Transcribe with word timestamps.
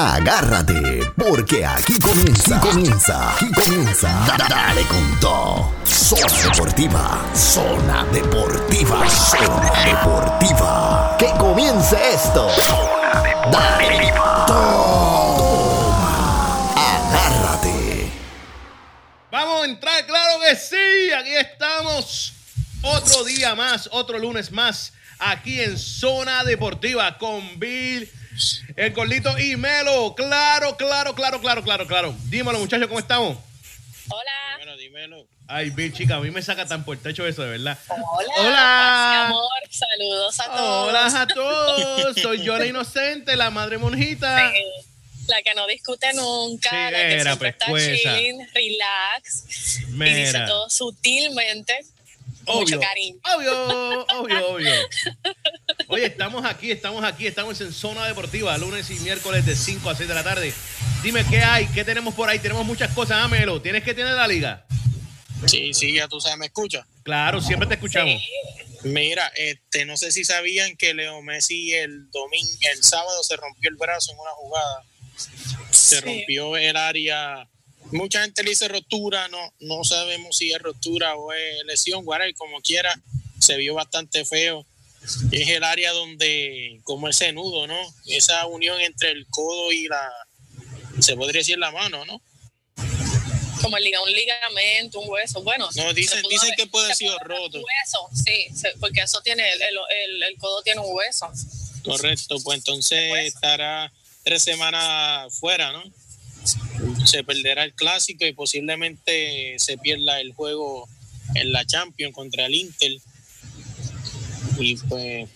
Agárrate, 0.00 1.12
porque 1.14 1.66
aquí 1.66 1.98
comienza, 2.00 2.56
aquí 2.56 2.68
comienza, 2.70 3.32
aquí 3.34 3.52
comienza. 3.52 4.08
Da- 4.26 4.46
Dale 4.48 4.82
con 4.84 5.20
todo. 5.20 5.74
Zona 5.84 6.26
Deportiva, 6.42 7.20
Zona 7.34 8.04
Deportiva, 8.10 9.10
Zona 9.10 9.70
Deportiva. 9.84 11.16
Que 11.18 11.26
comience 11.38 11.98
esto. 12.14 12.48
Zona 12.48 13.22
Deportiva. 13.22 14.46
Toma. 14.46 16.72
Agárrate. 16.76 18.10
Vamos 19.30 19.62
a 19.62 19.64
entrar, 19.66 20.06
claro 20.06 20.40
que 20.48 20.56
sí. 20.56 21.12
Aquí 21.12 21.36
estamos. 21.36 22.32
Otro 22.82 23.22
día 23.24 23.54
más, 23.54 23.86
otro 23.92 24.18
lunes 24.18 24.50
más. 24.50 24.94
Aquí 25.18 25.60
en 25.60 25.76
Zona 25.78 26.42
Deportiva 26.44 27.18
con 27.18 27.58
Bill, 27.60 28.10
el 28.76 28.92
Gordito 28.92 29.38
y 29.38 29.56
Melo. 29.56 30.14
Claro, 30.14 30.76
claro, 30.76 31.14
claro, 31.14 31.40
claro, 31.40 31.62
claro, 31.62 31.86
claro. 31.86 32.14
Dímelo, 32.26 32.58
muchachos, 32.58 32.86
¿cómo 32.88 33.00
estamos? 33.00 33.38
Hola. 34.08 34.58
Dímelo, 34.58 34.76
dímelo. 34.76 35.26
Ay, 35.46 35.70
Bill, 35.70 35.92
chica, 35.92 36.16
a 36.16 36.20
mí 36.20 36.30
me 36.30 36.42
saca 36.42 36.66
tan 36.66 36.84
por 36.84 36.96
techo 36.98 37.26
eso, 37.26 37.42
de 37.42 37.50
verdad. 37.50 37.76
Hola. 37.88 38.34
Hola. 38.38 38.52
paz 38.56 39.12
y 39.12 39.26
amor. 39.26 39.50
Saludos 39.70 40.40
a 40.40 40.44
todos. 40.44 40.88
Hola 40.88 41.20
a 41.22 41.26
todos. 41.26 42.16
Soy 42.20 42.42
yo 42.44 42.56
la 42.56 42.66
inocente, 42.66 43.36
la 43.36 43.50
madre 43.50 43.78
monjita. 43.78 44.48
Eh, 44.54 44.64
La 45.26 45.42
que 45.42 45.54
no 45.54 45.66
discute 45.66 46.12
nunca, 46.14 46.70
Sí, 46.70 46.76
la 46.76 46.90
que 46.90 47.14
era, 47.14 47.22
siempre 47.24 47.48
está 47.50 47.66
chilling, 47.66 48.48
relax 48.52 49.80
y 49.88 50.14
dice 50.14 50.40
todo 50.46 50.68
sutilmente, 50.70 51.84
mucho 52.46 52.76
Obvio, 52.76 52.80
cariño. 52.80 53.16
obvio, 53.36 54.06
obvio, 54.18 54.48
obvio. 54.48 54.72
Oye, 55.88 56.06
estamos 56.06 56.44
aquí, 56.44 56.70
estamos 56.70 57.04
aquí, 57.04 57.26
estamos 57.26 57.60
en 57.60 57.72
Zona 57.72 58.06
Deportiva, 58.06 58.56
lunes 58.58 58.90
y 58.90 58.94
miércoles 59.00 59.44
de 59.46 59.54
5 59.56 59.90
a 59.90 59.94
6 59.96 60.08
de 60.08 60.14
la 60.14 60.22
tarde. 60.24 60.52
Dime 61.02 61.24
qué 61.28 61.40
hay, 61.40 61.66
qué 61.68 61.84
tenemos 61.84 62.14
por 62.14 62.28
ahí. 62.28 62.38
Tenemos 62.38 62.64
muchas 62.64 62.92
cosas, 62.94 63.22
Amelo. 63.24 63.60
¿Tienes 63.60 63.82
que 63.82 63.94
tener 63.94 64.14
la 64.14 64.26
liga? 64.28 64.66
Sí, 65.46 65.72
sí, 65.74 65.94
ya 65.94 66.06
tú 66.08 66.20
sabes, 66.20 66.38
me 66.38 66.46
escuchas. 66.46 66.84
Claro, 67.02 67.40
siempre 67.40 67.66
te 67.66 67.74
escuchamos. 67.74 68.20
Mira, 68.82 69.30
este, 69.36 69.84
no 69.84 69.96
sé 69.96 70.10
si 70.12 70.24
sabían 70.24 70.76
que 70.76 70.94
Leo 70.94 71.20
Messi 71.22 71.72
el 71.74 72.10
domingo, 72.10 72.50
el 72.72 72.82
sábado 72.82 73.22
se 73.22 73.36
rompió 73.36 73.68
el 73.70 73.76
brazo 73.76 74.12
en 74.12 74.18
una 74.18 74.30
jugada. 74.32 74.84
Se 75.70 75.96
Sí. 75.96 76.00
rompió 76.00 76.56
el 76.56 76.76
área. 76.76 77.48
Mucha 77.92 78.22
gente 78.22 78.42
le 78.42 78.50
dice 78.50 78.68
rotura, 78.68 79.28
no, 79.28 79.52
no 79.60 79.82
sabemos 79.84 80.36
si 80.36 80.52
es 80.52 80.58
rotura 80.60 81.16
o 81.16 81.32
es 81.32 81.64
lesión, 81.66 82.02
whatever, 82.06 82.34
como 82.36 82.60
quiera, 82.60 82.94
se 83.38 83.56
vio 83.56 83.74
bastante 83.74 84.24
feo. 84.24 84.64
Es 85.32 85.48
el 85.48 85.64
área 85.64 85.92
donde, 85.92 86.80
como 86.84 87.08
ese 87.08 87.32
nudo, 87.32 87.66
¿no? 87.66 87.78
Esa 88.06 88.46
unión 88.46 88.80
entre 88.80 89.10
el 89.10 89.26
codo 89.28 89.72
y 89.72 89.88
la, 89.88 90.08
se 91.00 91.16
podría 91.16 91.40
decir 91.40 91.58
la 91.58 91.70
mano, 91.72 92.04
¿no? 92.04 92.20
Como 93.62 93.76
el 93.76 93.84
liga, 93.84 94.00
un 94.02 94.10
ligamento, 94.12 95.00
un 95.00 95.08
hueso. 95.08 95.42
Bueno, 95.42 95.68
No, 95.74 95.92
dicen- 95.92 96.22
dicen 96.30 96.50
que 96.56 96.66
puede 96.66 96.86
haber 96.86 96.96
sido 96.96 97.18
roto. 97.18 97.58
un 97.58 97.64
Hueso, 97.64 98.08
sí, 98.24 98.46
porque 98.78 99.00
eso 99.02 99.20
tiene, 99.22 99.50
el, 99.52 99.60
el, 99.62 99.78
el- 100.04 100.22
el 100.22 100.36
codo 100.38 100.62
tiene 100.62 100.80
un 100.80 100.94
hueso. 100.94 101.30
Correcto, 101.84 102.36
pues 102.44 102.58
entonces 102.58 103.12
estará 103.24 103.90
tres 104.22 104.42
semanas 104.42 105.34
fuera, 105.38 105.72
¿no? 105.72 105.82
Se 107.04 107.24
perderá 107.24 107.64
el 107.64 107.74
clásico 107.74 108.24
y 108.24 108.32
posiblemente 108.32 109.56
se 109.58 109.78
pierda 109.78 110.20
el 110.20 110.32
juego 110.32 110.88
en 111.34 111.52
la 111.52 111.64
Champions 111.64 112.14
contra 112.14 112.46
el 112.46 112.54
Inter. 112.54 112.92
Y 114.58 114.76
pues 114.76 115.28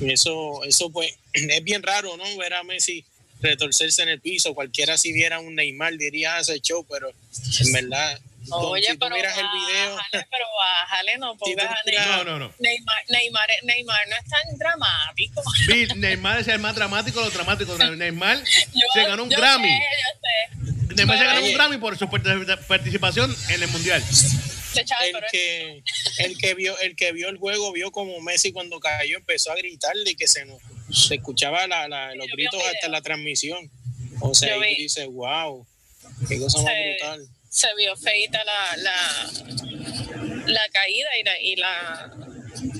eso, 0.00 0.64
eso 0.64 0.90
pues 0.90 1.12
es 1.32 1.64
bien 1.64 1.82
raro, 1.82 2.16
¿no? 2.16 2.36
Ver 2.36 2.54
a 2.54 2.62
Messi 2.62 3.04
retorcerse 3.40 4.02
en 4.02 4.08
el 4.10 4.20
piso. 4.20 4.54
Cualquiera 4.54 4.96
si 4.96 5.12
viera 5.12 5.40
un 5.40 5.54
Neymar 5.56 5.96
diría 5.96 6.36
"Ah, 6.36 6.40
ese 6.40 6.60
show, 6.60 6.86
pero 6.88 7.10
en 7.10 7.72
verdad, 7.72 8.20
Oye, 8.50 8.82
si 8.86 8.92
tú 8.92 8.98
pero 9.00 9.14
miras 9.16 9.36
el 9.38 9.46
video, 9.48 9.96
pero 10.12 10.44
bájale, 10.58 11.18
no 11.18 11.32
Si 11.34 11.38
tú 11.38 11.44
pongas 11.56 11.70
a 11.70 11.82
Neymar. 11.90 12.08
No, 12.18 12.24
no, 12.24 12.38
no. 12.40 12.54
Neymar, 12.58 13.04
Neymar, 13.08 13.48
Neymar 13.62 14.08
no 14.08 14.16
es 14.16 14.24
tan 14.24 14.58
dramático. 14.58 15.42
Bill, 15.68 16.00
Neymar 16.00 16.38
es 16.40 16.48
el 16.48 16.58
más 16.58 16.74
dramático 16.74 17.20
de 17.20 17.24
los 17.26 17.34
dramáticos. 17.34 17.78
Neymar 17.78 18.38
Yo- 18.74 18.80
se 18.94 19.04
ganó 19.04 19.22
un 19.24 19.30
yo 19.30 19.36
Grammy. 19.38 19.68
sé, 19.68 19.78
yo 19.78 20.66
sé. 20.86 20.94
Neymar 20.96 21.18
se 21.18 21.24
ganó 21.24 21.46
un. 21.46 21.52
Grammy 21.54 21.78
por 21.78 21.96
su 21.96 22.06
part- 22.06 22.66
participación 22.66 23.34
en 23.50 23.62
el 23.62 23.68
Mundial. 23.68 24.02
El 24.74 25.22
que 25.30 25.82
el 26.18 26.38
que 26.38 26.54
vio 26.54 26.78
el 26.78 26.96
que 26.96 27.12
vio 27.12 27.28
el 27.28 27.36
juego 27.36 27.72
vio 27.72 27.90
como 27.92 28.18
Messi 28.22 28.52
cuando 28.52 28.80
cayó 28.80 29.18
empezó 29.18 29.52
a 29.52 29.54
gritarle 29.56 30.12
y 30.12 30.14
que 30.16 30.26
se 30.26 30.46
nos 30.46 30.62
se 30.90 31.16
escuchaba 31.16 31.66
la, 31.66 31.88
la- 31.88 32.14
los 32.14 32.26
gritos 32.28 32.62
hasta 32.64 32.88
la 32.88 33.02
transmisión 33.02 33.70
o 34.20 34.34
sea 34.34 34.56
y 34.70 34.76
dices 34.76 35.06
wow 35.08 35.66
qué 36.26 36.38
cosa 36.38 36.62
más 36.62 36.72
brutal 36.72 37.28
se 37.52 37.68
vio 37.76 37.94
feita 37.96 38.42
la, 38.44 38.76
la, 38.78 39.30
la 40.46 40.68
caída 40.70 41.10
y 41.18 41.22
la, 41.22 41.40
y 41.40 41.56
la 41.56 42.16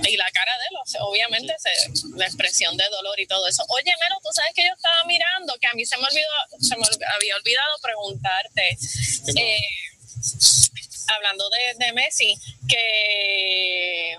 y 0.08 0.16
la 0.16 0.30
cara 0.32 0.52
de 0.58 0.64
él, 0.70 0.76
o 0.82 0.86
sea, 0.86 1.02
obviamente 1.04 1.54
se- 1.58 2.16
la 2.16 2.24
expresión 2.26 2.76
de 2.76 2.84
dolor 2.90 3.18
y 3.20 3.26
todo 3.26 3.46
eso. 3.46 3.64
Oye, 3.68 3.92
Melo, 4.00 4.16
tú 4.22 4.28
sabes 4.34 4.52
que 4.54 4.64
yo 4.66 4.72
estaba 4.74 5.04
mirando, 5.04 5.54
que 5.60 5.66
a 5.66 5.72
mí 5.74 5.84
se 5.84 5.96
me 5.98 6.04
olvidó, 6.04 6.28
se 6.60 6.76
me 6.76 6.84
había 7.16 7.36
olvidado 7.36 7.68
preguntarte, 7.82 8.78
eh, 9.36 9.60
hablando 11.08 11.48
de, 11.50 11.84
de 11.86 11.92
Messi, 11.92 12.34
que 12.68 14.12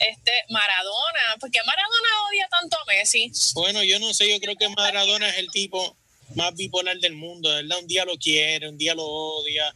este 0.00 0.32
Maradona, 0.50 1.36
¿por 1.40 1.50
qué 1.50 1.60
Maradona 1.64 2.08
odia 2.30 2.48
tanto 2.50 2.76
a 2.78 2.84
Messi? 2.86 3.32
bueno 3.54 3.82
yo 3.82 3.98
no 3.98 4.12
sé 4.12 4.30
yo 4.30 4.38
creo 4.40 4.54
que 4.56 4.68
Maradona 4.68 5.28
es 5.30 5.38
el 5.38 5.50
tipo 5.50 5.96
más 6.34 6.54
bipolar 6.54 6.98
del 6.98 7.14
mundo 7.14 7.48
verdad 7.48 7.78
un 7.80 7.86
día 7.86 8.04
lo 8.04 8.16
quiere 8.18 8.68
un 8.68 8.76
día 8.76 8.94
lo 8.94 9.04
odia 9.06 9.72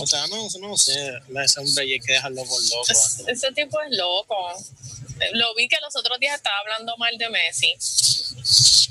o 0.00 0.06
sea 0.06 0.26
no 0.28 0.48
no 0.60 0.76
sé 0.76 0.92
ese 1.44 1.60
hombre 1.60 1.84
hay 1.84 2.00
que 2.00 2.12
dejarlo 2.12 2.44
por 2.44 2.62
loco 2.62 2.84
Es- 2.90 3.22
ese 3.26 3.52
tipo 3.52 3.80
es 3.82 3.96
loco. 3.96 4.36
Lo 5.34 5.54
vi 5.54 5.68
que 5.68 5.76
los 5.80 5.94
otros 5.94 6.18
días 6.18 6.36
estaba 6.36 6.58
hablando 6.58 6.96
mal 6.96 7.16
de 7.16 7.28
Messi. 7.30 7.74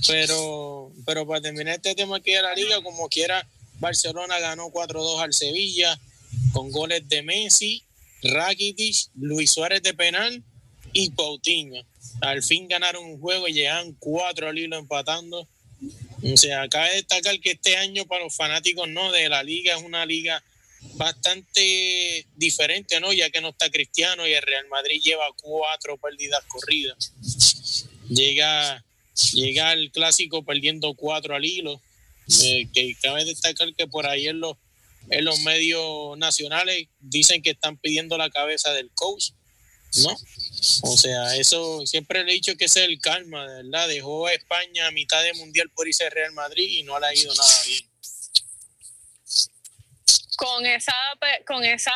pero 0.08 0.92
pero 1.06 1.28
para 1.28 1.42
terminar 1.42 1.75
este 1.75 1.94
tema 1.96 2.18
aquí 2.18 2.31
de 2.31 2.42
la 2.42 2.53
liga 2.56 2.81
como 2.81 3.08
quiera 3.09 3.46
Barcelona 3.80 4.40
ganó 4.40 4.69
4-2 4.69 5.22
al 5.22 5.34
Sevilla 5.34 6.00
con 6.53 6.69
goles 6.72 7.08
de 7.09 7.22
Messi, 7.24 7.84
Rakitic, 8.24 8.96
Luis 9.16 9.52
Suárez 9.52 9.81
de 9.84 9.94
penal 9.94 10.44
y 10.94 11.09
Coutinho. 11.12 11.84
Al 12.22 12.44
fin 12.44 12.68
ganaron 12.68 13.03
un 13.06 13.19
juego 13.19 13.48
y 13.48 13.53
llegan 13.53 13.94
cuatro 14.00 14.50
al 14.50 14.58
hilo 14.58 14.78
empatando. 14.78 15.48
O 16.24 16.38
sea, 16.38 16.68
cabe 16.69 16.96
destacar 16.96 17.40
que 17.40 17.52
este 17.52 17.75
año 17.78 18.06
para 18.06 18.24
los 18.24 18.36
fanáticos 18.36 18.88
no 18.88 19.12
de 19.12 19.28
la 19.30 19.42
liga 19.44 19.75
es 19.75 19.81
una 19.84 20.06
liga 20.06 20.44
bastante 20.96 22.28
diferente, 22.36 23.00
¿no? 23.00 23.14
Ya 23.14 23.30
que 23.30 23.42
no 23.42 23.50
está 23.50 23.69
Cristiano 23.69 24.28
y 24.28 24.34
el 24.34 24.42
Real 24.42 24.68
Madrid 24.68 25.02
lleva 25.02 25.25
cuatro 25.42 25.97
pérdidas 25.97 26.44
corridas. 26.47 27.12
Llega, 28.09 28.84
llega 29.34 29.74
el 29.74 29.92
clásico 29.92 30.44
perdiendo 30.44 30.94
cuatro 30.96 31.36
al 31.36 31.46
hilo. 31.46 31.81
Eh, 32.44 32.69
que 32.74 32.96
cabe 33.02 33.25
destacar 33.25 33.74
que 33.75 33.88
por 33.88 34.08
ahí 34.08 34.28
en 34.28 34.40
los, 34.40 34.56
en 35.09 35.25
los 35.25 35.40
medios 35.42 36.18
nacionales 36.18 36.88
dicen 37.00 37.42
que 37.42 37.52
están 37.52 37.78
pidiendo 37.78 38.18
la 38.18 38.30
cabeza 38.30 38.72
del 38.74 38.90
coach, 38.94 39.31
¿no? 39.98 40.16
O 40.84 40.98
sea, 40.98 41.36
eso 41.36 41.86
siempre 41.86 42.24
le 42.24 42.31
he 42.31 42.36
dicho 42.36 42.56
que 42.56 42.66
ese 42.66 42.84
es 42.84 42.90
el 42.90 43.00
de 43.00 43.63
verdad. 43.63 43.88
Dejó 43.88 44.28
a 44.28 44.34
España 44.34 44.88
a 44.88 44.92
mitad 44.92 45.22
de 45.24 45.34
mundial 45.34 45.69
por 45.75 45.88
irse 45.88 46.06
al 46.06 46.12
Real 46.12 46.31
Madrid 46.34 46.68
y 46.69 46.84
no 46.84 47.00
le 47.00 47.08
ha 47.08 47.16
ido 47.16 47.34
nada 47.34 47.63
bien. 47.68 47.91
Con 50.41 50.66
esa, 50.66 50.96
con 51.46 51.63
esa 51.63 51.94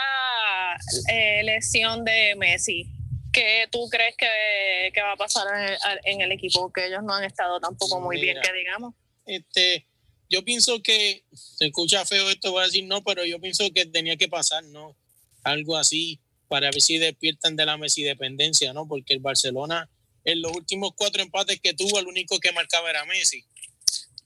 eh, 1.12 1.42
lesión 1.44 2.06
de 2.06 2.36
Messi, 2.36 2.86
¿qué 3.34 3.68
tú 3.72 3.90
crees 3.90 4.16
que, 4.16 4.92
que 4.94 5.02
va 5.02 5.14
a 5.14 5.18
pasar 5.18 5.48
en 5.58 5.70
el, 5.70 5.78
en 6.04 6.22
el 6.22 6.32
equipo? 6.32 6.72
Que 6.72 6.86
ellos 6.86 7.02
no 7.04 7.16
han 7.16 7.24
estado 7.24 7.60
tampoco 7.60 8.00
muy 8.00 8.22
bien, 8.22 8.38
que 8.40 8.54
digamos. 8.54 8.94
Este, 9.26 9.88
yo 10.30 10.46
pienso 10.46 10.80
que 10.84 11.24
se 11.34 11.66
escucha 11.66 12.06
feo 12.06 12.30
esto, 12.30 12.52
voy 12.52 12.62
a 12.62 12.66
decir 12.66 12.86
no, 12.86 13.04
pero 13.04 13.26
yo 13.26 13.40
pienso 13.42 13.68
que 13.74 13.88
tenía 13.88 14.16
que 14.16 14.28
pasar, 14.28 14.64
¿no? 14.66 14.96
Algo 15.44 15.76
así 15.76 16.20
para 16.48 16.68
ver 16.68 16.82
si 16.82 17.00
despiertan 17.00 17.56
de 17.56 17.66
la 17.66 17.78
Messi 17.78 18.04
dependencia, 18.04 18.74
¿no? 18.74 18.88
Porque 18.88 19.14
el 19.16 19.22
Barcelona 19.22 19.90
en 20.24 20.42
los 20.42 20.52
últimos 20.56 20.92
cuatro 20.96 21.22
empates 21.22 21.60
que 21.62 21.74
tuvo, 21.74 22.00
el 22.00 22.08
único 22.08 22.40
que 22.40 22.52
marcaba 22.52 22.90
era 22.90 23.06
Messi. 23.06 23.44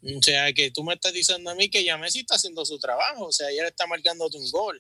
O 0.02 0.22
sea, 0.22 0.52
que 0.54 0.72
tú 0.72 0.84
me 0.84 0.94
estás 0.94 1.12
diciendo 1.14 1.50
a 1.50 1.56
mí 1.56 1.70
que 1.70 1.84
ya 1.84 1.98
Messi 1.98 2.20
está 2.20 2.36
haciendo 2.36 2.66
su 2.66 2.80
trabajo, 2.80 3.26
o 3.26 3.32
sea, 3.32 3.48
ayer 3.48 3.66
está 3.66 3.86
marcándote 3.86 4.38
un 4.38 4.50
gol. 4.52 4.80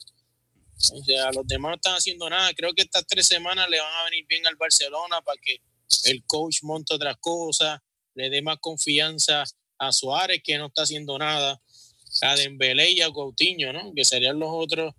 O 0.93 1.03
sea, 1.03 1.31
los 1.33 1.45
demás 1.45 1.71
no 1.71 1.75
están 1.75 1.95
haciendo 1.95 2.29
nada. 2.29 2.53
Creo 2.53 2.73
que 2.73 2.83
estas 2.83 3.05
tres 3.05 3.27
semanas 3.27 3.69
le 3.69 3.79
van 3.81 3.93
a 3.95 4.03
venir 4.05 4.25
bien 4.27 4.47
al 4.47 4.55
Barcelona 4.55 5.21
para 5.21 5.37
que 5.41 5.61
el 6.05 6.23
coach 6.25 6.59
monte 6.63 6.93
otras 6.93 7.17
cosas, 7.19 7.79
le 8.15 8.29
dé 8.29 8.41
más 8.41 8.57
confianza 8.61 9.43
a 9.77 9.91
Suárez, 9.91 10.41
que 10.43 10.57
no 10.57 10.67
está 10.67 10.83
haciendo 10.83 11.17
nada, 11.17 11.59
a 12.21 12.35
Dembélé 12.37 12.91
y 12.91 13.01
a 13.01 13.11
Coutinho, 13.11 13.73
¿no? 13.73 13.93
Que 13.93 14.05
serían 14.05 14.39
los 14.39 14.49
otros. 14.51 14.93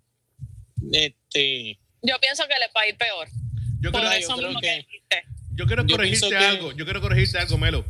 Este, 0.93 1.79
Yo 2.03 2.19
pienso 2.21 2.45
que 2.45 2.55
le 2.59 2.67
va 2.75 2.83
a 2.83 2.89
ir 2.89 2.97
peor. 2.97 3.29
Yo 3.81 3.91
Por 3.93 4.01
creo, 4.01 4.13
yo 4.13 4.19
eso 4.19 4.37
creo 4.37 4.49
mismo 4.49 4.61
que- 4.61 4.87
yo 5.55 5.67
quiero 5.67 5.87
yo 5.87 5.97
corregirte 5.97 6.29
que- 6.29 6.37
algo. 6.37 6.73
Yo 6.73 6.85
quiero 6.85 7.01
corregirte 7.01 7.39
algo, 7.39 7.57
Melo. 7.59 7.85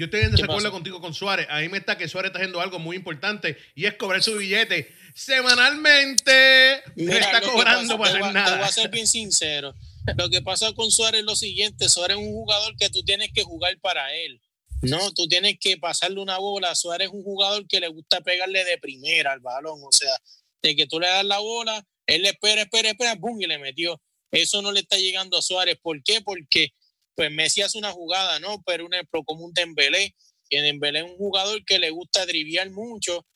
Yo 0.00 0.06
estoy 0.06 0.20
en 0.20 0.30
desacuerdo 0.30 0.70
contigo 0.72 0.98
con 0.98 1.12
Suárez. 1.12 1.46
A 1.50 1.60
mí 1.60 1.68
me 1.68 1.76
está 1.76 1.98
que 1.98 2.08
Suárez 2.08 2.30
está 2.30 2.38
haciendo 2.38 2.62
algo 2.62 2.78
muy 2.78 2.96
importante 2.96 3.58
y 3.74 3.84
es 3.84 3.96
cobrar 3.96 4.22
su 4.22 4.34
billete 4.38 4.90
semanalmente. 5.14 6.82
Mira, 6.96 7.18
está 7.18 7.42
cobrando 7.42 7.98
pasa- 7.98 8.12
para 8.12 8.12
te 8.12 8.18
hacer 8.18 8.20
voy 8.20 8.28
a- 8.30 8.44
Te 8.44 8.50
voy 8.50 8.58
nada. 8.60 8.66
a 8.66 8.72
ser 8.72 8.88
bien 8.90 9.06
sincero. 9.06 9.74
Lo 10.16 10.30
que 10.30 10.40
pasa 10.40 10.72
con 10.72 10.90
Suárez 10.90 11.20
es 11.20 11.26
lo 11.26 11.36
siguiente: 11.36 11.86
Suárez 11.90 12.16
es 12.16 12.22
un 12.22 12.32
jugador 12.32 12.74
que 12.78 12.88
tú 12.88 13.02
tienes 13.02 13.30
que 13.34 13.42
jugar 13.42 13.78
para 13.80 14.14
él. 14.14 14.40
No, 14.80 15.12
tú 15.12 15.28
tienes 15.28 15.58
que 15.60 15.76
pasarle 15.76 16.18
una 16.22 16.38
bola. 16.38 16.74
Suárez 16.74 17.08
es 17.08 17.12
un 17.12 17.22
jugador 17.22 17.66
que 17.68 17.80
le 17.80 17.88
gusta 17.88 18.22
pegarle 18.22 18.64
de 18.64 18.78
primera 18.78 19.32
al 19.32 19.40
balón. 19.40 19.80
O 19.84 19.92
sea, 19.92 20.16
de 20.62 20.74
que 20.76 20.86
tú 20.86 20.98
le 20.98 21.08
das 21.08 21.26
la 21.26 21.40
bola, 21.40 21.84
él 22.06 22.22
le 22.22 22.30
espera, 22.30 22.62
espera, 22.62 22.88
espera, 22.88 23.16
¡pum! 23.16 23.38
y 23.38 23.46
le 23.46 23.58
metió. 23.58 24.00
Eso 24.30 24.62
no 24.62 24.72
le 24.72 24.80
está 24.80 24.96
llegando 24.96 25.36
a 25.36 25.42
Suárez. 25.42 25.76
¿Por 25.82 26.02
qué? 26.02 26.22
Porque 26.22 26.72
pues 27.20 27.30
Messi 27.30 27.60
hace 27.60 27.76
una 27.76 27.92
jugada, 27.92 28.40
¿no? 28.40 28.62
Pero 28.64 28.86
un 28.86 28.94
ejemplo 28.94 29.22
como 29.24 29.44
un 29.44 29.52
Dembélé. 29.52 30.16
Y 30.48 30.58
Dembélé 30.58 31.00
es 31.00 31.04
un 31.04 31.18
jugador 31.18 31.62
que 31.66 31.78
le 31.78 31.90
gusta 31.90 32.24
driviar 32.24 32.70
mucho 32.70 33.26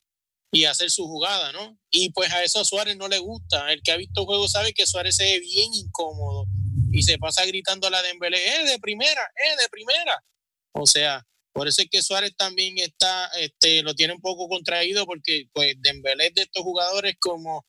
y 0.51 0.65
hacer 0.65 0.91
su 0.91 1.07
jugada, 1.07 1.53
¿no? 1.53 1.79
Y 1.91 2.09
pues 2.13 2.33
a 2.33 2.43
eso 2.43 2.65
Suárez 2.65 2.97
no 2.97 3.09
le 3.09 3.19
gusta. 3.19 3.71
El 3.75 3.83
que 3.83 3.93
ha 3.93 3.99
visto 3.99 4.25
juegos 4.25 4.53
sabe 4.53 4.73
que 4.73 4.87
Suárez 4.87 5.17
se 5.17 5.25
ve 5.25 5.41
bien 5.41 5.75
incómodo 5.75 6.47
y 6.93 7.03
se 7.03 7.19
pasa 7.19 7.45
gritando 7.45 7.89
a 7.89 7.91
la 7.91 8.01
Dembélé, 8.01 8.39
¡eh, 8.39 8.65
de 8.65 8.79
primera, 8.79 9.21
eh, 9.21 9.55
de 9.61 9.69
primera! 9.69 10.25
O 10.73 10.87
sea, 10.87 11.23
por 11.53 11.69
eso 11.69 11.83
es 11.83 11.89
que 11.91 12.01
Suárez 12.01 12.35
también 12.39 12.79
está, 12.79 13.27
este, 13.39 13.83
lo 13.83 13.95
tiene 13.95 14.15
un 14.15 14.23
poco 14.23 14.49
contraído 14.49 15.05
porque 15.05 15.45
pues 15.53 15.75
Dembélé 15.81 16.29
es 16.29 16.35
de 16.37 16.43
estos 16.45 16.63
jugadores 16.63 17.17
como, 17.21 17.67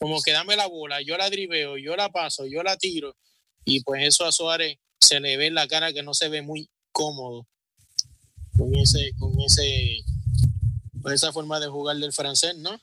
como 0.00 0.20
que 0.22 0.32
dame 0.32 0.56
la 0.56 0.66
bola, 0.66 1.00
yo 1.02 1.16
la 1.16 1.30
driveo, 1.30 1.78
yo 1.78 1.94
la 1.94 2.08
paso, 2.08 2.46
yo 2.46 2.64
la 2.64 2.76
tiro. 2.76 3.16
Y 3.64 3.84
pues 3.84 4.02
eso 4.02 4.24
a 4.24 4.32
Suárez 4.32 4.76
se 5.12 5.20
le 5.20 5.36
ve 5.36 5.46
en 5.48 5.54
la 5.54 5.68
cara 5.68 5.92
que 5.92 6.02
no 6.02 6.14
se 6.14 6.28
ve 6.30 6.40
muy 6.40 6.70
cómodo 6.90 7.46
con 8.56 8.74
ese, 8.76 9.10
con 9.18 9.38
ese, 9.42 10.02
con 11.02 11.12
esa 11.12 11.32
forma 11.32 11.60
de 11.60 11.66
jugar 11.68 11.96
del 11.98 12.12
francés, 12.14 12.56
¿no? 12.56 12.80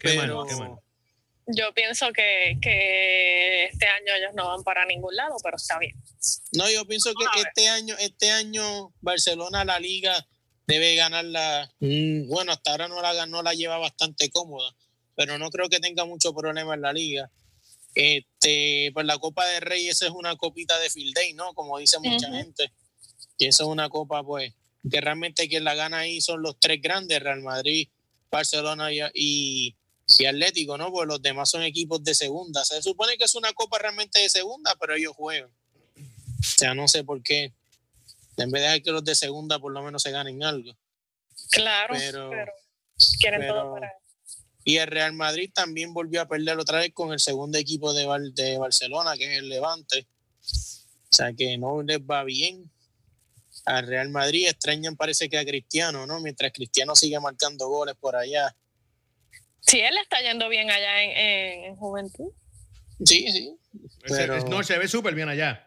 Qué 0.00 0.14
mal, 0.16 0.26
pero- 0.26 0.46
qué 0.46 0.56
mal. 0.56 0.72
Yo 1.50 1.72
pienso 1.74 2.12
que, 2.12 2.58
que 2.60 3.64
este 3.72 3.86
año 3.86 4.12
ellos 4.18 4.32
no 4.34 4.48
van 4.48 4.62
para 4.64 4.84
ningún 4.84 5.14
lado, 5.16 5.36
pero 5.42 5.56
está 5.56 5.78
bien. 5.78 5.94
No, 6.52 6.68
yo 6.70 6.84
pienso 6.86 7.10
que 7.14 7.40
este 7.40 7.68
año, 7.70 7.94
este 8.00 8.30
año 8.32 8.92
Barcelona 9.00 9.64
la 9.64 9.78
liga 9.80 10.26
debe 10.66 10.94
ganarla. 10.96 11.72
mm, 11.80 12.28
Bueno, 12.28 12.52
hasta 12.52 12.72
ahora 12.72 12.88
no 12.88 13.00
la 13.00 13.14
ganó, 13.14 13.42
la 13.42 13.54
lleva 13.54 13.78
bastante 13.78 14.28
cómoda, 14.30 14.74
pero 15.14 15.38
no 15.38 15.48
creo 15.50 15.70
que 15.70 15.80
tenga 15.80 16.04
mucho 16.04 16.34
problema 16.34 16.74
en 16.74 16.82
la 16.82 16.92
liga. 16.92 17.30
Este, 18.00 18.92
pues 18.94 19.04
la 19.06 19.18
Copa 19.18 19.44
de 19.44 19.58
Rey, 19.58 19.88
esa 19.88 20.06
es 20.06 20.12
una 20.12 20.36
copita 20.36 20.78
de 20.78 20.88
field 20.88 21.14
day, 21.16 21.32
¿no? 21.32 21.52
Como 21.54 21.78
dice 21.78 21.98
mucha 21.98 22.30
gente. 22.30 22.70
Y 23.38 23.46
esa 23.48 23.64
es 23.64 23.68
una 23.68 23.88
copa, 23.88 24.22
pues, 24.22 24.54
que 24.88 25.00
realmente 25.00 25.48
quien 25.48 25.64
la 25.64 25.74
gana 25.74 25.98
ahí 25.98 26.20
son 26.20 26.40
los 26.40 26.60
tres 26.60 26.80
grandes, 26.80 27.20
Real 27.20 27.42
Madrid, 27.42 27.88
Barcelona 28.30 28.92
y, 28.92 29.00
y, 29.14 29.76
y 30.16 30.24
Atlético, 30.26 30.78
¿no? 30.78 30.92
Pues 30.92 31.08
los 31.08 31.20
demás 31.20 31.50
son 31.50 31.64
equipos 31.64 32.04
de 32.04 32.14
segunda. 32.14 32.64
Se 32.64 32.80
supone 32.82 33.16
que 33.18 33.24
es 33.24 33.34
una 33.34 33.52
copa 33.52 33.78
realmente 33.80 34.20
de 34.20 34.28
segunda, 34.30 34.76
pero 34.78 34.94
ellos 34.94 35.14
juegan. 35.16 35.50
O 35.50 36.42
sea, 36.56 36.74
no 36.74 36.86
sé 36.86 37.02
por 37.02 37.20
qué. 37.20 37.52
En 38.36 38.52
vez 38.52 38.62
de 38.62 38.68
dejar 38.68 38.82
que 38.82 38.92
los 38.92 39.04
de 39.04 39.16
segunda 39.16 39.58
por 39.58 39.72
lo 39.72 39.82
menos 39.82 40.00
se 40.04 40.12
ganen 40.12 40.44
algo. 40.44 40.70
Claro, 41.50 41.94
Pero- 41.98 42.30
pero, 42.30 42.52
quieren 43.18 43.40
pero- 43.40 43.54
todo 43.54 43.74
para 43.74 43.92
Y 44.68 44.76
el 44.76 44.86
Real 44.86 45.14
Madrid 45.14 45.50
también 45.54 45.94
volvió 45.94 46.20
a 46.20 46.28
perder 46.28 46.58
otra 46.58 46.80
vez 46.80 46.90
con 46.92 47.10
el 47.14 47.20
segundo 47.20 47.56
equipo 47.56 47.94
de, 47.94 48.04
Bar- 48.04 48.32
de 48.34 48.58
Barcelona, 48.58 49.16
que 49.16 49.24
es 49.32 49.38
el 49.38 49.48
Levante. 49.48 50.06
O 50.42 51.16
sea 51.16 51.32
que 51.32 51.56
no 51.56 51.82
les 51.82 52.00
va 52.00 52.22
bien. 52.22 52.70
Al 53.64 53.86
Real 53.86 54.10
Madrid 54.10 54.46
extrañan 54.46 54.94
parece 54.94 55.30
que 55.30 55.38
a 55.38 55.44
Cristiano, 55.46 56.06
¿no? 56.06 56.20
Mientras 56.20 56.52
Cristiano 56.52 56.94
sigue 56.94 57.18
marcando 57.18 57.66
goles 57.68 57.94
por 57.98 58.14
allá. 58.14 58.54
Sí, 59.60 59.80
él 59.80 59.96
está 60.02 60.20
yendo 60.20 60.50
bien 60.50 60.70
allá 60.70 61.02
en, 61.02 61.10
en, 61.16 61.64
en 61.64 61.76
Juventud. 61.76 62.30
Sí, 63.06 63.32
sí. 63.32 63.54
Ese- 64.04 64.16
Pero- 64.16 64.36
es- 64.36 64.44
no, 64.44 64.62
se 64.62 64.76
ve 64.76 64.86
súper 64.86 65.14
bien 65.14 65.30
allá. 65.30 65.66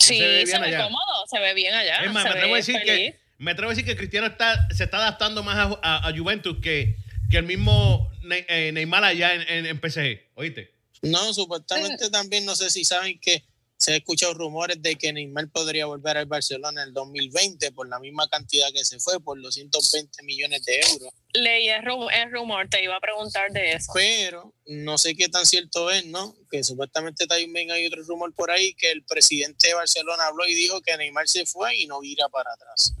Sí, 0.00 0.18
se 0.18 0.26
ve 0.26 0.46
se 0.46 0.58
bien 0.58 0.62
ve 0.62 0.66
allá. 0.66 0.84
cómodo, 0.84 1.26
se 1.30 1.38
ve 1.38 1.54
bien 1.54 1.74
allá. 1.74 2.02
Es 2.04 2.12
más, 2.12 2.24
se 2.24 2.28
me 2.30 2.34
atrevo 2.34 2.54
a 2.54 2.56
decir 2.56 2.74
feliz. 2.80 2.86
que 3.12 3.20
me 3.38 3.50
atrevo 3.52 3.70
a 3.70 3.74
decir 3.74 3.84
que 3.84 3.96
Cristiano 3.96 4.26
está, 4.26 4.66
se 4.74 4.82
está 4.82 4.96
adaptando 4.96 5.44
más 5.44 5.56
a, 5.58 5.78
a- 5.80 6.08
a 6.08 6.16
Juventus 6.16 6.58
que, 6.60 6.96
que 7.32 7.38
el 7.38 7.46
mismo 7.46 8.08
Ne- 8.22 8.46
eh, 8.48 8.70
Neymar 8.72 9.02
allá 9.02 9.34
en, 9.34 9.42
en, 9.48 9.66
en 9.66 9.80
PSG. 9.80 10.30
¿Oíste? 10.36 10.72
No, 11.02 11.34
supuestamente 11.34 12.08
también, 12.10 12.44
no 12.44 12.54
sé 12.54 12.70
si 12.70 12.84
saben 12.84 13.18
que 13.18 13.42
se 13.76 13.94
ha 13.94 13.96
escuchado 13.96 14.32
rumores 14.34 14.80
de 14.80 14.94
que 14.94 15.12
Neymar 15.12 15.48
podría 15.50 15.86
volver 15.86 16.16
al 16.16 16.26
Barcelona 16.26 16.82
en 16.82 16.88
el 16.88 16.94
2020 16.94 17.72
por 17.72 17.88
la 17.88 17.98
misma 17.98 18.28
cantidad 18.28 18.68
que 18.72 18.84
se 18.84 19.00
fue, 19.00 19.18
por 19.18 19.36
los 19.40 19.54
120 19.56 20.22
millones 20.22 20.64
de 20.64 20.76
euros. 20.92 21.12
Leí 21.32 21.68
el, 21.68 21.82
ru- 21.82 22.08
el 22.14 22.30
rumor, 22.30 22.68
te 22.68 22.84
iba 22.84 22.94
a 22.96 23.00
preguntar 23.00 23.50
de 23.50 23.72
eso. 23.72 23.90
pero 23.92 24.54
no 24.66 24.96
sé 24.98 25.16
qué 25.16 25.28
tan 25.28 25.44
cierto 25.46 25.90
es, 25.90 26.06
¿no? 26.06 26.36
Que 26.48 26.62
supuestamente 26.62 27.26
también 27.26 27.72
hay 27.72 27.84
otro 27.86 28.04
rumor 28.04 28.32
por 28.34 28.52
ahí 28.52 28.72
que 28.74 28.92
el 28.92 29.02
presidente 29.04 29.66
de 29.66 29.74
Barcelona 29.74 30.26
habló 30.28 30.46
y 30.46 30.54
dijo 30.54 30.80
que 30.80 30.96
Neymar 30.96 31.26
se 31.26 31.44
fue 31.44 31.76
y 31.76 31.88
no 31.88 32.04
irá 32.04 32.28
para 32.28 32.52
atrás. 32.52 32.94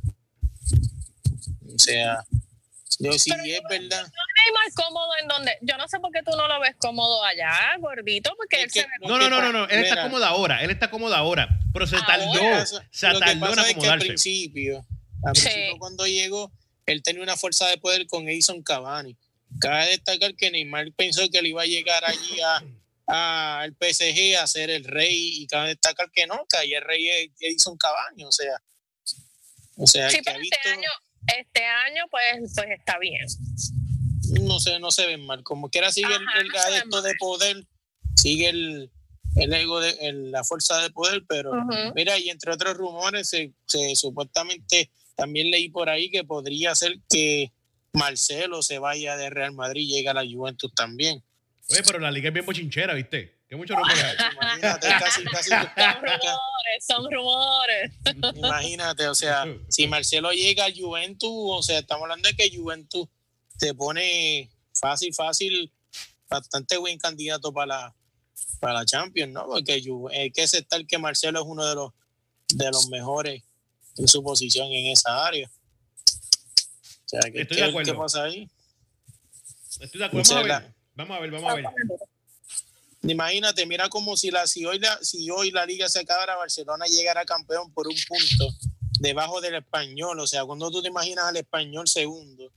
O 1.72 1.78
sea, 1.78 2.24
yo 2.98 3.12
si 3.18 3.30
Pero 3.30 3.42
es 3.44 3.48
yo- 3.62 3.68
verdad. 3.68 4.02
Neymar 4.02 4.72
cómodo 4.74 5.08
en 5.20 5.28
donde. 5.28 5.58
Yo 5.62 5.76
no 5.76 5.88
sé 5.88 5.98
por 6.00 6.10
qué 6.12 6.20
tú 6.22 6.32
no 6.36 6.46
lo 6.48 6.60
ves 6.60 6.74
cómodo 6.78 7.22
allá, 7.24 7.76
gordito, 7.78 8.34
porque 8.36 8.56
Es 8.56 8.62
él 8.64 8.72
que- 8.72 8.80
se 8.80 8.86
ve 8.86 8.92
No, 9.08 9.18
no, 9.18 9.28
no, 9.30 9.40
no, 9.40 9.52
no. 9.52 9.64
Él 9.64 9.80
está 9.80 9.94
Mira. 9.94 10.02
cómodo 10.04 10.24
ahora. 10.24 10.62
Él 10.62 10.70
está 10.70 10.90
cómodo 10.90 11.14
ahora. 11.14 11.48
Pero 11.72 11.86
se 11.86 11.96
Ahora. 11.96 12.06
tardó. 12.06 12.32
Pasa- 12.50 12.88
Se 12.90 13.08
lo 13.08 13.14
que 13.14 13.20
tardó 13.20 13.32
en 13.32 13.40
pasa 13.40 13.52
es 13.52 13.56
que 13.56 13.62
al 13.62 13.76
acomodarse. 13.76 14.06
principio, 14.06 14.86
al 15.24 15.36
Sí. 15.36 15.42
principio 15.44 15.78
cuando 15.78 16.06
llegó, 16.06 16.52
él 16.86 17.02
tenía 17.02 17.22
una 17.22 17.36
fuerza 17.36 17.66
de 17.68 17.78
poder 17.78 18.06
con 18.06 18.28
Edison 18.28 18.62
Cavani. 18.62 19.16
Cabe 19.60 19.86
destacar 19.88 20.34
que 20.34 20.50
Neymar 20.50 20.92
pensó 20.92 21.28
que 21.30 21.40
le 21.42 21.50
iba 21.50 21.62
a 21.62 21.66
llegar 21.66 22.04
allí 22.04 22.40
a, 22.40 22.62
a- 23.06 23.60
al 23.60 23.74
PSG 23.74 24.36
a 24.36 24.46
ser 24.46 24.70
el 24.70 24.84
rey 24.84 25.42
y 25.42 25.46
cabe 25.46 25.68
destacar 25.68 26.10
que 26.10 26.26
no, 26.26 26.44
que 26.48 26.56
ahí 26.56 26.72
el 26.74 26.82
rey 26.82 27.08
es 27.08 27.30
Edison 27.40 27.76
Cavani, 27.76 28.24
o 28.24 28.32
sea, 28.32 28.60
o 29.76 29.86
sea, 29.86 30.08
Sí, 30.10 30.16
el 30.18 30.22
que 30.24 30.30
ha 30.30 30.32
pero 30.32 30.40
visto, 30.42 30.56
este 30.56 30.70
año, 30.70 30.90
este 31.26 31.64
año 31.64 32.04
pues, 32.10 32.52
pues 32.54 32.70
está 32.70 32.98
bien. 32.98 33.24
no 34.42 34.60
sé, 34.60 34.78
no 34.80 34.90
se 34.90 35.06
ven 35.06 35.24
mal, 35.26 35.42
como 35.42 35.68
quiera 35.68 35.90
sigue 35.92 36.14
el, 36.14 36.26
Ajá, 36.28 36.40
el 36.40 36.48
no 36.48 36.58
adepto 36.60 37.02
de 37.02 37.14
poder, 37.18 37.66
sigue 38.16 38.48
el, 38.48 38.90
el 39.36 39.52
ego 39.54 39.80
de 39.80 39.90
el- 40.00 40.30
la 40.30 40.44
fuerza 40.44 40.80
de 40.82 40.90
poder, 40.90 41.22
pero. 41.28 41.52
Mira, 41.94 42.18
y 42.18 42.28
entre 42.30 42.52
otros 42.52 42.76
rumores, 42.76 43.28
se, 43.28 43.52
se- 43.66 43.94
supuestamente 43.96 44.90
también 45.16 45.50
leí 45.50 45.68
por 45.68 45.88
ahí 45.90 46.10
que 46.10 46.24
podría 46.24 46.74
ser 46.74 46.94
que 47.08 47.52
Marcelo 47.92 48.62
se 48.62 48.78
vaya 48.78 49.16
de 49.16 49.28
Real 49.30 49.52
Madrid 49.52 49.82
y 49.82 49.88
llegue 49.96 50.08
a 50.08 50.14
la 50.14 50.24
Juventus 50.24 50.72
también. 50.74 51.22
Oye, 51.68 51.82
pero 51.86 51.98
la 51.98 52.10
liga 52.10 52.28
es 52.28 52.34
bien 52.34 52.46
bochinchera, 52.46 52.94
¿viste? 52.94 53.38
Que 53.52 53.56
muchos 53.56 53.76
rumores 53.76 54.02
hay. 54.02 54.16
Imagínate, 54.32 54.88
casi, 54.88 55.24
casi. 55.24 55.50
Son 55.50 55.66
rumores, 56.00 56.86
son 56.86 57.12
rumores. 57.12 57.92
Imagínate, 58.34 59.08
o 59.08 59.14
sea, 59.14 59.44
si 59.68 59.86
Marcelo 59.86 60.32
llega 60.32 60.64
a 60.64 60.72
Juventus, 60.74 61.28
o 61.30 61.62
sea, 61.62 61.80
estamos 61.80 62.04
hablando 62.04 62.30
de 62.30 62.34
que 62.34 62.50
Juventus 62.56 63.08
te 63.58 63.74
pone 63.74 64.50
fácil, 64.72 65.12
fácil, 65.12 65.70
bastante 66.30 66.78
buen 66.78 66.96
candidato 66.98 67.52
para 67.52 67.66
la, 67.66 67.94
para 68.58 68.72
la 68.72 68.86
Champions, 68.86 69.34
¿no? 69.34 69.44
Porque 69.44 69.82
hay 70.14 70.30
que 70.30 70.42
aceptar 70.44 70.86
que 70.86 70.96
Marcelo 70.96 71.40
es 71.40 71.46
uno 71.46 71.66
de 71.66 71.74
los, 71.74 71.92
de 72.54 72.70
los 72.70 72.88
mejores 72.88 73.42
en 73.98 74.08
su 74.08 74.22
posición 74.22 74.68
en 74.68 74.86
esa 74.86 75.26
área. 75.26 75.50
O 77.04 77.08
sea, 77.08 77.20
que, 77.30 77.42
Estoy 77.42 77.58
¿qué, 77.58 77.64
de 77.64 77.68
acuerdo. 77.68 77.92
¿qué 77.92 77.98
pasa 77.98 78.24
ahí? 78.24 78.48
Estoy 79.78 79.98
de 79.98 80.06
acuerdo. 80.06 80.26
Vamos 80.26 80.30
a 80.30 80.40
O 80.40 80.46
sea, 80.46 80.58
ver. 80.60 80.74
Vamos 80.94 81.16
a 81.18 81.20
ver, 81.20 81.30
vamos 81.30 81.50
a 81.50 81.54
ver. 81.56 81.66
Imagínate, 83.02 83.66
mira 83.66 83.88
como 83.88 84.16
si 84.16 84.30
la 84.30 84.46
si 84.46 84.64
hoy 84.64 84.78
la 84.78 84.96
si 85.02 85.28
hoy 85.30 85.50
la 85.50 85.66
liga 85.66 85.88
se 85.88 86.00
acabara, 86.00 86.36
Barcelona 86.36 86.86
llegara 86.86 87.24
campeón 87.24 87.72
por 87.72 87.88
un 87.88 87.96
punto 88.06 88.54
debajo 89.00 89.40
del 89.40 89.56
español. 89.56 90.20
O 90.20 90.26
sea, 90.26 90.44
cuando 90.44 90.70
tú 90.70 90.82
te 90.82 90.88
imaginas 90.88 91.24
al 91.24 91.36
español 91.36 91.88
segundo, 91.88 92.52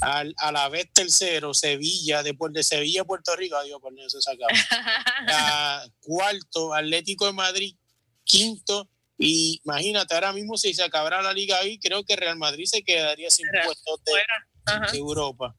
al, 0.00 0.34
a 0.38 0.50
la 0.50 0.68
vez 0.70 0.88
tercero, 0.92 1.52
Sevilla, 1.52 2.22
después 2.22 2.52
de 2.52 2.62
Sevilla, 2.62 3.04
Puerto 3.04 3.36
Rico, 3.36 3.56
adiós, 3.56 3.80
por 3.80 3.92
eso 3.98 4.20
se 4.20 4.30
acaba. 4.30 4.48
A 5.28 5.86
cuarto, 6.00 6.74
Atlético 6.74 7.26
de 7.26 7.32
Madrid, 7.32 7.76
quinto. 8.24 8.88
Y 9.18 9.60
imagínate, 9.64 10.14
ahora 10.14 10.32
mismo 10.32 10.56
si 10.56 10.74
se 10.74 10.82
acabara 10.82 11.22
la 11.22 11.32
liga 11.32 11.58
ahí, 11.58 11.78
creo 11.78 12.02
que 12.02 12.16
Real 12.16 12.36
Madrid 12.36 12.64
se 12.64 12.82
quedaría 12.82 13.30
sin 13.30 13.46
puestos 13.64 14.00
de 14.04 14.98
Europa. 14.98 15.54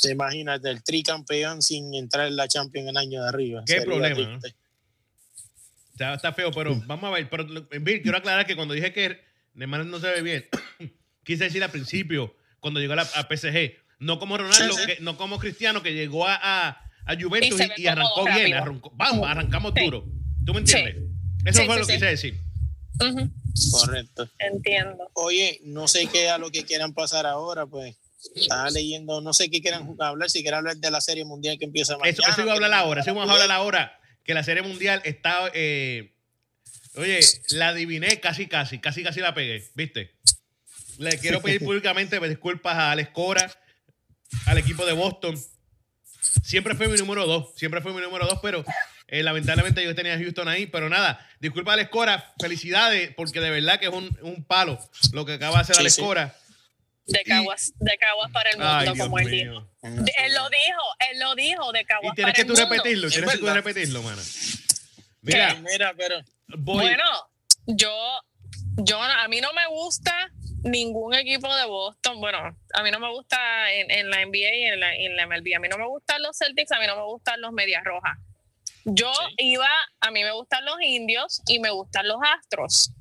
Te 0.00 0.10
imaginas 0.12 0.64
el 0.64 0.82
tricampeón 0.82 1.60
sin 1.62 1.92
entrar 1.94 2.26
en 2.28 2.36
la 2.36 2.46
Champions 2.48 2.88
el 2.88 2.96
año 2.96 3.22
de 3.22 3.28
arriba. 3.28 3.62
Qué 3.66 3.74
Sería 3.80 3.86
problema. 3.86 4.40
Está, 5.92 6.14
está 6.14 6.32
feo, 6.32 6.50
pero 6.52 6.74
vamos 6.86 7.04
a 7.04 7.10
ver. 7.10 7.28
Pero, 7.28 7.44
Bill, 7.80 8.02
quiero 8.02 8.16
aclarar 8.18 8.46
que 8.46 8.56
cuando 8.56 8.74
dije 8.74 8.92
que 8.92 9.20
Neymar 9.54 9.84
no 9.86 9.98
se 10.00 10.08
ve 10.08 10.22
bien, 10.22 10.46
quise 11.24 11.44
decir 11.44 11.62
al 11.62 11.70
principio, 11.70 12.34
cuando 12.60 12.80
llegó 12.80 12.92
a, 12.94 12.96
la, 12.96 13.02
a 13.02 13.28
PSG, 13.28 13.72
no 13.98 14.18
como 14.18 14.38
Ronaldo, 14.38 14.74
Sí, 14.74 14.80
sí. 14.80 14.86
que- 14.86 15.00
no 15.02 15.16
como 15.16 15.38
Cristiano, 15.38 15.82
que 15.82 15.92
llegó 15.94 16.26
a, 16.26 16.34
a, 16.36 16.68
a 17.06 17.20
Juventus 17.20 17.60
Y 17.76 17.86
arrancó 17.86 18.24
bien. 18.24 18.52
arrancó- 18.54 18.92
vamos, 18.94 19.28
arrancamos 19.28 19.72
Sí. 19.76 19.84
duro. 19.84 20.04
¿Tú 20.44 20.54
me 20.54 20.60
entiendes? 20.60 20.96
Eso 21.44 21.60
Sí, 21.60 21.66
fue 21.66 21.74
sí, 21.74 21.80
lo 21.80 21.86
que 21.86 21.92
sí. 21.92 21.98
quise 21.98 22.06
decir. 22.06 22.40
Correcto. 23.72 24.28
Entiendo. 24.38 25.10
Oye, 25.14 25.60
no 25.64 25.88
sé 25.88 26.06
qué 26.06 26.30
a 26.30 26.38
lo 26.38 26.50
que 26.50 26.64
quieran 26.64 26.94
pasar 26.94 27.26
ahora, 27.26 27.66
pues. 27.66 27.96
Estaba 28.34 28.70
leyendo, 28.70 29.20
no 29.20 29.32
sé 29.32 29.50
qué 29.50 29.60
quieran 29.60 29.96
hablar, 29.98 30.30
si 30.30 30.42
quieren 30.42 30.58
hablar 30.58 30.76
de 30.76 30.90
la 30.90 31.00
Serie 31.00 31.24
Mundial 31.24 31.58
que 31.58 31.64
empieza 31.64 31.98
mañana. 31.98 32.10
Eso, 32.10 32.22
eso 32.28 32.42
iba 32.42 32.52
a 32.52 32.54
hablar 32.54 32.72
ahora, 32.72 33.00
eso 33.02 33.14
vamos 33.14 33.28
a 33.30 33.32
hablar 33.32 33.50
ahora, 33.50 34.00
que 34.24 34.34
la 34.34 34.42
Serie 34.44 34.62
Mundial 34.62 35.02
está... 35.04 35.50
eh, 35.54 36.14
oye, 36.94 37.20
la 37.50 37.68
adiviné 37.68 38.20
casi, 38.20 38.46
casi, 38.46 38.78
casi, 38.78 39.02
casi 39.02 39.20
la 39.20 39.34
pegué, 39.34 39.70
¿viste? 39.74 40.14
Le 40.98 41.18
quiero 41.18 41.40
pedir 41.40 41.60
públicamente 41.64 42.20
disculpas 42.28 42.76
a 42.76 42.92
Alex 42.92 43.10
Cora, 43.10 43.50
al 44.46 44.58
equipo 44.58 44.84
de 44.86 44.92
Boston. 44.92 45.38
Siempre 46.44 46.74
fue 46.74 46.88
mi 46.88 46.96
número 46.98 47.26
dos, 47.26 47.52
siempre 47.56 47.80
fue 47.80 47.92
mi 47.92 48.00
número 48.00 48.26
dos, 48.26 48.38
pero 48.42 48.64
eh, 49.08 49.22
lamentablemente 49.22 49.82
yo 49.82 49.94
tenía 49.94 50.14
a 50.14 50.18
Houston 50.18 50.48
ahí. 50.48 50.66
Pero 50.66 50.88
nada, 50.88 51.26
disculpa 51.40 51.72
a 51.72 51.74
Alex 51.74 51.90
Cora, 51.90 52.32
felicidades, 52.38 53.12
porque 53.14 53.40
de 53.40 53.50
verdad 53.50 53.80
que 53.80 53.86
es 53.86 53.92
un, 53.92 54.16
un 54.22 54.44
palo 54.44 54.78
lo 55.12 55.26
que 55.26 55.34
acaba 55.34 55.56
de 55.56 55.62
hacer 55.62 55.76
Sí, 55.76 55.80
Alex 55.80 55.94
sí. 55.94 56.02
De 57.06 57.22
caguas, 57.24 57.72
de 57.80 57.98
caguas 57.98 58.30
para 58.30 58.50
el 58.50 58.58
mundo, 58.58 58.72
Ay, 58.72 58.84
Dios 58.84 58.98
como 58.98 59.18
él 59.18 59.28
mío. 59.28 59.68
dijo. 59.82 60.02
De- 60.04 60.12
él 60.18 60.34
lo 60.34 60.48
dijo, 60.48 60.82
él 61.10 61.18
lo 61.18 61.34
dijo, 61.34 61.72
de 61.72 61.84
caguas 61.84 62.12
Y 62.12 62.14
tienes 62.14 62.32
para 62.32 62.32
que 62.34 62.40
el 62.42 62.46
tú 62.46 62.52
mundo. 62.54 62.70
repetirlo, 62.70 63.06
Es 63.08 63.12
tienes 63.14 63.30
que 63.32 63.38
tú 63.38 63.46
repetirlo, 63.46 64.02
mano. 64.02 64.22
Mira, 65.22 65.54
Mira, 65.56 65.94
pero 65.96 66.20
voy. 66.48 66.84
Bueno, 66.84 67.04
yo, 67.66 68.20
yo, 68.78 69.00
a 69.02 69.28
mí 69.28 69.40
no 69.40 69.52
me 69.52 69.66
gusta 69.68 70.30
ningún 70.64 71.14
equipo 71.14 71.52
de 71.54 71.64
Boston. 71.66 72.20
Bueno, 72.20 72.56
a 72.74 72.82
mí 72.82 72.90
no 72.90 73.00
me 73.00 73.10
gusta 73.10 73.72
en, 73.72 73.90
en 73.90 74.10
la 74.10 74.20
NBA 74.24 74.54
y 74.54 74.62
en 74.64 74.80
la, 74.80 74.94
en 74.94 75.16
la 75.16 75.26
MLB. 75.26 75.56
A 75.56 75.60
mí 75.60 75.68
no 75.68 75.78
me 75.78 75.86
gustan 75.86 76.22
los 76.22 76.36
Celtics, 76.38 76.70
a 76.72 76.78
mí 76.78 76.86
no 76.86 76.96
me 76.96 77.02
gustan 77.04 77.40
los 77.40 77.52
Medias 77.52 77.82
Rojas. 77.84 78.16
Yo 78.84 79.12
Sí. 79.12 79.34
iba, 79.38 79.68
a 80.00 80.10
mí 80.10 80.22
me 80.24 80.32
gustan 80.32 80.64
los 80.64 80.76
indios 80.82 81.40
y 81.46 81.58
me 81.60 81.70
gustan 81.70 82.06
los 82.08 82.18
astros. 82.38 82.84
se 82.84 82.92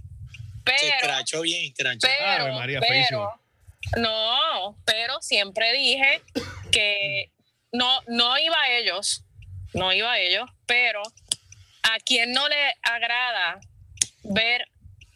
Pero, 0.63 0.95
escrachó 0.95 1.41
bien, 1.41 1.73
pero, 1.75 1.89
Ave 1.89 2.51
María, 2.51 2.79
pero. 2.79 3.33
No, 3.97 4.77
pero 4.85 5.21
siempre 5.21 5.73
dije 5.73 6.21
que 6.71 7.31
no, 7.71 8.01
no 8.07 8.37
iba 8.39 8.59
a 8.61 8.69
ellos, 8.71 9.23
no 9.73 9.91
iba 9.93 10.11
a 10.11 10.19
ellos, 10.19 10.49
pero 10.65 11.01
a 11.83 11.97
quien 12.05 12.31
no 12.31 12.47
le 12.47 12.73
agrada 12.83 13.59
ver 14.23 14.67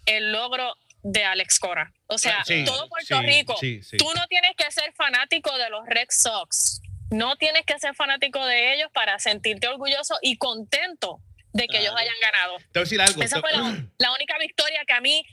el 0.06 0.32
logro 0.32 0.76
de 1.04 1.24
Alex 1.24 1.60
Cora. 1.60 1.94
O 2.08 2.18
sea, 2.18 2.44
Sí, 2.46 2.64
todo 2.66 2.88
Puerto 2.90 3.20
sí, 3.20 3.26
Rico, 3.26 3.56
sí, 3.60 3.82
tú 3.98 4.06
no 4.16 4.26
tienes 4.28 4.52
que 4.58 4.70
ser 4.72 4.94
fanático 4.94 5.56
de 5.58 5.70
los 5.70 5.86
Red 5.86 6.08
Sox, 6.10 6.82
no 7.12 7.36
tienes 7.38 7.64
que 7.66 7.78
ser 7.80 7.96
fanático 7.96 8.44
de 8.46 8.74
ellos 8.74 8.90
para 8.94 9.20
sentirte 9.20 9.68
orgulloso 9.68 10.18
y 10.22 10.38
contento 10.38 11.20
de 11.54 11.68
que 11.68 11.78
ellos 11.78 11.94
hayan 11.96 12.16
ganado. 12.22 12.58
Te 12.58 12.64
voy 12.74 12.80
a 12.80 12.80
decir 12.82 13.02
algo. 13.02 13.22
Esa 13.22 13.36
te- 13.36 13.42
fue 13.42 13.52
la, 13.54 13.86
la 14.00 14.12
única 14.14 14.38
victoria 14.40 14.84
que 14.86 14.94
a 14.94 15.02
mí 15.02 15.24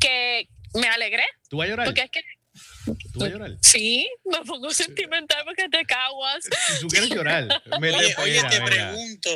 que 0.00 0.48
me 0.74 0.88
alegré, 0.88 1.24
¿Tú 1.48 1.56
vas 1.56 1.66
a 1.66 1.70
llorar? 1.70 1.86
porque 1.86 2.02
es 2.02 2.10
que 2.10 2.20
¿Tú 3.12 3.20
vas 3.20 3.28
a 3.28 3.32
llorar? 3.32 3.52
sí, 3.62 4.08
me 4.24 4.38
pongo 4.44 4.70
sentimental 4.72 5.42
porque 5.44 5.68
te 5.68 5.84
caguas. 5.84 6.44
Si 6.44 6.80
tú 6.80 6.88
quieres 6.88 7.10
llorar, 7.10 7.46
Oye, 8.22 8.40
te 8.50 8.60
mira. 8.60 8.64
pregunto, 8.64 9.30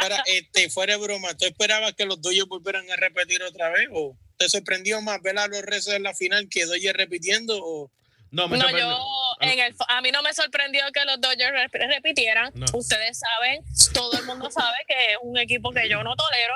para, 0.00 0.22
este, 0.26 0.68
fuera 0.70 0.94
de 0.94 1.02
broma, 1.02 1.34
¿tú 1.36 1.44
esperabas 1.46 1.92
que 1.94 2.04
los 2.06 2.20
Dodgers 2.20 2.46
volvieran 2.48 2.90
a 2.90 2.96
repetir 2.96 3.42
otra 3.42 3.68
vez? 3.70 3.88
¿O 3.92 4.16
te 4.36 4.48
sorprendió 4.48 5.00
más 5.02 5.20
ver 5.22 5.38
a 5.38 5.46
los 5.48 5.62
rezos 5.62 5.94
en 5.94 6.02
la 6.02 6.14
final 6.14 6.48
que 6.50 6.66
Dodgers 6.66 6.96
repitiendo? 6.96 7.58
¿O 7.62 7.90
No, 8.30 8.48
me 8.48 8.58
No, 8.58 8.70
yo 8.70 8.98
en 9.40 9.58
el, 9.60 9.74
a 9.88 10.00
mí 10.00 10.10
no 10.12 10.22
me 10.22 10.32
sorprendió 10.32 10.82
que 10.94 11.04
los 11.04 11.20
Dodgers 11.20 11.52
rep- 11.52 11.88
repitieran. 11.94 12.50
No. 12.54 12.66
Ustedes 12.74 13.18
saben, 13.18 13.62
todo 13.92 14.18
el 14.18 14.24
mundo 14.24 14.50
sabe 14.50 14.78
que 14.88 14.94
es 15.12 15.18
un 15.22 15.36
equipo 15.38 15.70
que 15.72 15.88
yo 15.88 16.02
no 16.02 16.14
tolero, 16.16 16.54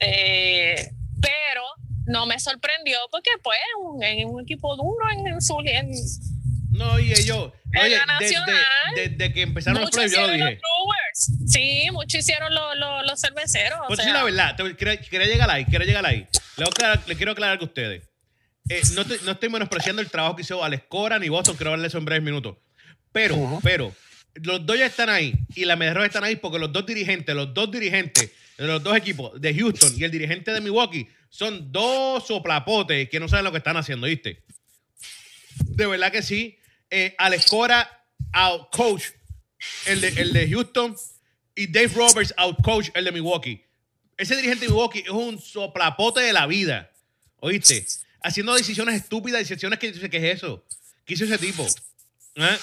eh, 0.00 0.90
pero 1.20 1.62
no 2.08 2.26
me 2.26 2.38
sorprendió 2.40 2.98
porque 3.10 3.30
pues 3.42 3.58
es 3.58 4.24
un, 4.26 4.40
equipo 4.40 4.76
duro 4.76 5.10
en, 5.12 5.26
en 5.26 5.40
su 5.40 5.58
en, 5.64 5.90
No, 6.70 6.98
y 6.98 7.12
ellos. 7.12 7.52
En 7.72 7.82
Oye, 7.82 7.96
la 7.98 8.18
desde, 8.18 8.34
nacional, 8.36 8.64
desde 8.94 9.32
que 9.32 9.42
empezaron 9.42 9.80
los 9.82 9.90
playoffs, 9.90 10.14
yo 10.14 10.20
lo 10.26 10.32
hicieron 10.34 10.48
dije. 10.48 10.60
los. 10.62 11.50
Sí, 11.52 11.88
muchos 11.92 12.20
hicieron 12.20 12.54
los, 12.54 12.76
los, 12.78 13.06
los 13.06 13.20
cerveceros. 13.20 13.78
o 13.88 13.94
sea, 13.94 14.04
decir 14.04 14.12
la 14.14 14.24
verdad, 14.24 14.56
te- 14.56 14.76
quería, 14.76 14.98
quería 15.00 15.26
llegar 15.26 15.50
ahí, 15.50 15.64
quería 15.66 15.86
llegar 15.86 16.06
ahí. 16.06 16.26
Le, 16.56 16.64
aclarar- 16.64 17.02
quiero 17.16 17.32
aclarar 17.32 17.58
que 17.58 17.64
ustedes. 17.66 18.08
eh, 18.70 18.80
no, 18.94 19.02
estoy, 19.02 19.18
no 19.24 19.32
estoy 19.32 19.48
menospreciando 19.50 20.00
el 20.00 20.10
trabajo 20.10 20.36
que 20.36 20.42
hizo 20.42 20.64
Alex 20.64 20.84
Cora 20.88 21.18
ni 21.18 21.28
Boston, 21.28 21.56
quiero 21.56 21.70
hablarle 21.70 21.88
eso 21.88 21.98
en 21.98 22.04
breves 22.06 22.22
minutos. 22.24 22.56
Pero, 23.12 23.58
pero, 23.62 23.94
los 24.34 24.64
dos 24.64 24.78
ya 24.78 24.86
están 24.86 25.08
ahí 25.10 25.34
y 25.54 25.64
la 25.64 25.76
Medias 25.76 25.94
Rojas 25.94 26.08
están 26.08 26.24
ahí 26.24 26.36
porque 26.36 26.58
los 26.58 26.72
dos 26.72 26.86
dirigentes, 26.86 27.34
los 27.34 27.52
dos 27.52 27.70
dirigentes 27.70 28.30
de 28.56 28.66
los 28.66 28.82
dos 28.82 28.96
equipos, 28.96 29.38
de 29.40 29.54
Houston 29.54 29.92
y 29.96 30.04
el 30.04 30.10
dirigente 30.10 30.52
de 30.52 30.60
Milwaukee, 30.60 31.06
son 31.28 31.70
dos 31.70 32.26
soplapotes 32.26 33.08
que 33.08 33.20
no 33.20 33.28
saben 33.28 33.44
lo 33.44 33.52
que 33.52 33.58
están 33.58 33.76
haciendo, 33.76 34.06
¿viste? 34.06 34.42
De 35.64 35.86
verdad 35.86 36.10
que 36.10 36.22
sí. 36.22 36.58
Eh, 36.90 37.14
Alex 37.18 37.46
Cora, 37.46 38.06
out 38.32 38.70
coach, 38.70 39.04
el 39.86 40.00
de, 40.00 40.08
el 40.08 40.32
de 40.32 40.48
Houston, 40.48 40.96
y 41.54 41.66
Dave 41.66 41.88
Roberts, 41.88 42.32
out 42.36 42.56
coach, 42.62 42.88
el 42.94 43.04
de 43.04 43.12
Milwaukee. 43.12 43.64
Ese 44.16 44.36
dirigente 44.36 44.64
de 44.64 44.70
Milwaukee 44.70 45.00
es 45.00 45.10
un 45.10 45.40
soplapote 45.40 46.20
de 46.20 46.32
la 46.32 46.46
vida, 46.46 46.90
¿oíste? 47.40 47.86
Haciendo 48.22 48.54
decisiones 48.54 48.96
estúpidas, 48.96 49.40
decisiones 49.40 49.78
que 49.78 49.92
dice, 49.92 50.10
¿qué 50.10 50.16
es 50.16 50.36
eso? 50.36 50.64
¿Qué 51.04 51.14
hizo 51.14 51.24
ese 51.24 51.38
tipo? 51.38 51.66
¿Ah? 52.36 52.58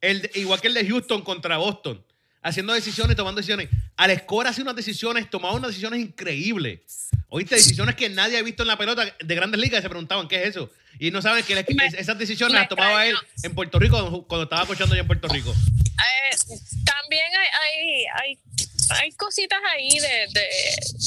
El 0.00 0.30
igual 0.34 0.60
que 0.60 0.68
el 0.68 0.74
de 0.74 0.86
Houston 0.86 1.22
contra 1.22 1.56
Boston. 1.56 2.04
Haciendo 2.42 2.72
decisiones, 2.72 3.16
tomando 3.16 3.40
decisiones. 3.40 3.68
Alex 3.96 4.22
Cora 4.22 4.50
hace 4.50 4.62
unas 4.62 4.74
decisiones, 4.74 5.30
tomaba 5.30 5.54
unas 5.54 5.68
decisiones 5.68 6.00
increíbles. 6.00 7.10
Oíste, 7.28 7.54
decisiones 7.54 7.94
que 7.94 8.08
nadie 8.08 8.36
ha 8.36 8.42
visto 8.42 8.62
en 8.62 8.68
la 8.68 8.76
pelota 8.76 9.04
de 9.18 9.34
grandes 9.34 9.60
ligas 9.60 9.80
y 9.80 9.82
se 9.82 9.88
preguntaban 9.88 10.28
qué 10.28 10.42
es 10.42 10.50
eso. 10.50 10.70
Y 10.98 11.10
no 11.10 11.22
saben 11.22 11.44
que 11.44 11.64
esas 11.96 12.18
decisiones 12.18 12.54
las 12.54 12.68
tomaba 12.68 13.06
él 13.06 13.16
en 13.42 13.54
Puerto 13.54 13.78
Rico 13.78 14.26
cuando, 14.26 14.44
estaba 14.44 14.66
coachando 14.66 14.94
allá 14.94 15.02
en 15.02 15.06
Puerto 15.06 15.28
Rico. 15.28 15.50
Eh, 15.52 16.36
también 16.84 17.24
hay, 17.40 17.48
hay, 17.62 18.04
hay, 18.20 18.38
hay 19.00 19.12
cositas 19.12 19.58
ahí 19.74 19.98
de, 19.98 20.26
de, 20.32 20.48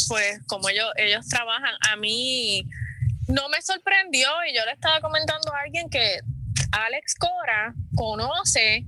pues, 0.07 0.39
como 0.47 0.69
ellos, 0.69 0.89
ellos 0.97 1.27
trabajan. 1.27 1.75
A 1.91 1.95
mí 1.97 2.65
no 3.27 3.49
me 3.49 3.61
sorprendió 3.61 4.29
y 4.49 4.55
yo 4.55 4.65
le 4.65 4.71
estaba 4.71 5.01
comentando 5.01 5.53
a 5.53 5.61
alguien 5.61 5.89
que 5.89 6.19
Alex 6.71 7.15
Cora 7.15 7.73
conoce 7.95 8.85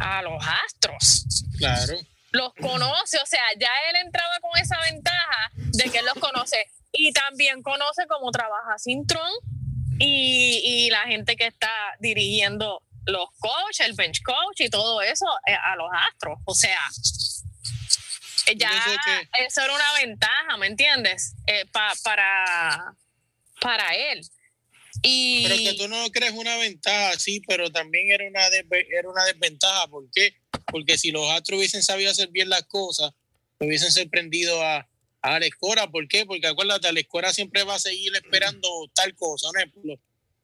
a 0.00 0.22
los 0.22 0.42
astros. 0.66 1.26
Claro. 1.58 1.94
Los 2.32 2.52
conoce, 2.54 3.18
o 3.18 3.26
sea, 3.26 3.42
ya 3.58 3.70
él 3.90 3.96
entraba 4.04 4.38
con 4.40 4.56
esa 4.60 4.78
ventaja 4.80 5.50
de 5.54 5.90
que 5.90 5.98
él 5.98 6.04
los 6.04 6.14
conoce 6.14 6.64
y 6.92 7.12
también 7.12 7.62
conoce 7.62 8.06
cómo 8.08 8.30
trabaja 8.30 8.78
Sintron 8.78 9.30
y, 9.98 10.60
y 10.64 10.90
la 10.90 11.02
gente 11.02 11.36
que 11.36 11.46
está 11.46 11.72
dirigiendo 11.98 12.82
los 13.06 13.28
coaches, 13.38 13.80
el 13.86 13.94
bench 13.94 14.22
coach 14.22 14.60
y 14.60 14.70
todo 14.70 15.02
eso 15.02 15.26
eh, 15.46 15.54
a 15.54 15.74
los 15.76 15.88
astros. 16.08 16.38
O 16.44 16.54
sea, 16.54 16.78
eh, 18.46 18.54
ya 18.56 18.70
que- 19.04 19.44
eso 19.44 19.62
era 19.62 19.74
una 19.74 19.92
ventaja, 19.94 20.56
¿me 20.58 20.66
entiendes? 20.68 21.34
Eh, 21.46 21.66
pa- 21.66 21.94
para, 22.04 22.94
para 23.60 23.94
él. 23.94 24.24
Y 25.02 25.44
Pero 25.44 25.56
que 25.56 25.74
tú 25.74 25.88
no 25.88 26.10
crees 26.10 26.32
una 26.32 26.56
ventaja, 26.56 27.18
sí, 27.18 27.42
pero 27.46 27.70
también 27.70 28.10
era 28.10 28.26
una, 28.28 28.46
era 28.46 29.08
una 29.08 29.24
desventaja. 29.24 29.88
¿Por 29.88 30.10
qué? 30.10 30.34
Porque 30.66 30.98
si 30.98 31.10
los 31.10 31.30
Astros 31.30 31.58
hubiesen 31.58 31.82
sabido 31.82 32.10
hacer 32.10 32.28
bien 32.30 32.48
las 32.48 32.64
cosas, 32.64 33.12
hubiesen 33.58 33.90
sorprendido 33.90 34.62
a, 34.62 34.76
a 35.22 35.34
Alex 35.34 35.56
Cora. 35.56 35.90
¿Por 35.90 36.06
qué? 36.08 36.26
Porque 36.26 36.46
acuérdate, 36.46 36.88
Alex 36.88 37.08
Cora 37.08 37.32
siempre 37.32 37.64
va 37.64 37.74
a 37.74 37.80
seguir 37.80 38.14
esperando 38.14 38.68
tal 38.94 39.14
cosa. 39.14 39.48
Un 39.50 39.58
ejemplo, 39.58 39.94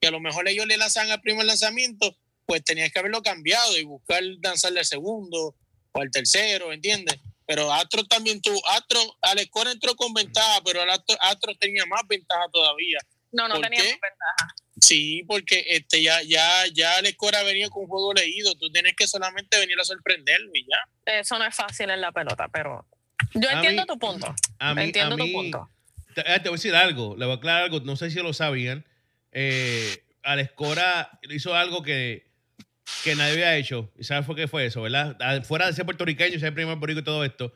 que 0.00 0.08
a 0.08 0.10
lo 0.10 0.20
mejor 0.20 0.48
ellos 0.48 0.66
le 0.66 0.76
lanzan 0.76 1.10
al 1.10 1.20
primer 1.20 1.46
lanzamiento, 1.46 2.16
pues 2.44 2.62
tenías 2.64 2.92
que 2.92 2.98
haberlo 2.98 3.22
cambiado 3.22 3.76
y 3.76 3.84
buscar 3.84 4.22
lanzarle 4.42 4.80
al 4.80 4.86
segundo 4.86 5.56
o 5.92 6.00
al 6.00 6.10
tercero, 6.10 6.72
¿entiendes? 6.72 7.18
Pero 7.46 7.72
Astros 7.72 8.08
también 8.08 8.40
tuvo, 8.40 8.60
Astros, 8.68 9.08
Alex 9.22 9.50
Cora 9.50 9.70
entró 9.70 9.94
con 9.94 10.12
ventaja, 10.12 10.60
pero 10.64 10.82
el 10.82 10.90
Astros 10.90 11.58
tenía 11.58 11.86
más 11.86 12.02
ventaja 12.08 12.44
todavía. 12.52 12.98
No, 13.32 13.48
no 13.48 13.54
¿por 13.56 13.64
teníamos 13.64 13.92
qué? 13.92 13.98
ventaja. 14.02 14.54
Sí, 14.80 15.24
porque 15.26 15.64
este 15.68 16.02
ya 16.02 16.22
ya 16.22 16.64
ya 16.72 16.94
Alex 16.98 17.16
Cora 17.16 17.42
venía 17.42 17.68
con 17.70 17.84
un 17.84 17.88
juego 17.88 18.12
leído. 18.12 18.54
Tú 18.56 18.70
tienes 18.70 18.94
que 18.94 19.06
solamente 19.06 19.58
venir 19.58 19.78
a 19.80 19.84
sorprenderlo 19.84 20.50
y 20.54 20.64
ya. 20.66 21.12
Eso 21.20 21.38
no 21.38 21.44
es 21.46 21.54
fácil 21.54 21.88
en 21.90 22.00
la 22.00 22.12
pelota, 22.12 22.48
pero 22.48 22.86
yo 23.34 23.48
A 23.48 23.52
entiendo 23.54 23.82
mí- 23.82 23.86
tu 23.88 23.98
punto. 23.98 24.34
A 24.58 24.74
mí, 24.74 24.82
entiendo 24.84 25.14
a 25.14 25.18
tu 25.18 25.32
punto. 25.32 25.70
Te, 26.14 26.20
eh, 26.20 26.40
te 26.40 26.48
voy 26.48 26.56
a 26.56 26.58
decir 26.58 26.74
algo, 26.74 27.16
le 27.16 27.24
voy 27.24 27.34
a 27.34 27.36
aclarar 27.38 27.62
algo, 27.64 27.80
no 27.80 27.96
sé 27.96 28.10
si 28.10 28.18
lo 28.20 28.32
sabían. 28.34 28.84
Eh, 29.32 30.02
Alex 30.22 30.52
Cora 30.52 31.10
hizo 31.30 31.54
algo 31.54 31.82
que, 31.82 32.26
que 33.04 33.14
nadie 33.14 33.32
había 33.32 33.56
hecho. 33.56 33.92
¿Y 33.98 34.04
sabes 34.04 34.26
por 34.26 34.36
qué 34.36 34.46
fue 34.48 34.66
eso, 34.66 34.82
verdad? 34.82 35.16
Ah, 35.20 35.40
Fuera 35.42 35.66
de 35.66 35.72
ser 35.72 35.84
puertorriqueño, 35.84 36.38
ser 36.38 36.52
primer 36.54 36.74
puertorriqueño 36.78 37.00
y 37.02 37.04
todo 37.04 37.24
esto, 37.24 37.54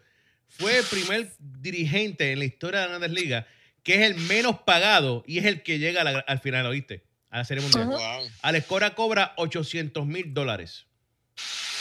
fue 0.48 0.78
el 0.78 0.84
primer 0.84 1.30
dirigente 1.38 2.32
en 2.32 2.38
la 2.38 2.44
historia 2.46 2.80
de 2.80 2.86
la 2.88 2.98
Grandes 2.98 3.12
Ligas 3.22 3.46
que 3.82 3.94
es 3.94 4.00
el 4.02 4.14
menos 4.16 4.60
pagado 4.60 5.24
y 5.26 5.38
es 5.38 5.44
el 5.46 5.62
que 5.62 5.78
llega 5.78 6.04
la- 6.04 6.20
al 6.20 6.38
final, 6.40 6.66
¿oíste? 6.66 7.04
A 7.30 7.38
la 7.38 7.44
Serie 7.44 7.62
Mundial. 7.62 7.86
Wow. 7.86 8.28
Alex 8.42 8.66
Cora 8.66 8.94
cobra 8.94 9.32
800 9.36 10.04
mil 10.06 10.34
dólares 10.34 10.86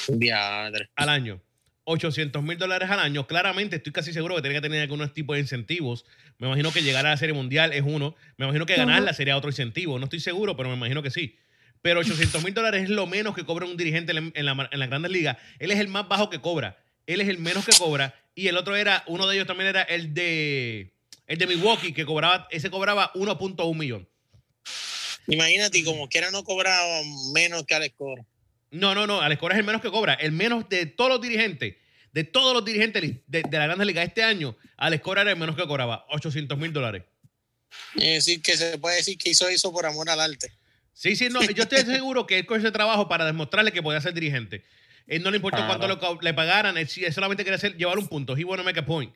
Diadre. 0.07 0.89
al 0.95 1.09
año. 1.09 1.41
800 1.85 2.43
mil 2.43 2.57
dólares 2.57 2.89
al 2.91 2.99
año. 2.99 3.25
Claramente 3.25 3.77
estoy 3.77 3.91
casi 3.91 4.13
seguro 4.13 4.35
que 4.35 4.41
tiene 4.41 4.55
que 4.55 4.61
tener 4.61 4.81
algunos 4.81 5.11
tipos 5.13 5.35
de 5.35 5.39
incentivos. 5.41 6.05
Me 6.37 6.45
imagino 6.47 6.71
que 6.71 6.83
llegar 6.83 7.05
a 7.05 7.09
la 7.09 7.17
Serie 7.17 7.33
Mundial 7.33 7.73
es 7.73 7.81
uno. 7.83 8.15
Me 8.37 8.45
imagino 8.45 8.65
que 8.67 8.75
ganarla 8.75 9.13
sería 9.13 9.35
otro 9.37 9.49
incentivo. 9.49 9.97
No 9.97 10.05
estoy 10.05 10.19
seguro, 10.19 10.55
pero 10.55 10.69
me 10.69 10.75
imagino 10.75 11.01
que 11.01 11.09
sí. 11.09 11.35
Pero 11.81 12.01
800 12.01 12.43
mil 12.43 12.53
dólares 12.53 12.83
es 12.83 12.89
lo 12.89 13.07
menos 13.07 13.33
que 13.35 13.43
cobra 13.43 13.65
un 13.65 13.75
dirigente 13.75 14.11
en, 14.11 14.45
la, 14.45 14.69
en 14.71 14.79
las 14.79 14.89
grandes 14.89 15.11
ligas. 15.11 15.37
Él 15.57 15.71
es 15.71 15.79
el 15.79 15.87
más 15.87 16.07
bajo 16.07 16.29
que 16.29 16.39
cobra. 16.39 16.77
Él 17.07 17.21
es 17.21 17.27
el 17.27 17.39
menos 17.39 17.65
que 17.65 17.75
cobra. 17.77 18.13
Y 18.35 18.47
el 18.49 18.57
otro 18.57 18.75
era, 18.75 19.03
uno 19.07 19.25
de 19.25 19.35
ellos 19.35 19.47
también 19.47 19.69
era 19.69 19.81
el 19.81 20.13
de, 20.13 20.91
el 21.29 21.37
de 21.37 21.45
Milwaukee, 21.45 21.93
que 21.93 22.05
cobraba, 22.05 22.47
ese 22.49 22.71
cobraba 22.71 23.13
1.1 23.13 23.75
millón. 23.75 24.09
Imagínate, 25.27 25.83
como 25.83 26.09
quiera 26.09 26.31
no 26.31 26.43
cobraba 26.43 27.01
menos 27.33 27.63
que 27.65 27.75
Alex 27.75 27.95
Cora. 27.95 28.25
No, 28.71 28.95
no, 28.95 29.05
no. 29.05 29.21
Alex 29.21 29.39
Cora 29.39 29.53
es 29.53 29.59
el 29.59 29.65
menos 29.65 29.81
que 29.81 29.91
cobra. 29.91 30.15
El 30.15 30.31
menos 30.31 30.67
de 30.69 30.87
todos 30.87 31.11
los 31.11 31.21
dirigentes. 31.21 31.75
De 32.13 32.23
todos 32.23 32.55
los 32.55 32.65
dirigentes 32.65 33.03
de, 33.27 33.43
de 33.43 33.57
la 33.57 33.67
Grandes 33.67 33.85
Liga 33.85 34.01
este 34.01 34.23
año, 34.23 34.57
Alex 34.75 35.03
Cora 35.03 35.21
era 35.21 35.29
el 35.29 35.37
menos 35.37 35.55
que 35.55 35.67
cobraba. 35.67 36.07
800 36.09 36.57
mil 36.57 36.73
dólares. 36.73 37.03
Es 37.95 38.25
decir, 38.25 38.41
que 38.41 38.57
se 38.57 38.79
puede 38.79 38.95
decir 38.95 39.15
que 39.19 39.29
hizo 39.29 39.47
eso 39.47 39.71
por 39.71 39.85
amor 39.85 40.09
al 40.09 40.19
arte. 40.19 40.51
Sí, 40.93 41.15
sí, 41.15 41.29
no. 41.29 41.43
Yo 41.43 41.63
estoy 41.63 41.83
seguro 41.83 42.25
que 42.25 42.39
él 42.39 42.47
con 42.47 42.59
ese 42.59 42.71
trabajo 42.71 43.07
para 43.07 43.23
demostrarle 43.25 43.71
que 43.71 43.83
podía 43.83 44.01
ser 44.01 44.15
dirigente. 44.15 44.65
Él 45.05 45.21
no 45.21 45.29
le 45.29 45.37
importó 45.37 45.63
cuánto 45.67 46.19
le, 46.21 46.33
pagaran. 46.33 46.75
Él, 46.75 46.89
solamente 46.89 47.43
quería 47.43 47.57
hacer, 47.57 47.77
llevar 47.77 47.99
un 47.99 48.07
punto. 48.07 48.35
He 48.35 48.43
to 48.43 48.63
make 48.63 48.79
a 48.79 48.85
point. 48.85 49.15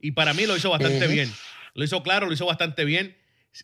Y 0.00 0.10
para 0.10 0.34
mí 0.34 0.44
lo 0.44 0.56
hizo 0.56 0.68
bastante 0.68 1.06
bien. 1.06 1.32
Lo 1.74 1.84
hizo 1.84 2.02
claro, 2.02 2.26
lo 2.26 2.32
hizo 2.32 2.46
bastante 2.46 2.84
bien. 2.84 3.16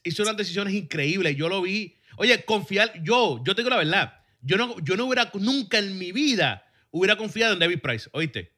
Hizo 0.04 0.22
unas 0.22 0.36
decisiones 0.36 0.74
increíbles. 0.74 1.36
Yo 1.36 1.48
lo 1.48 1.62
vi. 1.62 1.96
Oye, 2.16 2.44
confiar. 2.44 3.02
Yo, 3.02 3.42
yo 3.44 3.54
te 3.54 3.62
digo 3.62 3.70
la 3.70 3.76
verdad 3.76 4.20
yo 4.42 4.56
no, 4.56 4.78
yo 4.80 4.96
no 4.96 5.06
hubiera 5.06 5.30
nunca 5.34 5.78
en 5.78 5.98
mi 5.98 6.12
vida 6.12 6.66
hubiera 6.90 7.16
confiado 7.16 7.52
en 7.52 7.58
David 7.58 7.80
Price, 7.80 8.08
¿oíste? 8.12 8.52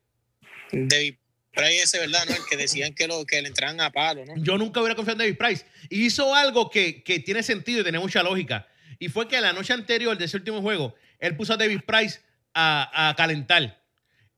David 0.71 1.15
Price 1.53 1.83
ese, 1.83 1.99
¿verdad? 1.99 2.25
¿no? 2.29 2.35
El 2.35 2.43
que 2.49 2.57
decían 2.57 2.95
que, 2.95 3.07
lo, 3.07 3.27
que 3.27 3.43
le 3.43 3.49
entraban 3.49 3.81
a 3.81 3.91
palo, 3.91 4.25
¿no? 4.25 4.35
Yo 4.37 4.57
nunca 4.57 4.81
hubiera 4.81 4.95
confiado 4.95 5.23
en 5.23 5.29
David 5.31 5.39
Price. 5.39 5.67
Y 5.91 6.07
hizo 6.07 6.35
algo 6.35 6.71
que, 6.71 7.03
que 7.03 7.19
tiene 7.19 7.43
sentido 7.43 7.81
y 7.81 7.83
tiene 7.83 7.99
mucha 7.99 8.23
lógica. 8.23 8.67
Y 8.99 9.09
fue 9.09 9.29
que 9.29 9.41
la 9.41 9.53
noche 9.53 9.75
anterior 9.75 10.17
de 10.17 10.25
ese 10.25 10.37
último 10.37 10.63
juego, 10.63 10.95
él 11.19 11.37
puso 11.37 11.53
a 11.53 11.57
David 11.57 11.81
Price 11.87 12.21
a, 12.55 13.09
a 13.11 13.17
calentar. 13.17 13.82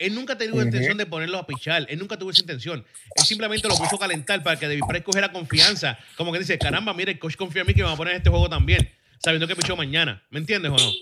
Él 0.04 0.14
nunca 0.14 0.36
tuvo 0.36 0.58
uh 0.58 0.62
intención 0.62 0.98
de 0.98 1.06
ponerlo 1.06 1.38
a 1.38 1.46
pichar. 1.46 1.86
Él 1.88 1.98
nunca 1.98 2.18
tuvo 2.18 2.30
esa 2.30 2.40
intención. 2.40 2.84
Él 3.16 3.24
simplemente 3.24 3.66
lo 3.66 3.76
puso 3.76 3.96
a 3.96 3.98
calentar 3.98 4.42
para 4.42 4.58
que 4.58 4.66
David 4.66 4.82
Price 4.86 5.02
cogiera 5.02 5.32
confianza. 5.32 5.98
Como 6.16 6.30
que 6.30 6.38
dice, 6.40 6.58
caramba, 6.58 6.92
mire, 6.92 7.12
el 7.12 7.18
coach 7.18 7.36
confía 7.36 7.62
en 7.62 7.68
mí 7.68 7.74
que 7.74 7.80
me 7.80 7.88
va 7.88 7.94
a 7.94 7.96
poner 7.96 8.14
este 8.14 8.28
juego 8.28 8.48
también. 8.48 8.92
Sabiendo 9.18 9.48
que 9.48 9.56
pichó 9.56 9.76
mañana. 9.76 10.22
¿Me 10.30 10.40
entiendes 10.40 10.70
o 10.70 10.76
no? 10.76 10.92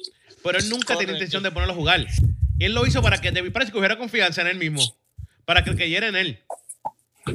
pero 0.42 0.58
él 0.58 0.68
nunca 0.68 0.96
tenía 0.96 1.14
intención 1.14 1.42
de 1.42 1.50
ponerlo 1.50 1.72
a 1.72 1.76
jugar. 1.76 2.06
Y 2.58 2.64
él 2.64 2.72
lo 2.74 2.86
hizo 2.86 3.02
para 3.02 3.20
que 3.20 3.30
David 3.30 3.52
Price 3.52 3.72
cogiera 3.72 3.96
confianza 3.96 4.42
en 4.42 4.48
él 4.48 4.58
mismo, 4.58 4.82
para 5.44 5.64
que 5.64 5.74
creyera 5.74 6.08
en 6.08 6.16
él. 6.16 6.38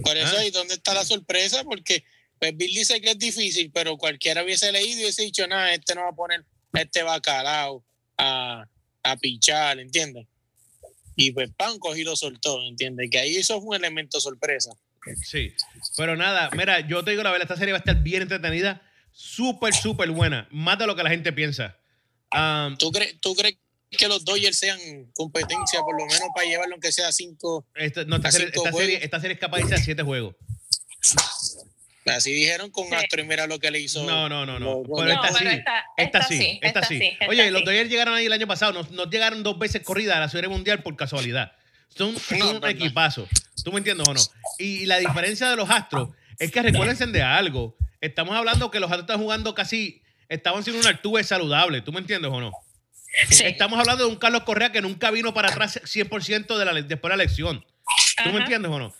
Por 0.03 0.17
eso, 0.17 0.37
ahí 0.37 0.51
dónde 0.51 0.75
está 0.75 0.93
la 0.93 1.05
sorpresa? 1.05 1.63
Porque 1.63 2.03
pues, 2.39 2.55
Bill 2.55 2.73
dice 2.73 3.01
que 3.01 3.11
es 3.11 3.19
difícil, 3.19 3.71
pero 3.73 3.97
cualquiera 3.97 4.43
hubiese 4.43 4.71
leído 4.71 4.99
y 4.99 5.03
hubiese 5.03 5.23
dicho, 5.23 5.47
nada, 5.47 5.73
este 5.73 5.95
no 5.95 6.01
va 6.01 6.09
a 6.09 6.15
poner 6.15 6.43
este 6.73 7.03
bacalao 7.03 7.83
a, 8.17 8.67
a 9.03 9.17
pichar, 9.17 9.79
¿entiendes? 9.79 10.27
Y 11.19 11.31
pues 11.31 11.49
pan 11.57 11.79
cogí 11.79 12.01
y 12.01 12.03
lo 12.03 12.15
soltó, 12.15 12.61
¿entiendes? 12.61 13.09
Que 13.09 13.17
ahí 13.17 13.35
eso 13.35 13.59
fue 13.59 13.69
un 13.69 13.83
elemento 13.83 14.21
sorpresa. 14.21 14.71
Sí, 15.23 15.51
pero 15.95 16.15
nada, 16.15 16.49
mira, 16.55 16.87
yo 16.87 17.03
te 17.03 17.11
digo 17.11 17.23
la 17.23 17.31
verdad, 17.31 17.45
esta 17.45 17.57
serie 17.57 17.71
va 17.71 17.77
a 17.77 17.79
estar 17.79 18.01
bien 18.03 18.21
entretenida, 18.21 18.81
súper, 19.11 19.73
súper 19.73 20.11
buena, 20.11 20.47
más 20.51 20.77
de 20.77 20.85
lo 20.85 20.95
que 20.95 21.03
la 21.03 21.09
gente 21.09 21.33
piensa. 21.33 21.75
¿Tú, 22.77 22.91
crees, 22.91 23.19
¿Tú 23.19 23.33
crees 23.33 23.57
que 23.89 24.07
los 24.07 24.25
Dodgers 24.25 24.57
sean 24.57 24.79
competencia, 25.15 25.79
por 25.79 25.97
lo 25.97 26.05
menos 26.05 26.27
para 26.35 26.45
llevarlo 26.45 26.75
aunque 26.75 26.91
sea 26.91 27.11
cinco, 27.11 27.65
esta, 27.73 28.03
serie, 28.31 28.51
esta, 29.01 29.19
serie, 29.19 29.33
es 29.33 29.39
capaz 29.39 29.57
de 29.57 29.63
irse 29.63 29.75
a 29.75 29.77
siete 29.77 30.03
juegos. 30.03 30.35
Así 32.07 32.33
dijeron 32.33 32.71
con 32.71 32.93
Astro 32.93 33.21
y 33.21 33.25
mira 33.25 33.47
lo 33.47 33.59
que 33.59 33.71
le 33.71 33.79
hizo. 33.79 34.03
No, 34.03 34.29
no, 34.29 34.45
no, 34.45 34.59
no. 34.59 34.83
Pero 34.83 35.11
esta, 35.11 35.33
sí, 35.33 35.45
esta, 35.97 36.21
sí. 36.23 36.59
Esta 36.61 36.83
sí. 36.83 37.17
Oye, 37.27 37.51
los 37.51 37.63
Dodgers 37.63 37.89
llegaron 37.89 38.15
ahí 38.15 38.25
el 38.25 38.33
año 38.33 38.47
pasado. 38.47 38.73
Nos, 38.73 39.09
llegaron 39.09 39.43
dos 39.43 39.59
veces 39.59 39.81
corrida 39.83 40.17
a 40.17 40.19
la 40.19 40.29
Serie 40.29 40.49
Mundial 40.49 40.83
por 40.83 40.95
casualidad. 40.95 41.51
Son, 41.89 42.15
un 42.15 42.69
equipazo. 42.69 43.27
¿Tú 43.63 43.71
me 43.71 43.79
entiendes 43.79 44.07
o 44.07 44.13
no? 44.13 44.19
Y, 44.59 44.85
la 44.85 44.99
diferencia 44.99 45.49
de 45.49 45.55
los 45.55 45.69
Astros 45.69 46.09
es 46.39 46.51
que 46.51 46.61
recuérdense 46.61 47.05
de 47.07 47.21
algo. 47.21 47.75
Estamos 48.01 48.35
hablando 48.35 48.71
que 48.71 48.79
los 48.79 48.89
Astros 48.89 49.03
están 49.03 49.21
jugando 49.21 49.53
casi 49.53 50.01
estaban 50.29 50.63
sin 50.63 50.75
un 50.75 50.85
Altuve 50.85 51.23
saludable. 51.23 51.81
¿Tú 51.81 51.91
me 51.91 51.99
entiendes 51.99 52.31
o 52.31 52.39
no? 52.39 52.51
Estamos 53.29 53.79
hablando 53.79 54.05
de 54.05 54.11
un 54.11 54.17
Carlos 54.17 54.43
Correa 54.43 54.71
que 54.71 54.81
nunca 54.81 55.11
vino 55.11 55.33
para 55.33 55.49
atrás 55.49 55.79
100% 55.83 56.57
de 56.57 56.65
la, 56.65 56.73
después 56.73 57.11
de 57.11 57.17
la 57.17 57.23
elección. 57.23 57.65
¿Tú 58.23 58.29
me 58.29 58.39
entiendes 58.39 58.71
o 58.71 58.79
no? 58.79 58.93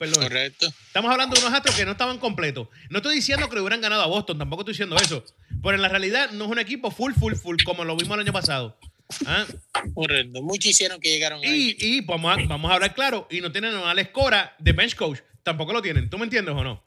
Perdón. 0.00 0.22
Correcto. 0.22 0.66
Estamos 0.86 1.12
hablando 1.12 1.34
de 1.34 1.42
unos 1.42 1.52
astros 1.52 1.76
que 1.76 1.84
no 1.84 1.92
estaban 1.92 2.16
completos. 2.16 2.68
No 2.88 3.00
estoy 3.00 3.16
diciendo 3.16 3.50
que 3.50 3.54
le 3.56 3.60
hubieran 3.60 3.82
ganado 3.82 4.00
a 4.00 4.06
Boston, 4.06 4.38
tampoco 4.38 4.62
estoy 4.62 4.72
diciendo 4.72 4.96
eso. 4.96 5.22
Pero 5.62 5.74
en 5.74 5.82
la 5.82 5.90
realidad 5.90 6.30
no 6.30 6.46
es 6.46 6.50
un 6.50 6.58
equipo 6.58 6.90
full, 6.90 7.12
full, 7.12 7.34
full, 7.34 7.58
como 7.66 7.84
lo 7.84 7.94
vimos 7.96 8.14
el 8.14 8.20
año 8.20 8.32
pasado. 8.32 8.78
¿Ah? 9.26 9.44
Correcto. 9.92 10.40
Muchos 10.40 10.70
hicieron 10.70 11.02
que 11.02 11.10
llegaron 11.10 11.40
ahí. 11.44 11.76
Y, 11.78 12.00
vamos, 12.00 12.34
a, 12.34 12.42
vamos 12.46 12.70
a 12.70 12.74
hablar 12.76 12.94
claro, 12.94 13.28
y 13.30 13.42
no 13.42 13.52
tienen 13.52 13.74
a 13.74 13.90
Alex 13.90 14.08
Cora 14.08 14.56
de 14.58 14.72
bench 14.72 14.96
coach. 14.96 15.18
Tampoco 15.42 15.74
lo 15.74 15.82
tienen. 15.82 16.08
¿Tú 16.08 16.16
me 16.16 16.24
entiendes 16.24 16.54
o 16.54 16.64
no? 16.64 16.82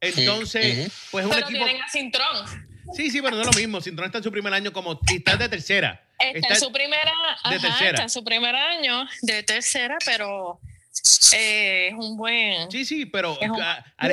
Entonces, 0.00 0.92
pues 1.10 1.24
es 1.24 1.30
un 1.32 1.34
Pero 1.34 1.48
equipo. 1.48 1.64
tienen 1.64 1.82
a 1.82 1.88
Cintrón. 1.88 2.46
Sí, 2.94 3.10
sí, 3.10 3.20
pero 3.20 3.34
no 3.34 3.42
es 3.42 3.46
lo 3.48 3.60
mismo. 3.60 3.80
Cintrón 3.80 4.06
está 4.06 4.18
en 4.18 4.24
su 4.24 4.30
primer 4.30 4.54
año 4.54 4.72
como 4.72 5.00
está 5.12 5.36
de 5.36 5.48
tercera. 5.48 6.00
Está, 6.16 6.54
en 6.54 6.60
su 6.60 6.70
primera, 6.70 7.12
de 7.50 7.58
tercera. 7.58 7.90
está 7.90 8.02
en 8.04 8.10
su 8.10 8.22
primer 8.22 8.54
año 8.54 9.04
de 9.22 9.42
tercera, 9.42 9.96
pero 10.04 10.60
eh, 11.32 11.88
es 11.88 11.94
un 11.94 12.16
buen. 12.16 12.70
Sí, 12.70 12.84
sí, 12.84 13.06
pero 13.06 13.38
al 13.96 14.10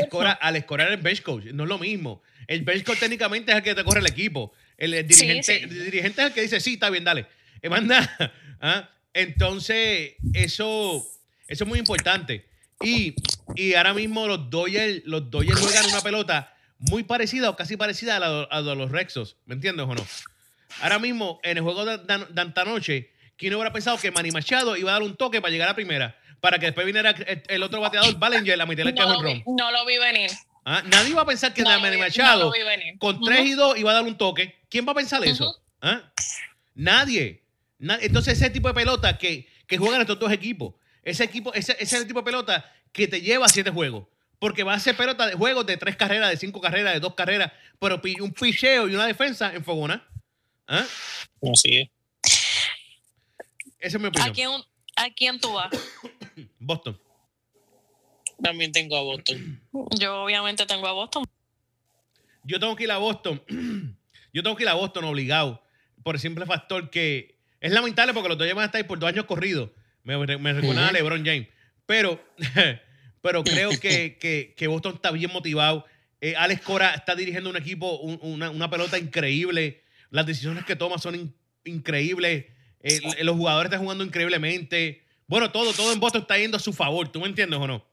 escorar, 0.56 0.92
el 0.92 0.98
bench 0.98 1.22
coach 1.22 1.46
no 1.46 1.64
es 1.64 1.70
lo 1.70 1.78
mismo. 1.78 2.22
El 2.48 2.64
bench 2.64 2.84
coach 2.84 3.00
técnicamente 3.00 3.52
es 3.52 3.58
el 3.58 3.64
que 3.64 3.76
te 3.76 3.84
corre 3.84 4.00
el 4.00 4.08
equipo. 4.08 4.52
El, 4.78 4.92
dirigente, 5.08 5.64
El 5.64 5.86
dirigente 5.86 6.22
es 6.22 6.28
el 6.28 6.34
que 6.34 6.42
dice, 6.42 6.60
sí, 6.60 6.74
está 6.74 6.90
bien, 6.90 7.04
dale. 7.04 7.28
Eh, 7.62 7.70
manda. 7.70 8.34
¿Ah? 8.62 8.90
Entonces, 9.14 10.14
eso, 10.34 11.06
eso 11.48 11.64
es 11.64 11.68
muy 11.68 11.80
importante. 11.80 12.46
Y, 12.82 13.16
y 13.56 13.74
ahora 13.74 13.94
mismo 13.94 14.28
los 14.28 14.50
Dodgers, 14.50 15.02
los 15.06 15.30
Dodgers 15.30 15.60
juegan 15.60 15.86
una 15.88 16.02
pelota 16.02 16.56
muy 16.80 17.04
parecida 17.04 17.50
o 17.50 17.56
casi 17.56 17.76
parecida 17.76 18.16
a, 18.16 18.20
la, 18.20 18.44
a 18.44 18.62
los 18.62 18.92
Rexos, 18.92 19.36
¿me 19.46 19.56
entiendes 19.56 19.86
o 19.86 19.94
no? 19.94 20.06
Ahora 20.82 21.00
mismo, 21.00 21.40
en 21.44 21.58
el 21.58 21.64
juego 21.64 21.84
de, 21.86 21.98
de, 21.98 22.66
noche, 22.66 23.12
¿quién 23.38 23.54
hubiera 23.54 23.74
pensado 23.74 23.98
que 23.98 24.12
Manny 24.12 24.32
Machado 24.32 24.78
iba 24.78 24.92
a 24.92 24.94
dar 24.94 25.04
un 25.04 25.16
toque 25.16 25.42
para 25.42 25.52
llegar 25.52 25.68
a 25.68 25.76
primera? 25.76 26.18
Para 26.40 26.58
que 26.60 26.68
después 26.68 26.86
viniera 26.86 27.12
el, 27.12 27.64
otro 27.64 27.82
bateador, 27.82 28.18
Ballinger, 28.18 28.58
la 28.58 28.66
mitad 28.66 28.86
del 28.86 28.96
no, 28.96 29.22
ron. 29.22 29.44
No 29.46 29.72
lo 29.72 29.86
vi 29.86 29.98
venir. 29.98 30.32
¿Ah? 30.66 30.84
Nadie 30.86 31.10
iba 31.10 31.22
a 31.22 31.26
pensar 31.26 31.54
que 31.54 31.64
Manny 31.64 31.98
Machado, 31.98 32.52
con 33.00 33.22
3 33.22 33.46
y 33.46 33.54
2, 33.54 33.78
iba 33.80 33.92
a 33.92 33.94
dar 33.96 34.04
un 34.04 34.18
toque. 34.18 34.60
¿Quién 34.70 34.88
va 34.88 34.92
a 34.92 34.96
pensar 34.96 35.24
eso? 35.26 35.54
¿Ah? 35.82 36.12
Nadie. 36.76 37.44
Entonces, 37.80 38.40
ese 38.40 38.50
tipo 38.50 38.68
de 38.68 38.74
pelota 38.74 39.18
que, 39.18 39.48
que 39.68 39.78
juegan 39.78 40.02
estos 40.02 40.20
dos 40.20 40.32
equipos, 40.32 40.76
ese, 41.04 41.24
equipo, 41.24 41.54
ese, 41.54 41.74
ese 41.74 41.84
es 41.84 42.02
el 42.02 42.08
tipo 42.08 42.20
de 42.20 42.26
pelota 42.26 42.72
que 42.92 43.08
te 43.08 43.22
lleva 43.22 43.46
a 43.46 43.50
siete 43.50 43.72
juegos. 43.72 44.08
Porque 44.38 44.64
va 44.64 44.74
a 44.74 44.80
ser 44.80 44.96
pelota 44.96 45.28
de 45.28 45.34
juegos 45.34 45.66
de 45.66 45.76
tres 45.76 45.96
carreras, 45.96 46.30
de 46.30 46.38
cinco 46.38 46.62
carreras, 46.62 46.94
de 46.94 47.00
dos 47.00 47.14
carreras, 47.14 47.52
pero 47.80 48.02
un 48.22 48.32
picheo 48.32 48.88
y 48.88 48.96
una 48.96 49.06
defensa 49.06 49.54
en 49.54 49.64
fogona. 49.64 50.08
¿Ah? 50.68 50.86
Así 51.52 51.78
es. 51.78 51.90
Esa 53.80 53.98
es 53.98 54.00
mi 54.00 54.08
opinión. 54.08 54.30
¿A 54.30 54.34
quién, 54.34 54.50
¿A 55.00 55.10
quién 55.10 55.40
tú 55.40 55.54
vas? 55.54 55.70
Boston. 56.60 57.00
También 58.42 58.72
tengo 58.72 58.98
a 58.98 59.02
Boston. 59.02 59.62
Yo 59.98 60.24
obviamente 60.24 60.66
tengo 60.66 60.88
a 60.88 60.92
Boston. 60.92 61.26
Yo 62.44 62.60
tengo 62.60 62.76
que 62.76 62.84
ir 62.84 62.92
a 62.92 62.98
Boston. 62.98 63.42
Yo 64.34 64.44
tengo 64.44 64.56
que 64.56 64.64
ir 64.64 64.70
a 64.70 64.76
Boston 64.76 65.06
obligado. 65.06 65.64
Por 66.04 66.16
el 66.16 66.22
simple 66.22 66.46
factor 66.46 66.90
que 66.90 67.40
es 67.60 67.72
lamentable 67.72 68.14
porque 68.14 68.30
los 68.30 68.38
dos 68.38 68.48
van 68.50 68.60
a 68.60 68.66
estar 68.66 68.80
ahí 68.80 68.88
por 68.88 69.00
dos 69.00 69.10
años 69.10 69.26
corridos. 69.26 69.70
Me, 70.04 70.18
me 70.18 70.54
recuerdan 70.54 70.86
a 70.86 70.92
LeBron 70.92 71.26
James. 71.26 71.48
Pero 71.86 72.22
pero 73.22 73.44
creo 73.44 73.72
que, 73.80 74.54
que, 74.56 74.68
Boston 74.68 74.96
está 74.96 75.12
bien 75.12 75.32
motivado. 75.32 75.86
Eh, 76.22 76.36
Alex 76.36 76.62
Cora 76.62 76.94
está 76.94 77.16
dirigiendo 77.16 77.50
un 77.50 77.58
equipo, 77.58 78.00
una, 78.00 78.70
pelota 78.70 78.98
increíble. 78.98 79.84
Las 80.10 80.26
decisiones 80.26 80.66
que 80.66 80.76
toma 80.76 80.98
son 80.98 81.34
increíbles. 81.66 82.46
Los 83.22 83.36
jugadores 83.36 83.70
están 83.70 83.82
jugando 83.82 84.04
increíblemente. 84.04 85.04
Bueno, 85.28 85.52
todo, 85.52 85.74
todo 85.74 85.92
en 85.94 86.00
Boston 86.00 86.22
está 86.22 86.38
yendo 86.38 86.58
a 86.58 86.60
su 86.60 86.74
favor. 86.74 87.12
¿Tú 87.12 87.20
me 87.20 87.28
entiendes 87.28 87.60
o 87.60 87.68
no? 87.68 87.86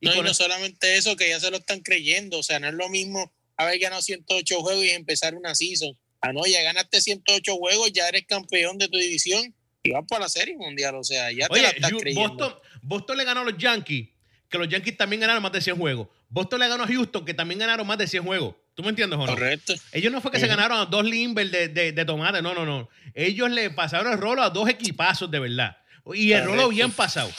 Y 0.00 0.08
no, 0.08 0.22
no 0.22 0.34
solamente 0.34 0.96
eso, 0.96 1.14
que 1.16 1.28
ya 1.28 1.38
se 1.40 1.50
lo 1.50 1.58
están 1.58 1.80
creyendo. 1.80 2.38
O 2.38 2.42
sea, 2.42 2.58
no 2.58 2.68
es 2.68 2.74
lo 2.74 2.88
mismo 2.88 3.32
haber 3.56 3.78
ganado 3.78 4.00
108 4.00 4.60
juegos 4.60 4.84
y 4.84 4.90
empezar 4.90 5.34
una 5.34 5.54
season. 5.54 5.96
Ah, 6.22 6.32
no, 6.32 6.46
ya 6.46 6.62
ganaste 6.62 7.00
108 7.00 7.56
juegos, 7.56 7.92
ya 7.92 8.08
eres 8.08 8.24
campeón 8.26 8.78
de 8.78 8.88
tu 8.88 8.98
división 8.98 9.54
y 9.82 9.90
vas 9.90 10.04
para 10.08 10.24
la 10.24 10.28
serie 10.28 10.56
mundial. 10.56 10.94
O 10.96 11.04
sea, 11.04 11.30
ya 11.32 11.48
te 11.48 11.62
la 11.62 11.68
estás 11.70 11.92
creyendo. 11.92 12.28
Boston, 12.28 12.54
Boston 12.82 13.16
le 13.18 13.24
ganó 13.24 13.40
a 13.40 13.44
los 13.44 13.58
Yankees 13.58 14.08
que 14.50 14.58
los 14.58 14.68
Yankees 14.68 14.96
también 14.96 15.20
ganaron 15.20 15.42
más 15.42 15.52
de 15.52 15.60
100 15.60 15.76
juegos. 15.76 16.08
Boston 16.28 16.60
le 16.60 16.68
ganó 16.68 16.82
a 16.82 16.86
Houston, 16.86 17.24
que 17.24 17.32
también 17.32 17.60
ganaron 17.60 17.86
más 17.86 17.96
de 17.96 18.08
100 18.08 18.24
juegos. 18.24 18.56
¿Tú 18.80 18.84
me 18.84 18.90
entiendes 18.90 19.18
o 19.18 19.26
no? 19.26 19.34
Correcto. 19.34 19.74
Ellos 19.92 20.10
no 20.10 20.22
fue 20.22 20.30
que 20.30 20.40
se 20.40 20.46
ganaron 20.46 20.78
a 20.78 20.86
dos 20.86 21.04
Limber 21.04 21.50
de, 21.50 21.92
de, 21.92 22.04
tomate, 22.06 22.40
no, 22.40 22.54
no, 22.54 22.64
no. 22.64 22.88
Ellos 23.12 23.50
le 23.50 23.68
pasaron 23.68 24.10
el 24.10 24.18
rolo 24.18 24.42
a 24.42 24.48
dos 24.48 24.70
equipazos 24.70 25.30
de 25.30 25.38
verdad. 25.38 25.76
Y 26.14 26.32
el 26.32 26.46
rolo 26.46 26.70
bien 26.70 26.90
pasado. 26.90 27.30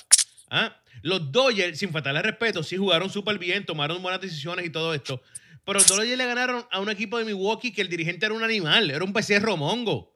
¿Ah? 0.51 0.77
Los 1.01 1.31
Dodgers, 1.31 1.79
sin 1.79 1.91
faltarle 1.91 2.21
respeto, 2.21 2.61
sí 2.61 2.77
jugaron 2.77 3.09
súper 3.09 3.39
bien, 3.39 3.65
tomaron 3.65 4.03
buenas 4.03 4.21
decisiones 4.21 4.67
y 4.67 4.69
todo 4.69 4.93
esto. 4.93 5.23
Pero 5.65 5.79
los 5.79 5.87
Dodgers 5.87 6.15
le 6.15 6.25
ganaron 6.27 6.63
a 6.69 6.79
un 6.79 6.91
equipo 6.91 7.17
de 7.17 7.25
Milwaukee 7.25 7.73
que 7.73 7.81
el 7.81 7.89
dirigente 7.89 8.27
era 8.27 8.35
un 8.35 8.43
animal, 8.43 8.91
era 8.91 9.03
un 9.03 9.11
becerro 9.11 9.57
mongo. 9.57 10.13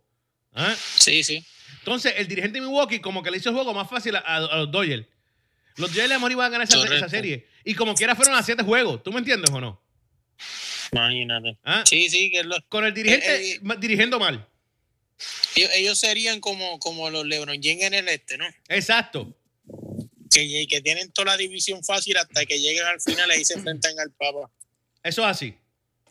¿Ah? 0.53 0.75
Sí, 0.99 1.23
sí. 1.23 1.43
Entonces, 1.79 2.13
el 2.17 2.27
dirigente 2.27 2.59
de 2.59 2.67
Milwaukee 2.67 2.99
como 2.99 3.23
que 3.23 3.31
le 3.31 3.37
hizo 3.37 3.49
el 3.49 3.55
juego 3.55 3.73
más 3.73 3.89
fácil 3.89 4.15
a, 4.15 4.19
a 4.19 4.57
los 4.57 4.69
Dodgers. 4.69 5.07
Los 5.77 5.89
Dodgers 5.89 6.09
de 6.09 6.15
amor 6.15 6.31
iban 6.31 6.45
a 6.45 6.49
ganar 6.49 6.67
esa, 6.67 6.77
Correcto. 6.77 6.97
esa 6.97 7.09
serie. 7.09 7.47
Y 7.63 7.73
como 7.73 7.95
quiera 7.95 8.15
fueron 8.15 8.35
a 8.35 8.43
siete 8.43 8.61
juegos. 8.61 9.01
¿Tú 9.01 9.11
me 9.11 9.17
entiendes 9.17 9.49
o 9.49 9.59
no? 9.59 9.81
Imagínate. 10.91 11.57
¿Ah? 11.63 11.83
Sí, 11.85 12.09
sí, 12.09 12.31
que 12.31 12.43
lo- 12.43 12.57
Con 12.69 12.85
el 12.85 12.93
dirigente 12.93 13.35
Eh, 13.53 13.55
eh, 13.55 13.75
dirigiendo 13.79 14.19
mal. 14.19 14.47
ellos, 15.55 15.71
ellos 15.73 15.99
serían 15.99 16.39
como, 16.39 16.79
como 16.79 17.09
los 17.09 17.25
LeBron 17.25 17.61
James 17.61 17.83
en 17.83 17.93
el 17.93 18.09
este, 18.09 18.37
¿no? 18.37 18.45
Exacto. 18.69 19.35
Que, 20.31 20.67
que 20.67 20.81
tienen 20.81 21.11
toda 21.11 21.31
la 21.31 21.37
división 21.37 21.83
fácil 21.83 22.17
hasta 22.17 22.45
que 22.45 22.59
lleguen 22.59 22.85
al 22.85 22.99
final 22.99 23.31
y 23.39 23.45
se 23.45 23.53
enfrentan 23.53 23.97
al 23.99 24.11
Papa. 24.11 24.49
Eso 25.03 25.21
es 25.21 25.27
así. 25.27 25.55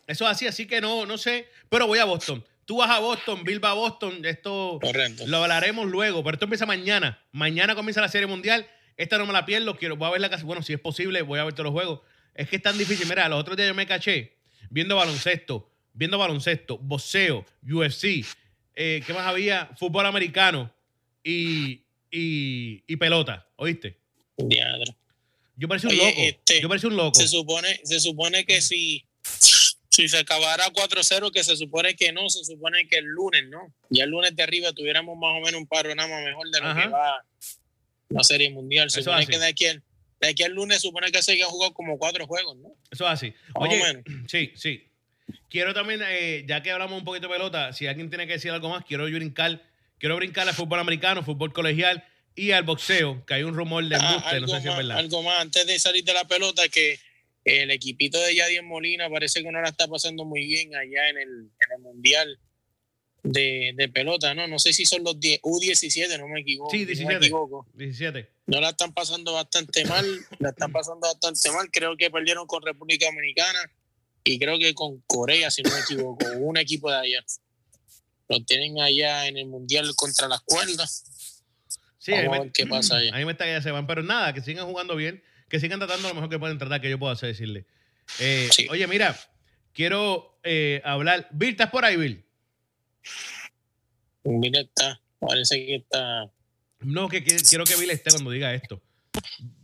Eso 0.07 0.25
es 0.25 0.31
así, 0.31 0.47
así 0.47 0.65
que 0.65 0.81
no, 0.81 1.05
no 1.05 1.17
sé. 1.17 1.47
Pero 1.69 1.85
voy 1.87 1.99
a 1.99 2.05
Boston. 2.05 2.43
Tú 2.65 2.77
vas 2.77 2.89
a 2.89 2.97
Boston, 2.99 3.43
Bill 3.43 3.63
va 3.63 3.71
a 3.71 3.73
Boston. 3.73 4.25
Esto 4.25 4.79
Correcto. 4.81 5.27
lo 5.27 5.37
hablaremos 5.37 5.85
luego, 5.85 6.23
pero 6.23 6.35
esto 6.35 6.45
empieza 6.45 6.65
mañana. 6.65 7.23
Mañana 7.31 7.75
comienza 7.75 8.01
la 8.01 8.09
Serie 8.09 8.25
Mundial. 8.27 8.67
Esta 8.97 9.17
no 9.19 9.25
me 9.27 9.33
la 9.33 9.45
pierdo. 9.45 9.77
Quiero, 9.77 9.95
voy 9.97 10.07
a 10.07 10.11
verla 10.11 10.29
casi. 10.29 10.43
Bueno, 10.43 10.63
si 10.63 10.73
es 10.73 10.79
posible, 10.79 11.21
voy 11.21 11.39
a 11.39 11.43
ver 11.43 11.53
todos 11.53 11.65
los 11.65 11.73
juegos. 11.73 11.99
Es 12.33 12.49
que 12.49 12.55
es 12.55 12.61
tan 12.63 12.77
difícil. 12.77 13.07
Mira, 13.07 13.29
los 13.29 13.39
otros 13.39 13.55
días 13.57 13.67
yo 13.69 13.75
me 13.75 13.85
caché 13.85 14.34
viendo 14.75 14.97
baloncesto, 14.97 15.71
viendo 15.93 16.17
baloncesto, 16.17 16.77
boxeo, 16.77 17.45
UFC. 17.63 18.25
eh, 18.75 19.01
¿Qué 19.07 19.13
más 19.13 19.25
había? 19.25 19.67
Fútbol 19.77 20.05
americano 20.05 20.69
y, 21.23 21.81
y, 22.11 22.83
y 22.85 22.95
pelota. 22.97 23.47
¿Oíste? 23.55 23.97
Diadre. 24.35 24.93
Yo 25.55 25.69
parecía 25.69 25.89
un 25.89 25.95
Oye, 25.95 26.09
loco. 26.09 26.21
este, 26.21 26.61
yo 26.61 26.67
parecía 26.67 26.89
un 26.89 26.97
loco. 26.97 27.15
Se 27.17 27.29
supone, 27.29 27.79
se 27.85 28.01
supone 28.01 28.43
que 28.45 28.61
si, 28.61 29.05
si 29.23 30.09
se 30.09 30.17
acabara 30.17 30.65
4-0, 30.67 31.31
que 31.31 31.41
se 31.45 31.55
supone 31.55 31.95
que 31.95 32.11
no, 32.11 32.29
se 32.29 32.43
supone 32.43 32.85
que 32.89 32.97
el 32.97 33.05
lunes, 33.05 33.45
¿no? 33.47 33.73
Ya 33.89 34.03
el 34.03 34.09
lunes 34.09 34.35
de 34.35 34.43
arriba 34.43 34.73
tuviéramos 34.73 35.17
más 35.17 35.31
o 35.37 35.39
menos 35.39 35.61
un 35.61 35.67
panorama 35.67 36.19
mejor 36.19 36.49
de 36.51 36.59
lo 36.59 36.67
Ajá. 36.67 36.81
que 36.83 36.87
va 36.89 37.25
la 38.09 38.23
Serie 38.25 38.49
Mundial. 38.49 38.89
Se 38.91 38.99
Eso 38.99 39.11
supone 39.11 39.23
así. 39.23 39.31
que 39.31 39.39
de 39.39 39.47
aquí, 39.47 39.65
al, 39.67 39.81
de 40.25 40.31
aquí 40.31 40.43
al 40.43 40.53
lunes 40.53 40.81
supone 40.81 41.11
que 41.11 41.21
se 41.21 41.33
hayan 41.33 41.49
jugado 41.49 41.73
como 41.73 41.97
cuatro 41.97 42.25
juegos, 42.27 42.57
¿no? 42.57 42.69
Eso 42.91 43.05
es 43.05 43.11
así. 43.11 43.33
Más 43.59 43.69
Oye, 43.69 44.03
sí, 44.27 44.51
sí. 44.55 44.87
Quiero 45.49 45.73
también, 45.73 46.01
eh, 46.07 46.43
ya 46.47 46.61
que 46.61 46.71
hablamos 46.71 46.99
un 46.99 47.05
poquito 47.05 47.27
de 47.27 47.33
pelota, 47.33 47.73
si 47.73 47.87
alguien 47.87 48.09
tiene 48.09 48.27
que 48.27 48.33
decir 48.33 48.51
algo 48.51 48.69
más, 48.69 48.83
quiero 48.85 49.05
brincar, 49.05 49.61
quiero 49.97 50.15
brincar 50.17 50.47
al 50.47 50.53
fútbol 50.53 50.79
americano, 50.79 51.23
fútbol 51.23 51.53
colegial 51.53 52.03
y 52.35 52.51
al 52.51 52.63
boxeo, 52.63 53.25
que 53.25 53.35
hay 53.35 53.43
un 53.43 53.55
rumor 53.55 53.83
de 53.87 53.95
Ah, 53.95 53.99
embuste, 53.99 54.29
no 54.31 54.35
algo, 54.35 54.47
sé 54.47 54.53
si 54.53 54.57
es 54.59 54.65
más, 54.65 54.77
verdad. 54.77 54.97
algo 54.97 55.23
más, 55.23 55.39
antes 55.41 55.65
de 55.65 55.79
salir 55.79 56.03
de 56.03 56.13
la 56.13 56.25
pelota, 56.27 56.67
que 56.67 56.99
el 57.45 57.71
equipito 57.71 58.19
de 58.21 58.35
Yadier 58.35 58.63
Molina 58.63 59.09
parece 59.09 59.41
que 59.41 59.51
no 59.51 59.61
la 59.61 59.69
está 59.69 59.87
pasando 59.87 60.25
muy 60.25 60.45
bien 60.45 60.75
allá 60.75 61.09
en 61.09 61.17
el, 61.17 61.29
en 61.29 61.71
el 61.77 61.81
Mundial 61.81 62.39
de, 63.25 63.73
de 63.75 63.89
pelota, 63.89 64.33
¿no? 64.33 64.47
No 64.47 64.59
sé 64.59 64.71
si 64.71 64.85
son 64.85 65.03
los 65.03 65.19
10, 65.19 65.41
U17, 65.41 66.19
no 66.19 66.27
me 66.27 66.41
equivoco. 66.41 66.69
Sí, 66.71 66.79
no 66.81 66.85
me 66.85 66.93
17. 66.93 67.15
equivoco. 67.25 67.67
17. 67.73 68.29
No 68.47 68.61
la 68.61 68.69
están 68.69 68.93
pasando 68.93 69.33
bastante 69.33 69.83
mal, 69.85 70.05
la 70.39 70.49
están 70.49 70.71
pasando 70.71 71.01
bastante 71.07 71.51
mal. 71.51 71.69
Creo 71.71 71.97
que 71.97 72.11
perdieron 72.11 72.45
con 72.45 72.61
República 72.61 73.07
Dominicana 73.07 73.59
y 74.23 74.37
creo 74.37 74.59
que 74.59 74.73
con 74.73 75.01
Corea, 75.07 75.49
si 75.49 75.63
no 75.63 75.71
me 75.71 75.79
equivoco, 75.79 76.25
un 76.37 76.57
equipo 76.57 76.89
de 76.91 76.97
allá. 76.97 77.25
Lo 78.29 78.43
tienen 78.43 78.79
allá 78.79 79.27
en 79.27 79.37
el 79.37 79.47
Mundial 79.47 79.91
contra 79.95 80.27
las 80.27 80.41
cuerdas. 80.41 81.43
Sí, 81.97 82.13
a 82.13 82.29
ver 82.29 82.51
qué 82.51 82.67
pasa 82.67 82.97
allá. 82.97 83.15
ahí 83.15 83.25
me 83.25 83.31
está 83.31 83.45
que 83.45 83.51
ya 83.51 83.61
se 83.61 83.71
van, 83.71 83.87
pero 83.87 84.03
nada, 84.03 84.33
que 84.33 84.41
sigan 84.41 84.67
jugando 84.67 84.95
bien, 84.95 85.23
que 85.49 85.59
sigan 85.59 85.79
tratando 85.79 86.07
lo 86.09 86.13
mejor 86.15 86.29
que 86.29 86.37
pueden 86.37 86.57
tratar, 86.59 86.79
que 86.81 86.89
yo 86.89 86.99
puedo 86.99 87.11
hacer, 87.11 87.29
decirle. 87.29 87.65
Eh, 88.19 88.47
Sí. 88.51 88.67
Oye, 88.69 88.85
mira, 88.85 89.19
quiero 89.73 90.39
eh, 90.43 90.81
hablar. 90.83 91.27
Bill, 91.31 91.51
¿estás 91.51 91.71
por 91.71 91.83
ahí, 91.85 91.95
Bill? 91.97 92.24
Mira, 94.23 94.61
está, 94.61 94.99
parece 95.19 95.65
que 95.65 95.75
está. 95.75 96.29
No, 96.79 97.07
que, 97.07 97.23
que- 97.23 97.37
quiero 97.37 97.63
que 97.63 97.75
Bill 97.75 97.91
esté 97.91 98.11
cuando 98.11 98.31
diga 98.31 98.53
esto. 98.53 98.81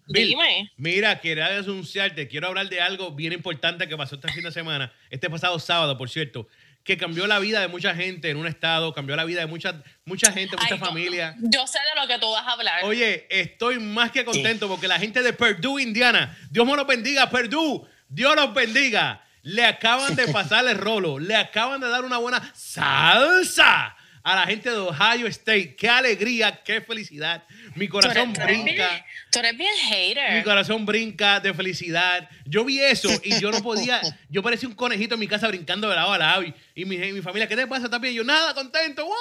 Bill, 0.08 0.30
Dime. 0.30 0.72
Mira, 0.78 1.20
quería 1.20 1.50
denunciarte, 1.50 2.28
quiero 2.28 2.48
hablar 2.48 2.70
de 2.70 2.82
algo 2.82 3.12
bien 3.12 3.34
importante 3.34 3.88
que 3.88 3.96
pasó 3.96 4.16
este 4.16 4.32
fin 4.32 4.44
de 4.44 4.52
semana, 4.52 4.92
este 5.10 5.30
pasado 5.30 5.58
sábado, 5.60 5.98
por 5.98 6.10
cierto, 6.10 6.48
que 6.84 6.98
cambió 6.98 7.28
la 7.28 7.40
vida 7.40 7.62
de 7.62 7.68
mucha 7.68 7.96
gente 7.96 8.30
en 8.30 8.38
un 8.38 8.48
estado, 8.48 8.94
cambió 8.94 9.16
la 9.16 9.24
vida 9.24 9.42
de 9.42 9.46
mucha, 9.46 9.84
mucha 10.06 10.32
gente, 10.32 10.56
mucha 10.58 10.74
Ay, 10.76 10.80
familia. 10.80 11.36
Yo 11.42 11.66
sé 11.68 11.80
de 11.80 12.02
lo 12.02 12.08
que 12.08 12.20
tú 12.20 12.30
vas 12.32 12.46
a 12.46 12.52
hablar. 12.54 12.84
Oye, 12.84 13.28
estoy 13.30 13.80
más 13.80 14.12
que 14.12 14.26
contento 14.26 14.68
porque 14.68 14.88
la 14.88 15.00
gente 15.00 15.22
de 15.22 15.34
Purdue, 15.34 15.82
Indiana, 15.82 16.38
Dios 16.50 16.66
me 16.66 16.76
los 16.76 16.88
bendiga, 16.88 17.30
Purdue, 17.30 17.88
Dios 18.10 18.36
los 18.36 18.54
bendiga. 18.54 19.24
Le 19.44 19.66
acaban 19.66 20.16
de 20.16 20.28
pasar 20.28 20.66
el 20.68 20.78
rolo, 20.78 21.18
le 21.20 21.36
acaban 21.36 21.82
de 21.82 21.88
dar 21.90 22.04
una 22.06 22.18
buena 22.18 22.52
salsa 22.54 23.96
a 24.24 24.36
la 24.36 24.46
gente 24.46 24.70
de 24.70 24.78
Ohio 24.78 25.26
State. 25.28 25.76
Qué 25.76 25.90
alegría, 25.90 26.62
qué 26.64 26.80
felicidad. 26.82 27.44
Mi 27.76 27.88
Tú 27.88 27.98
eres- 28.00 28.10
corazón 28.14 28.34
tú 28.34 28.42
eres 28.42 28.64
brinca. 28.64 29.06
Tú 29.32 29.40
eres 29.40 29.58
bien 29.58 29.72
Mi 29.74 29.96
hater. 29.96 30.44
corazón 30.44 30.86
brinca 30.86 31.40
de 31.40 31.54
felicidad. 31.56 32.30
Yo 32.46 32.64
vi 32.64 32.80
eso 32.82 33.10
y 33.24 33.40
yo 33.40 33.50
no 33.52 33.62
podía. 33.64 34.00
Yo 34.30 34.44
parecía 34.44 34.70
un 34.70 34.76
conejito 34.76 35.16
en 35.16 35.20
mi 35.22 35.28
casa 35.28 35.48
brincando 35.48 35.90
de 35.90 35.96
lado 35.96 36.14
a 36.14 36.18
lado. 36.20 36.44
Y, 36.44 36.54
y 36.76 36.86
mi, 36.86 36.96
y 36.98 37.14
mi 37.14 37.22
familia, 37.22 37.48
¿qué 37.48 37.56
te 37.56 37.66
pasa 37.66 37.90
también? 37.90 38.14
Yo, 38.14 38.24
nada, 38.24 38.54
contento. 38.54 39.06
¡Guau! 39.06 39.18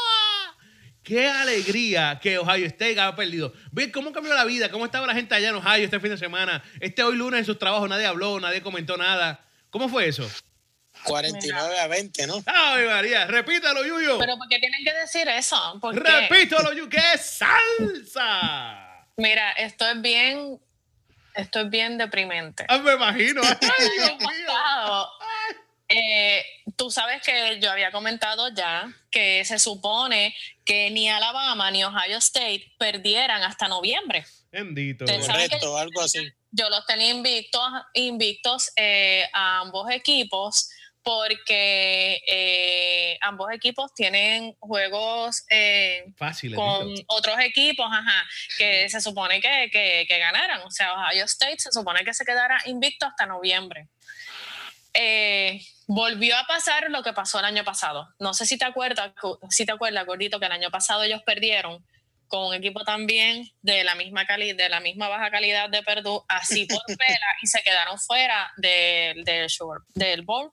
¡Qué 1.02 1.26
alegría 1.28 2.20
que 2.22 2.36
Ohio 2.36 2.66
State 2.66 3.00
ha 3.00 3.16
perdido! 3.16 3.54
Ve 3.72 3.90
cómo 3.90 4.12
cambió 4.12 4.34
la 4.34 4.44
vida, 4.44 4.70
cómo 4.70 4.84
estaba 4.84 5.06
la 5.06 5.14
gente 5.14 5.34
allá 5.34 5.48
en 5.48 5.54
Ohio 5.54 5.84
este 5.84 5.98
fin 5.98 6.10
de 6.10 6.18
semana. 6.18 6.62
Este 6.78 7.02
hoy 7.02 7.16
lunes 7.16 7.40
en 7.40 7.46
sus 7.46 7.58
trabajos 7.58 7.88
nadie 7.88 8.04
habló, 8.04 8.38
nadie 8.38 8.60
comentó 8.60 8.98
nada. 8.98 9.40
¿Cómo 9.70 9.88
fue 9.88 10.08
eso? 10.08 10.28
49 11.04 11.78
a 11.78 11.86
20, 11.86 12.26
¿no? 12.26 12.42
¡Ay, 12.46 12.84
María! 12.86 13.26
Repítalo, 13.26 13.84
Yuyo. 13.84 14.18
Pero 14.18 14.36
¿por 14.36 14.48
qué 14.48 14.58
tienen 14.58 14.84
que 14.84 14.92
decir 14.92 15.26
eso? 15.28 15.78
¿Por 15.80 15.94
qué? 16.02 16.10
Repítalo, 16.28 16.72
Yuyo. 16.72 16.88
¡Qué 16.90 17.18
salsa! 17.18 19.06
Mira, 19.16 19.52
esto 19.52 19.88
es 19.88 20.00
bien, 20.02 20.60
esto 21.34 21.60
es 21.60 21.70
bien 21.70 21.96
deprimente. 21.98 22.64
Ah, 22.68 22.78
me 22.78 22.92
imagino. 22.94 23.40
¡Ay, 23.42 23.88
Dios 23.96 24.18
mío! 24.18 24.46
pasado, 24.46 25.08
eh, 25.88 26.44
tú 26.76 26.90
sabes 26.90 27.22
que 27.22 27.58
yo 27.60 27.70
había 27.70 27.90
comentado 27.90 28.48
ya 28.54 28.92
que 29.10 29.44
se 29.44 29.58
supone 29.58 30.34
que 30.64 30.90
ni 30.90 31.08
Alabama 31.10 31.70
ni 31.70 31.82
Ohio 31.84 32.18
State 32.18 32.72
perdieran 32.78 33.42
hasta 33.42 33.68
noviembre. 33.68 34.24
Bendito. 34.52 35.04
Te- 35.04 35.22
¿Sabes 35.22 35.48
Correcto, 35.48 35.76
algo 35.78 36.00
así. 36.02 36.30
Yo 36.50 36.68
los 36.68 36.84
tenía 36.86 37.10
invictos, 37.10 37.62
invictos 37.94 38.72
eh, 38.76 39.28
a 39.32 39.60
ambos 39.60 39.90
equipos 39.90 40.70
porque 41.02 42.20
eh, 42.26 43.18
ambos 43.22 43.50
equipos 43.52 43.94
tienen 43.94 44.54
juegos 44.60 45.44
eh, 45.48 46.12
Fácil, 46.16 46.54
con 46.54 46.94
otros 47.06 47.38
equipos, 47.40 47.86
ajá, 47.90 48.26
que 48.58 48.88
se 48.88 49.00
supone 49.00 49.40
que, 49.40 49.70
que, 49.72 50.04
que 50.06 50.18
ganaran. 50.18 50.60
O 50.62 50.70
sea, 50.70 50.92
Ohio 50.94 51.24
State 51.24 51.58
se 51.58 51.72
supone 51.72 52.04
que 52.04 52.12
se 52.12 52.24
quedara 52.24 52.60
invicto 52.66 53.06
hasta 53.06 53.26
noviembre. 53.26 53.88
Eh, 54.92 55.62
volvió 55.86 56.36
a 56.36 56.44
pasar 56.46 56.90
lo 56.90 57.02
que 57.02 57.12
pasó 57.12 57.38
el 57.38 57.44
año 57.44 57.64
pasado. 57.64 58.08
No 58.18 58.34
sé 58.34 58.46
si 58.46 58.58
te 58.58 58.64
acuerdas, 58.64 59.12
si 59.48 59.64
te 59.64 59.72
acuerdas, 59.72 60.04
gordito, 60.04 60.40
que 60.40 60.46
el 60.46 60.52
año 60.52 60.70
pasado 60.70 61.02
ellos 61.02 61.22
perdieron 61.24 61.84
con 62.30 62.46
un 62.46 62.54
equipo 62.54 62.84
también 62.84 63.50
de 63.60 63.84
la 63.84 63.94
misma 63.96 64.24
calidad, 64.24 64.56
de 64.56 64.68
la 64.70 64.80
misma 64.80 65.08
baja 65.08 65.30
calidad 65.30 65.68
de 65.68 65.82
Purdue, 65.82 66.22
así 66.28 66.64
por 66.64 66.80
pela, 66.86 67.26
y 67.42 67.46
se 67.48 67.60
quedaron 67.62 67.98
fuera 67.98 68.50
del, 68.56 69.24
del, 69.24 69.50
Sugar- 69.50 69.82
del 69.94 70.22
bowl. 70.22 70.50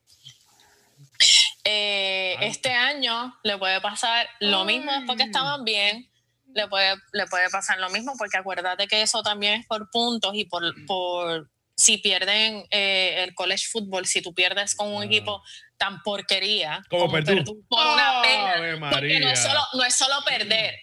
Eh, 1.64 2.36
este 2.42 2.72
año 2.72 3.38
le 3.44 3.58
puede 3.58 3.82
pasar 3.82 4.28
lo 4.40 4.64
mismo 4.66 4.92
después 4.92 5.18
que 5.18 5.24
estaban 5.26 5.64
bien, 5.66 6.10
le 6.54 6.68
puede, 6.68 6.96
le 7.14 7.28
puede 7.28 7.50
pasar 7.50 7.78
lo 7.80 7.90
mismo, 7.90 8.14
porque 8.18 8.38
acuérdate 8.38 8.88
que 8.88 9.02
eso 9.02 9.22
también 9.22 9.62
es 9.62 9.68
por 9.68 9.90
puntos 9.92 10.34
y 10.34 10.46
por, 10.46 10.64
por 10.86 11.50
si 11.76 11.98
pierden 11.98 12.66
eh, 12.72 13.24
el 13.24 13.36
college 13.36 13.66
football, 13.72 14.06
si 14.08 14.22
tú 14.22 14.34
pierdes 14.34 14.76
con 14.76 14.88
un 14.96 15.04
Ah. 15.04 15.06
equipo 15.06 15.44
tan 15.78 16.02
porquería 16.02 16.82
Como 16.90 17.08
Purdue. 17.12 17.44
por 17.70 17.86
una 17.86 18.22
pena, 18.24 18.54
¡Ave 18.54 18.78
porque 18.80 19.20
no 19.20 19.30
es 19.30 19.40
solo, 19.44 19.60
no 19.74 19.84
es 19.84 19.94
solo 19.96 20.16
perder. 20.26 20.74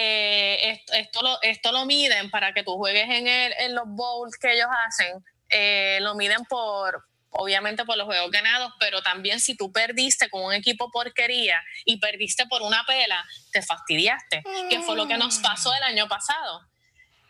Eh, 0.00 0.70
esto, 0.70 0.92
esto, 0.92 1.22
lo, 1.22 1.42
esto 1.42 1.72
lo 1.72 1.84
miden 1.84 2.30
para 2.30 2.52
que 2.54 2.62
tú 2.62 2.76
juegues 2.76 3.10
en, 3.10 3.26
el, 3.26 3.52
en 3.58 3.74
los 3.74 3.82
bowls 3.88 4.38
que 4.38 4.52
ellos 4.52 4.68
hacen, 4.86 5.24
eh, 5.50 5.98
lo 6.02 6.14
miden 6.14 6.44
por, 6.44 7.04
obviamente 7.30 7.84
por 7.84 7.96
los 7.96 8.06
juegos 8.06 8.30
ganados, 8.30 8.72
pero 8.78 9.02
también 9.02 9.40
si 9.40 9.56
tú 9.56 9.72
perdiste 9.72 10.30
con 10.30 10.44
un 10.44 10.52
equipo 10.52 10.88
porquería 10.92 11.60
y 11.84 11.98
perdiste 11.98 12.46
por 12.46 12.62
una 12.62 12.84
pela, 12.86 13.26
te 13.50 13.60
fastidiaste, 13.60 14.44
que 14.70 14.80
fue 14.82 14.94
lo 14.94 15.08
que 15.08 15.18
nos 15.18 15.38
pasó 15.38 15.74
el 15.74 15.82
año 15.82 16.06
pasado. 16.06 16.60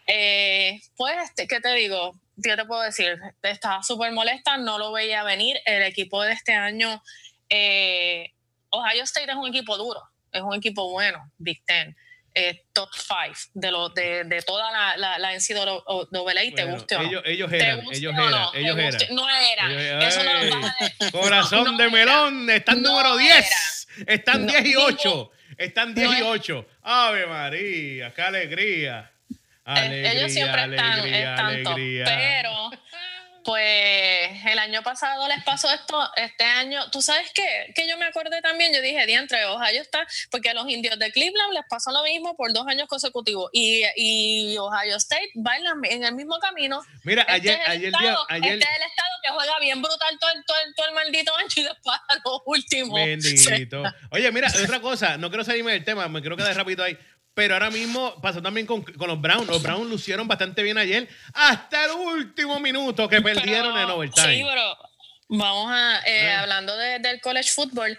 Eh, 0.07 0.79
pues, 0.95 1.17
este, 1.23 1.47
¿qué 1.47 1.61
te 1.61 1.73
digo? 1.73 2.21
¿Qué 2.43 2.55
te 2.55 2.67
puedo 2.67 2.83
decir? 2.83 3.19
Estaba 3.45 3.83
súper 3.83 4.13
molesta, 4.13 4.59
no 4.59 4.77
lo 4.77 4.93
veía 4.93 5.23
venir. 5.23 5.59
El 5.65 5.85
equipo 5.85 6.23
de 6.23 6.35
este 6.35 6.53
año, 6.53 7.03
eh, 7.49 8.35
Ohio 8.69 9.05
State 9.05 9.31
es 9.31 9.37
un 9.39 9.49
equipo 9.49 9.79
duro, 9.79 10.03
es 10.33 10.43
un 10.43 10.55
equipo 10.55 10.91
bueno, 10.91 11.33
Big 11.39 11.65
Ten. 11.65 11.97
Eh, 12.35 12.65
top 12.73 12.89
5 12.95 13.51
de, 13.55 13.71
lo, 13.71 13.89
de, 13.89 14.25
de 14.25 14.43
toda 14.43 14.71
la, 14.71 14.97
la, 14.97 15.19
la 15.19 15.33
NCAA 15.35 16.45
y 16.45 16.53
te 16.53 16.63
Bueno, 16.63 16.75
guste 16.79 16.97
o 16.97 17.03
no. 17.03 17.09
ellos, 17.09 17.23
ellos 17.27 17.51
¿Te 17.51 17.57
eran, 17.57 17.81
ellos 17.93 18.15
eran, 18.15 18.31
no? 18.31 18.51
¿Te 18.53 18.61
ellos 18.61 18.77
guste? 18.77 19.05
eran. 19.05 19.17
No 19.17 19.29
era. 19.29 19.67
Ellos- 19.73 20.05
Eso 20.15 20.25
no 20.25 20.33
lo 20.35 20.61
vas 20.61 20.75
a 20.81 21.05
de- 21.07 21.11
Corazón 21.13 21.65
no 21.65 21.77
de 21.77 21.85
era. 21.85 21.93
melón, 21.93 22.51
están 22.51 22.83
No 22.83 22.91
número 22.91 23.17
10. 23.17 23.89
Están 24.07 24.47
No, 24.47 24.53
10 24.53 24.61
y 24.65 24.69
ningún- 24.69 24.85
8. 24.85 25.31
Están 25.57 25.95
10 25.95 26.07
no 26.09 26.15
y 26.15 26.17
es- 26.19 26.23
8. 26.27 26.67
Ave 26.83 27.27
María, 27.27 28.13
qué 28.15 28.23
alegría. 28.23 29.11
Alegría, 29.65 30.13
Eh, 30.13 30.17
ellos 30.19 30.33
siempre 30.33 30.63
están, 30.65 30.93
alegría, 30.93 31.31
están 31.35 31.63
top, 31.63 31.73
alegría. 31.75 32.05
pero 32.07 32.71
pues 33.49 34.45
el 34.45 34.59
año 34.59 34.83
pasado 34.83 35.27
les 35.27 35.43
pasó 35.43 35.73
esto, 35.73 35.99
este 36.17 36.45
año, 36.45 36.91
¿tú 36.91 37.01
sabes 37.01 37.31
qué? 37.33 37.73
Que 37.75 37.89
yo 37.89 37.97
me 37.97 38.05
acordé 38.05 38.43
también, 38.43 38.75
yo 38.75 38.83
dije, 38.83 39.07
diantre, 39.07 39.43
Ohio 39.47 39.81
está, 39.81 40.07
porque 40.31 40.51
a 40.51 40.55
los 40.55 40.69
indios 40.69 40.99
de 40.99 41.11
Cleveland 41.11 41.55
les 41.55 41.65
pasó 41.67 41.91
lo 41.91 42.03
mismo 42.03 42.37
por 42.37 42.53
dos 42.53 42.67
años 42.67 42.87
consecutivos 42.89 43.49
y, 43.55 43.85
y 43.97 44.59
Ohio 44.59 44.97
State 44.99 45.31
bailan 45.37 45.81
en 45.85 46.05
el 46.05 46.15
mismo 46.15 46.39
camino. 46.41 46.83
Mira, 47.05 47.23
Este 47.23 47.33
ayer, 47.33 47.55
es 47.55 47.67
el 47.67 47.73
ayer, 47.73 47.87
estado, 47.87 48.05
día, 48.05 48.37
ayer, 48.37 48.53
este 48.53 48.71
es 48.71 48.77
el 48.77 48.83
estado 48.83 49.15
que 49.23 49.31
juega 49.31 49.59
bien 49.61 49.81
brutal 49.81 50.19
todo 50.21 50.31
el, 50.31 50.45
todo 50.45 50.57
el, 50.67 50.75
todo 50.75 50.87
el 50.89 50.95
maldito 50.95 51.35
año 51.35 51.49
y 51.57 51.63
después 51.63 51.97
a 52.07 52.15
los 52.17 52.43
últimos. 52.45 53.01
Bendito. 53.03 53.83
Oye, 54.11 54.31
mira, 54.31 54.53
otra 54.63 54.81
cosa, 54.81 55.17
no 55.17 55.31
quiero 55.31 55.43
salirme 55.43 55.73
del 55.73 55.85
tema, 55.87 56.07
me 56.09 56.21
quiero 56.21 56.37
quedar 56.37 56.55
rapidito 56.55 56.83
ahí. 56.83 56.99
Pero 57.39 57.55
ahora 57.55 57.71
mismo 57.71 58.21
pasó 58.21 58.43
también 58.43 58.67
con, 58.67 58.83
con 58.83 59.07
los 59.07 59.21
Browns. 59.21 59.47
Los 59.47 59.63
Browns 59.63 59.89
lucieron 59.89 60.27
bastante 60.27 60.61
bien 60.65 60.77
ayer, 60.77 61.09
hasta 61.33 61.85
el 61.85 61.93
último 61.93 62.59
minuto 62.59 63.09
que 63.09 63.23
perdieron 63.23 63.75
Pero- 63.75 63.85
en 63.85 63.91
overtime. 63.91 64.35
Sí, 64.39 64.43
pero 64.45 64.77
vamos 65.29 65.71
a, 65.71 66.01
eh, 66.05 66.33
Ah. 66.33 66.41
hablando 66.41 66.77
de- 66.77 66.99
del 66.99 67.21
college 67.21 67.49
football. 67.53 67.97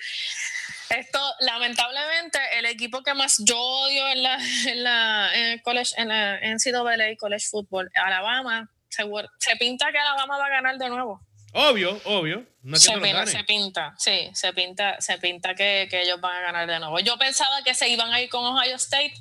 Esto, 0.89 1.19
lamentablemente, 1.39 2.37
el 2.57 2.65
equipo 2.65 3.01
que 3.01 3.13
más 3.13 3.37
yo 3.45 3.57
odio 3.57 4.09
en 4.09 4.23
la, 4.23 4.37
en 4.67 4.83
la 4.83 5.29
en 5.33 5.59
college, 5.59 5.93
en 5.95 6.09
la 6.09 6.37
NCAA 6.41 7.15
college 7.17 7.45
football, 7.49 7.89
Alabama, 7.95 8.69
seguro- 8.89 9.29
se 9.37 9.55
pinta 9.55 9.89
que 9.93 9.99
Alabama 9.99 10.37
va 10.37 10.47
a 10.47 10.49
ganar 10.49 10.77
de 10.77 10.89
nuevo. 10.89 11.21
Obvio, 11.53 11.99
obvio. 12.05 12.45
No 12.61 12.75
es 12.77 12.83
que 12.83 12.87
Se, 12.87 12.91
no 12.93 12.99
lo 12.99 13.05
pin- 13.05 13.13
gane. 13.13 13.31
se 13.31 13.43
pinta, 13.43 13.93
sí, 13.97 14.29
se 14.33 14.53
pinta, 14.53 15.01
se 15.01 15.17
pinta 15.17 15.55
que, 15.55 15.87
que 15.89 16.01
ellos 16.01 16.19
van 16.21 16.35
a 16.37 16.41
ganar 16.41 16.67
de 16.67 16.79
nuevo. 16.79 16.99
Yo 16.99 17.17
pensaba 17.17 17.63
que 17.63 17.73
se 17.73 17.89
iban 17.89 18.11
a 18.13 18.21
ir 18.21 18.29
con 18.29 18.45
Ohio 18.45 18.75
State 18.75 19.13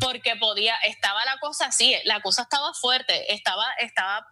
porque 0.00 0.34
podía, 0.36 0.74
estaba 0.86 1.24
la 1.24 1.38
cosa 1.38 1.66
así, 1.66 1.94
la 2.04 2.20
cosa 2.22 2.42
estaba 2.42 2.72
fuerte, 2.74 3.32
estaba, 3.32 3.66
estaba 3.78 4.26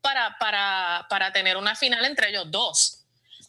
para, 0.00 0.36
para, 0.38 1.06
para 1.08 1.32
tener 1.32 1.56
una 1.56 1.76
final 1.76 2.04
entre 2.04 2.30
ellos 2.30 2.50
dos. 2.50 2.98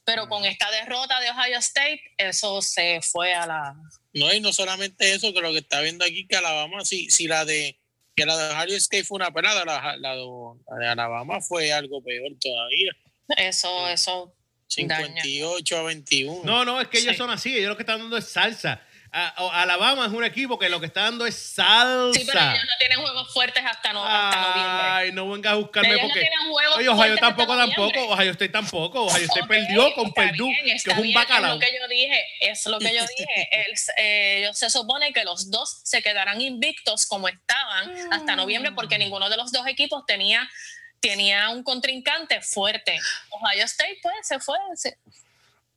Pero 0.05 0.27
con 0.27 0.43
esta 0.43 0.69
derrota 0.69 1.19
de 1.21 1.29
Ohio 1.29 1.57
State, 1.59 2.01
eso 2.17 2.61
se 2.61 2.99
fue 3.01 3.33
a 3.33 3.47
la... 3.47 3.73
No, 4.11 4.31
y 4.33 4.41
no 4.41 4.51
solamente 4.51 5.13
eso, 5.13 5.33
que 5.33 5.39
lo 5.39 5.53
que 5.53 5.59
está 5.59 5.79
viendo 5.79 6.03
aquí, 6.03 6.27
que 6.27 6.35
Alabama, 6.35 6.83
si, 6.83 7.09
si 7.09 7.25
la 7.27 7.45
de 7.45 7.79
que 8.15 8.25
la 8.27 8.37
de 8.37 8.53
Ohio 8.53 8.77
State 8.77 9.05
fue 9.05 9.15
una 9.15 9.31
pelada, 9.31 9.63
la, 9.65 9.95
la 9.97 10.15
de, 10.15 10.25
la 10.69 10.77
de 10.77 10.87
Alabama 10.89 11.39
fue 11.41 11.71
algo 11.71 12.03
peor 12.03 12.31
todavía. 12.39 12.91
Eso, 13.37 13.87
eso... 13.89 14.35
Daña. 14.75 15.21
58 15.21 15.77
a 15.77 15.83
21. 15.83 16.41
No, 16.45 16.65
no, 16.65 16.81
es 16.81 16.87
que 16.87 16.97
ellos 16.97 17.11
Sí. 17.11 17.17
son 17.17 17.29
así. 17.29 17.55
Ellos 17.55 17.69
lo 17.69 17.77
que 17.77 17.83
están 17.83 17.99
dando 17.99 18.17
es 18.17 18.27
salsa. 18.27 18.81
A- 19.11 19.61
Alabama 19.61 20.07
es 20.07 20.11
un 20.11 20.23
equipo 20.23 20.57
que 20.57 20.67
lo 20.69 20.79
que 20.79 20.87
está 20.87 21.01
dando 21.03 21.27
es 21.27 21.35
salsa. 21.35 22.19
Sí, 22.19 22.25
pero 22.25 22.39
ellos 22.39 22.63
no 22.63 22.77
tienen 22.79 22.99
juegos 22.99 23.31
fuertes 23.31 23.63
hasta, 23.63 23.93
no, 23.93 24.03
hasta 24.03 24.41
noviembre. 24.41 24.87
Ay, 24.87 25.11
no 25.11 25.29
vengas 25.29 25.53
a 25.53 25.55
buscarme 25.57 25.89
Ellos 25.89 26.01
no 26.01 26.07
porque. 26.07 26.19
tienen 26.21 26.49
juegos 26.51 26.77
Oye, 26.77 26.89
Ohio 26.89 27.15
tampoco, 27.17 27.55
tampoco. 27.55 27.99
Ohio 28.07 28.31
State 28.31 28.49
tampoco. 28.51 29.01
Ohio 29.03 29.25
State 29.25 29.41
Ok, 29.41 29.47
perdió 29.47 29.93
con 29.93 30.11
bien, 30.15 30.63
que 30.65 30.71
es 30.73 30.87
un 30.97 31.03
bien, 31.03 31.13
bacalao. 31.13 31.51
Es 31.51 31.53
lo 31.53 31.59
que 31.67 31.77
yo 31.79 31.87
dije, 31.87 32.25
es 32.39 32.65
lo 32.65 32.79
que 32.79 32.95
yo 32.95 33.01
dije. 33.17 33.49
El- 33.51 33.75
eh, 33.97 34.49
se 34.55 34.71
supone 34.71 35.13
que 35.13 35.23
los 35.23 35.51
dos 35.51 35.81
se 35.83 36.01
quedarán 36.01 36.41
invictos 36.41 37.05
como 37.05 37.27
estaban 37.27 37.93
hasta 38.11 38.35
noviembre 38.35 38.71
porque 38.71 38.97
ninguno 38.97 39.29
de 39.29 39.37
los 39.37 39.51
dos 39.51 39.67
equipos 39.67 40.03
tenía, 40.07 40.49
tenía 41.07 41.49
un 41.49 41.63
contrincante 41.63 42.41
fuerte. 42.41 42.97
Ohio 43.29 43.65
State 43.65 43.99
pues 44.01 44.15
se 44.23 44.39
fue. 44.39 44.57
se- 44.75 44.97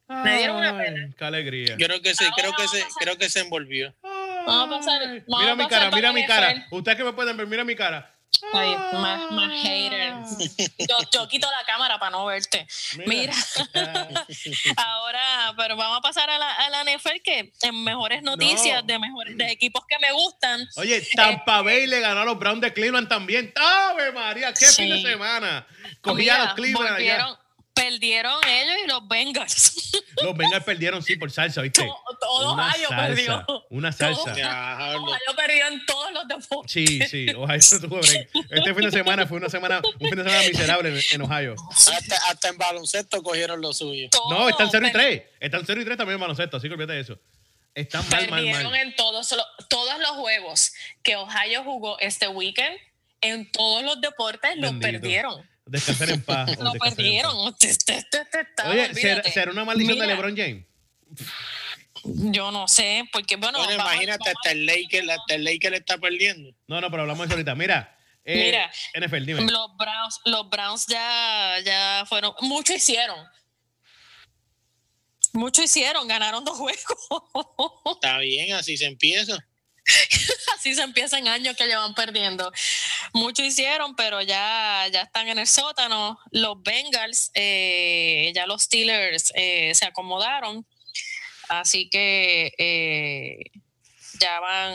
me 0.09 0.39
dieron 0.39 0.57
una 0.57 0.79
pena. 0.79 1.09
Qué 1.19 1.25
alegría. 1.25 1.77
Creo 1.77 2.01
que 2.01 2.15
se, 2.15 2.25
Ahora 2.25 2.37
creo 2.37 2.51
que 2.53 2.57
vamos 2.62 2.71
se, 2.71 2.81
a 2.81 2.85
pasar- 2.85 2.99
creo 3.01 3.19
que 3.19 3.29
se 3.29 3.41
envolvió. 3.41 3.93
Vamos 4.03 4.77
a 4.77 4.79
pasar- 4.79 5.25
vamos 5.27 5.41
mira 5.41 5.53
a 5.53 5.57
mi 5.57 5.65
pasar 5.65 5.79
cara, 5.79 5.91
para 5.91 5.97
mira 5.97 6.12
mi 6.12 6.27
cara. 6.27 6.67
Ustedes 6.71 6.97
que 6.97 7.03
me 7.05 7.12
pueden 7.12 7.37
ver, 7.37 7.47
mira 7.49 7.65
mi 7.65 7.75
cara. 7.75 8.15
Ay, 8.53 8.77
más, 8.93 9.31
más 9.31 9.51
hater. 9.62 10.15
Yo, 10.79 10.97
yo 11.12 11.29
quito 11.29 11.49
la 11.51 11.65
cámara 11.65 11.99
para 11.99 12.11
no 12.11 12.27
verte. 12.27 12.67
Mira. 13.07 13.33
Ahora, 14.77 15.55
pero 15.57 15.77
vamos 15.77 15.99
a 15.99 16.01
pasar 16.01 16.29
a 16.31 16.39
la, 16.39 16.53
a 16.53 16.71
la 16.71 16.85
NFL 16.85 17.21
que 17.25 17.53
en 17.62 17.85
mejores 17.85 18.23
noticias 18.23 18.83
No. 18.83 18.87
de 18.87 18.99
mejores 18.99 19.37
de 19.37 19.51
equipos 19.51 19.85
que 19.89 19.99
me 19.99 20.12
gustan. 20.12 20.67
Oye, 20.77 21.07
Tampa 21.15 21.62
Bay 21.62 21.87
le 21.87 22.01
ganó 22.01 22.21
a 22.21 22.25
los 22.25 22.39
Browns 22.39 22.61
de 22.61 22.73
Cleveland 22.73 23.09
también. 23.09 23.53
¡Ave 23.57 24.12
María! 24.12 24.53
¡Qué 24.53 24.67
fin 24.67 24.91
de 24.91 25.03
semana! 25.03 25.67
Cogí 26.01 26.29
a 26.29 26.45
los 26.45 26.55
Cleveland 26.55 26.97
allá. 26.97 27.39
Perdieron 27.77 28.41
ellos 28.49 28.75
y 28.85 28.89
los 28.89 29.07
Bengals. 29.07 29.73
Los 30.23 30.35
Bengals 30.35 30.65
perdieron, 30.65 31.03
sí, 31.03 31.17
por 31.17 31.31
salsa, 31.31 31.61
¿viste? 31.61 31.83
To- 31.85 32.17
Todo 32.19 32.55
Una 32.55 32.69
Ohio 32.69 32.89
salsa, 32.89 33.07
perdió. 33.07 33.67
una 33.69 33.93
Todo 33.93 34.15
salsa. 34.25 34.97
Ohio 34.97 35.21
perdió 35.37 35.67
en 35.67 35.85
todos 35.87 36.11
los 36.12 36.27
deportes. 36.27 36.73
Sí, 36.73 37.01
sí, 37.09 37.27
Ohio 37.37 37.61
no 37.73 37.81
tuvo 37.89 37.99
break. 38.01 38.31
Este 38.51 38.75
fin 38.75 38.85
de 38.85 38.91
semana 38.91 39.27
fue 39.27 39.37
una 39.37 39.51
semana, 39.51 39.83
un 40.01 40.09
fin 40.09 40.17
de 40.19 40.25
semana 40.25 40.43
miserable 40.49 40.89
en, 40.89 41.01
en 41.12 41.23
Ohio. 41.23 41.55
Hasta, 41.71 42.17
hasta 42.31 42.49
en 42.49 42.57
baloncesto 42.57 43.23
cogieron 43.23 43.61
lo 43.61 43.73
suyo. 43.75 44.09
No, 44.31 44.49
están 44.49 44.69
0 44.71 44.87
y 44.89 44.91
per- 44.91 45.01
3. 45.03 45.23
Están 45.41 45.62
0 45.67 45.81
y 45.83 45.85
3 45.85 45.97
también 45.99 46.15
en 46.15 46.21
baloncesto, 46.23 46.57
así 46.57 46.67
que 46.69 46.75
olvídate 46.75 46.95
de 46.95 47.01
eso. 47.01 47.19
Están 47.75 48.03
mal, 48.09 48.23
mal, 48.31 48.41
Perdieron 48.41 48.73
mal. 48.73 48.81
en 48.81 48.97
todos, 48.97 49.31
los- 49.33 49.69
todos 49.69 49.99
los 50.01 50.11
juegos 50.12 50.73
que 51.03 51.17
Ohio 51.17 51.62
jugó 51.62 51.99
este 51.99 52.27
weekend. 52.29 52.77
En 53.21 53.51
todos 53.53 53.83
los 53.83 54.01
deportes 54.01 54.57
los 54.57 54.73
Bendito. 54.79 54.93
perdieron. 55.01 55.51
Descansar 55.67 56.11
en 56.11 56.23
paz. 56.23 56.57
Lo 56.61 56.73
perdieron. 56.75 57.37
Oye. 58.67 58.95
¿será, 58.95 59.23
será 59.25 59.51
una 59.51 59.65
maldición 59.65 59.95
Mira, 59.97 60.07
de 60.07 60.15
LeBron 60.15 60.37
James? 60.37 60.65
Yo 62.05 62.51
no 62.53 62.69
sé, 62.69 63.05
porque 63.13 63.37
bueno, 63.37 63.59
Bueno, 63.59 63.77
vamos- 63.77 63.93
imagínate, 63.95 64.19
vamos- 64.21 64.35
hasta 64.37 64.53
el 64.53 64.65
Laker, 64.67 65.11
hasta 65.11 65.35
el 65.35 65.45
Laker 65.45 65.75
está 65.75 65.99
perdiendo. 65.99 66.55
No, 66.69 66.81
no, 66.81 66.91
pero 66.91 67.03
hablamos 67.03 67.21
de 67.21 67.25
eso 67.27 67.35
ahorita. 67.35 67.55
Mira, 67.57 67.99
eh, 68.25 68.45
Mira, 68.45 68.71
NFL, 68.95 69.25
dime. 69.27 69.51
los 69.51 69.77
Browns, 69.77 70.21
los 70.25 70.49
Browns 70.49 70.87
ya, 70.87 71.57
ya 71.65 72.05
fueron, 72.09 72.33
mucho 72.43 72.73
hicieron. 72.75 73.19
Mucho 75.33 75.63
hicieron, 75.63 76.07
ganaron 76.09 76.45
dos 76.45 76.57
juegos. 76.57 76.81
Está 77.95 78.19
bien, 78.19 78.53
así 78.55 78.77
se 78.77 78.87
empieza. 78.87 79.37
Así 80.57 80.75
se 80.75 80.83
empiezan 80.83 81.29
años 81.29 81.57
que 81.57 81.66
llevan 81.66 81.94
perdiendo. 81.94 82.53
Mucho 83.12 83.42
hicieron, 83.42 83.94
pero 83.94 84.20
ya, 84.22 84.87
ya 84.92 85.03
están 85.03 85.29
en 85.29 85.38
el 85.38 85.46
sótano. 85.46 86.18
Los 86.31 86.62
Bengals, 86.62 87.31
eh, 87.35 88.33
ya 88.35 88.46
los 88.46 88.62
Steelers 88.62 89.33
eh, 89.35 89.72
se 89.75 89.87
acomodaron. 89.87 90.66
Así 91.49 91.88
que 91.88 92.53
eh, 92.59 93.38
ya 94.18 94.40
van 94.40 94.75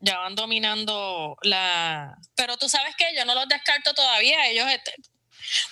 ya 0.00 0.18
van 0.18 0.34
dominando 0.34 1.36
la 1.42 2.16
pero 2.36 2.56
tú 2.56 2.68
sabes 2.68 2.94
que 2.96 3.06
yo 3.16 3.24
no 3.24 3.34
los 3.34 3.48
descarto 3.48 3.94
todavía 3.94 4.46
ellos 4.48 4.66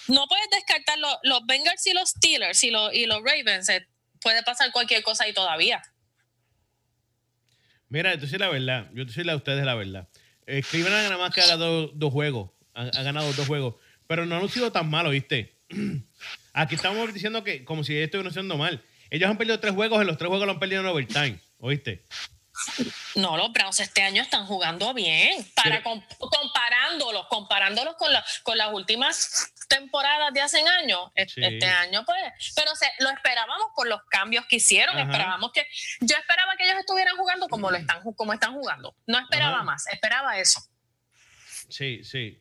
no 0.08 0.26
puedes 0.26 0.48
descartar 0.50 0.98
los, 0.98 1.18
los 1.22 1.44
Bengals 1.46 1.86
y 1.86 1.92
los 1.92 2.10
Steelers 2.10 2.64
y 2.64 2.70
los, 2.70 2.92
y 2.94 3.06
los 3.06 3.22
Ravens 3.22 3.68
eh, 3.68 3.86
puede 4.20 4.42
pasar 4.42 4.72
cualquier 4.72 5.02
cosa 5.02 5.24
ahí 5.24 5.34
todavía 5.34 5.82
Mira, 7.94 8.18
sí 8.18 8.38
la 8.38 8.48
verdad. 8.48 8.90
Yo 8.92 9.06
soy 9.08 9.22
la 9.22 9.34
de 9.34 9.36
ustedes 9.36 9.64
la 9.64 9.76
verdad. 9.76 10.08
Eh, 10.46 10.64
Cleveland 10.68 11.04
nada 11.10 11.16
más 11.16 11.32
que 11.32 11.40
ha 11.42 11.46
ganado 11.46 11.86
dos 11.94 12.12
juegos. 12.12 12.50
Ha, 12.74 12.82
ha 12.82 13.02
ganado 13.04 13.32
dos 13.34 13.46
juegos. 13.46 13.76
Pero 14.08 14.26
no 14.26 14.34
han 14.36 14.48
sido 14.48 14.72
tan 14.72 14.90
malos, 14.90 15.12
¿viste? 15.12 15.56
Aquí 16.52 16.74
estamos 16.74 17.14
diciendo 17.14 17.44
que 17.44 17.64
como 17.64 17.84
si 17.84 17.96
esto 17.96 18.20
no 18.24 18.32
siendo 18.32 18.56
mal. 18.56 18.82
Ellos 19.10 19.30
han 19.30 19.38
perdido 19.38 19.60
tres 19.60 19.74
juegos, 19.74 20.00
en 20.00 20.08
los 20.08 20.18
tres 20.18 20.28
juegos 20.28 20.44
lo 20.44 20.54
han 20.54 20.58
perdido 20.58 20.80
en 20.80 20.88
overtime. 20.88 21.38
¿Oíste? 21.58 22.04
No, 23.14 23.36
los 23.36 23.52
Browns 23.52 23.78
este 23.78 24.02
año 24.02 24.22
están 24.22 24.44
jugando 24.46 24.92
bien. 24.92 25.46
Para 25.54 25.80
Pero- 25.82 26.02
comparándolos, 26.18 27.26
comparándolos 27.28 27.94
con, 27.94 28.12
la- 28.12 28.24
con 28.42 28.58
las 28.58 28.72
últimas 28.72 29.52
temporadas 29.68 30.32
de 30.32 30.40
hace 30.40 30.60
años, 30.80 31.10
e- 31.14 31.28
Sí. 31.28 31.40
este 31.44 31.66
año, 31.66 32.04
pues, 32.04 32.52
pero 32.56 32.74
se, 32.76 32.86
lo 33.00 33.10
esperábamos 33.10 33.68
por 33.74 33.86
los 33.86 34.00
cambios 34.10 34.44
que 34.46 34.56
hicieron. 34.56 34.96
Ajá. 34.96 35.04
Esperábamos 35.10 35.52
que, 35.52 35.66
yo 36.00 36.16
esperaba 36.16 36.56
que 36.56 36.64
ellos 36.64 36.78
estuvieran 36.78 37.16
jugando 37.16 37.48
como 37.48 37.70
lo 37.70 37.76
están, 37.76 38.02
como 38.16 38.32
están 38.32 38.52
jugando. 38.54 38.94
No 39.06 39.18
esperaba 39.18 39.56
Ajá. 39.56 39.64
más, 39.64 39.86
esperaba 39.88 40.38
eso. 40.38 40.60
Sí, 41.68 42.02
sí. 42.04 42.40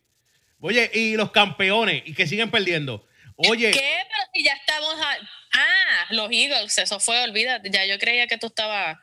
Oye, 0.59 0.89
y 0.93 1.15
los 1.17 1.31
campeones, 1.31 2.03
y 2.05 2.13
que 2.13 2.25
siguen 2.27 2.49
perdiendo. 2.51 3.05
Oye, 3.35 3.71
¿Qué? 3.71 3.97
Pero 4.09 4.23
si 4.33 4.43
ya 4.43 4.53
estamos. 4.53 4.95
a- 5.01 5.17
ah, 5.59 6.05
los 6.11 6.29
Eagles, 6.31 6.77
eso 6.77 6.99
fue, 6.99 7.21
olvídate. 7.23 7.69
Ya 7.71 7.83
yo 7.85 7.97
creía 7.97 8.27
que 8.27 8.37
tú 8.37 8.47
estabas 8.47 8.97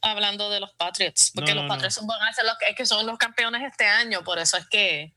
hablando 0.00 0.50
de 0.50 0.60
los 0.60 0.72
Patriots, 0.74 1.30
porque 1.34 1.52
No, 1.54 1.62
los 1.62 1.64
no, 1.64 1.68
Patriots 1.68 2.00
van 2.04 2.22
a 2.22 2.32
ser 2.32 2.44
los 2.44 2.56
que 2.76 2.84
son 2.86 3.06
los 3.06 3.18
campeones 3.18 3.62
este 3.62 3.86
año, 3.86 4.24
por 4.24 4.38
eso 4.38 4.56
es 4.56 4.66
que 4.68 5.12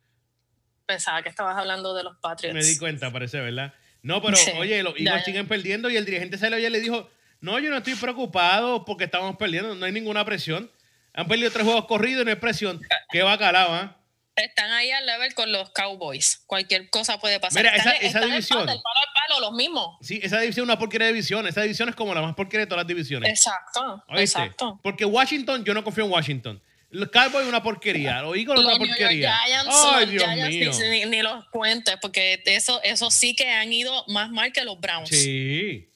pensaba 0.86 1.22
que 1.24 1.30
estabas 1.30 1.58
hablando 1.58 1.94
de 1.94 2.04
los 2.04 2.18
Patriots. 2.18 2.54
me 2.56 2.64
di 2.64 2.78
cuenta, 2.78 3.12
parece, 3.12 3.40
¿verdad? 3.40 3.74
No, 4.02 4.22
pero 4.22 4.38
Sí, 4.38 4.52
oye, 4.58 4.84
los 4.84 4.94
Eagles 4.94 5.14
ya. 5.20 5.24
siguen 5.24 5.48
perdiendo 5.48 5.90
y 5.90 5.98
el 5.98 6.06
dirigente 6.06 6.38
salió 6.38 6.58
y 6.60 6.70
le 6.70 6.80
dijo, 6.80 7.10
No, 7.42 7.60
yo 7.60 7.70
no 7.70 7.78
estoy 7.78 7.96
preocupado 7.96 8.86
porque 8.86 9.04
estamos 9.04 9.36
perdiendo, 9.38 9.76
no 9.76 9.86
hay 9.86 9.92
ninguna 9.92 10.24
presión. 10.26 10.72
Han 11.14 11.28
perdido 11.28 11.52
tres 11.52 11.64
juegos 11.66 11.86
corridos 11.86 12.22
y 12.22 12.26
no 12.26 12.32
hay 12.32 12.38
presión. 12.38 12.82
Qué 13.12 13.22
bacalao, 13.24 13.74
¿ah? 13.74 13.98
Están 14.36 14.72
ahí 14.72 14.92
al 14.92 15.06
level 15.06 15.34
con 15.34 15.52
los 15.52 15.70
Cowboys. 15.72 16.44
Cualquier 16.48 16.90
cosa 16.90 17.20
puede 17.20 17.40
pasar. 17.40 17.62
Mira, 17.64 17.76
Están- 17.76 17.94
esa- 17.94 18.02
esa 18.02 18.20
están 18.20 18.30
división. 18.32 18.60
palo, 18.66 18.72
el 18.74 18.82
palo 18.82 19.00
al 19.00 19.14
palo, 19.30 19.40
los 19.42 19.52
mismos. 19.54 19.98
Sí, 20.02 20.20
esa 20.22 20.40
división 20.42 20.64
es 20.66 20.70
una 20.74 20.80
porquería 20.80 21.08
de 21.08 21.14
división. 21.14 21.48
Esa 21.48 21.62
división 21.62 21.88
es 21.90 21.96
como 21.96 22.14
la 22.14 22.22
más 22.22 22.36
porquería 22.36 22.62
de 22.62 22.68
todas 22.68 22.84
las 22.84 22.88
divisiones. 22.88 23.30
Exacto, 23.30 24.04
¿Oíste? 24.10 24.24
exacto. 24.42 24.80
Porque 24.84 25.06
Washington, 25.06 25.64
yo 25.64 25.74
no 25.74 25.84
confío 25.84 26.04
en 26.06 26.12
Washington. 26.12 26.62
Los 26.96 27.10
Cowboys 27.10 27.46
una 27.48 27.62
porquería. 27.62 28.22
Los 28.22 28.36
Eagles 28.38 28.60
es 28.60 28.66
Los 28.66 28.78
York 28.78 28.90
porquería. 28.90 29.38
Giants, 29.46 29.70
Ay, 29.74 30.06
Dios 30.08 30.24
Giants, 30.24 30.80
mío. 30.80 31.08
ni, 31.08 31.22
los 31.22 31.46
cuentes, 31.50 31.96
porque 32.02 32.42
eso, 32.46 32.82
eso 32.84 33.12
sí 33.12 33.36
que 33.36 33.50
han 33.50 33.72
ido 33.74 34.06
más 34.08 34.30
mal 34.32 34.52
que 34.54 34.64
los 34.64 34.80
Browns. 34.80 35.10
Sí. 35.10 35.90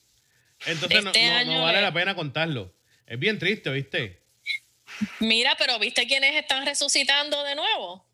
Entonces 0.65 1.03
no- 1.03 1.11
Este 1.11 1.45
no, 1.45 1.53
no 1.53 1.61
vale 1.63 1.81
la 1.81 1.93
pena 1.93 2.15
contarlo. 2.15 2.73
Es 3.07 3.17
bien 3.17 3.39
triste, 3.39 3.69
¿viste? 3.71 4.21
Mira, 5.19 5.55
pero 5.57 5.79
¿viste 5.79 6.05
quiénes 6.05 6.35
están 6.35 6.65
resucitando 6.65 7.43
de 7.43 7.55
nuevo? 7.55 8.05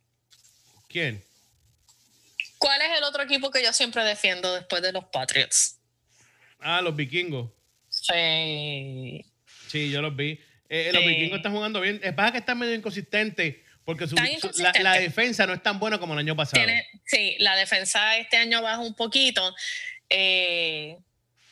¿Quién? 0.87 1.23
¿Cuál 2.59 2.81
es 2.81 2.97
el 2.97 3.03
otro 3.03 3.23
equipo 3.23 3.49
que 3.51 3.63
yo 3.63 3.73
siempre 3.73 4.03
defiendo 4.03 4.53
después 4.53 4.81
de 4.81 4.91
los 4.91 5.05
Patriots? 5.05 5.79
Ah, 6.59 6.81
los 6.81 6.95
vikingos. 6.95 7.49
Sí. 7.89 9.25
Sí, 9.67 9.89
yo 9.89 10.01
los 10.01 10.15
vi. 10.15 10.39
Eh, 10.69 10.89
los 10.93 11.03
Sí. 11.03 11.07
vikingos 11.09 11.37
están 11.37 11.51
jugando 11.53 11.79
bien. 11.81 11.99
Es 12.03 12.13
para 12.13 12.31
que 12.31 12.39
están 12.39 12.57
medio 12.57 12.73
inconsistentes 12.73 13.55
porque 13.83 14.07
su- 14.07 14.15
Están 14.15 14.51
su- 14.53 14.63
la, 14.81 14.93
defensa 14.93 15.45
no 15.45 15.53
es 15.53 15.61
tan 15.61 15.77
buena 15.79 15.99
como 15.99 16.13
el 16.13 16.19
año 16.19 16.35
pasado. 16.35 16.63
Tiene- 16.63 16.87
sí, 17.05 17.35
la 17.39 17.55
defensa 17.55 18.17
este 18.17 18.37
año 18.37 18.61
baja 18.61 18.79
un 18.79 18.95
poquito. 18.95 19.53
Eh, 20.09 20.97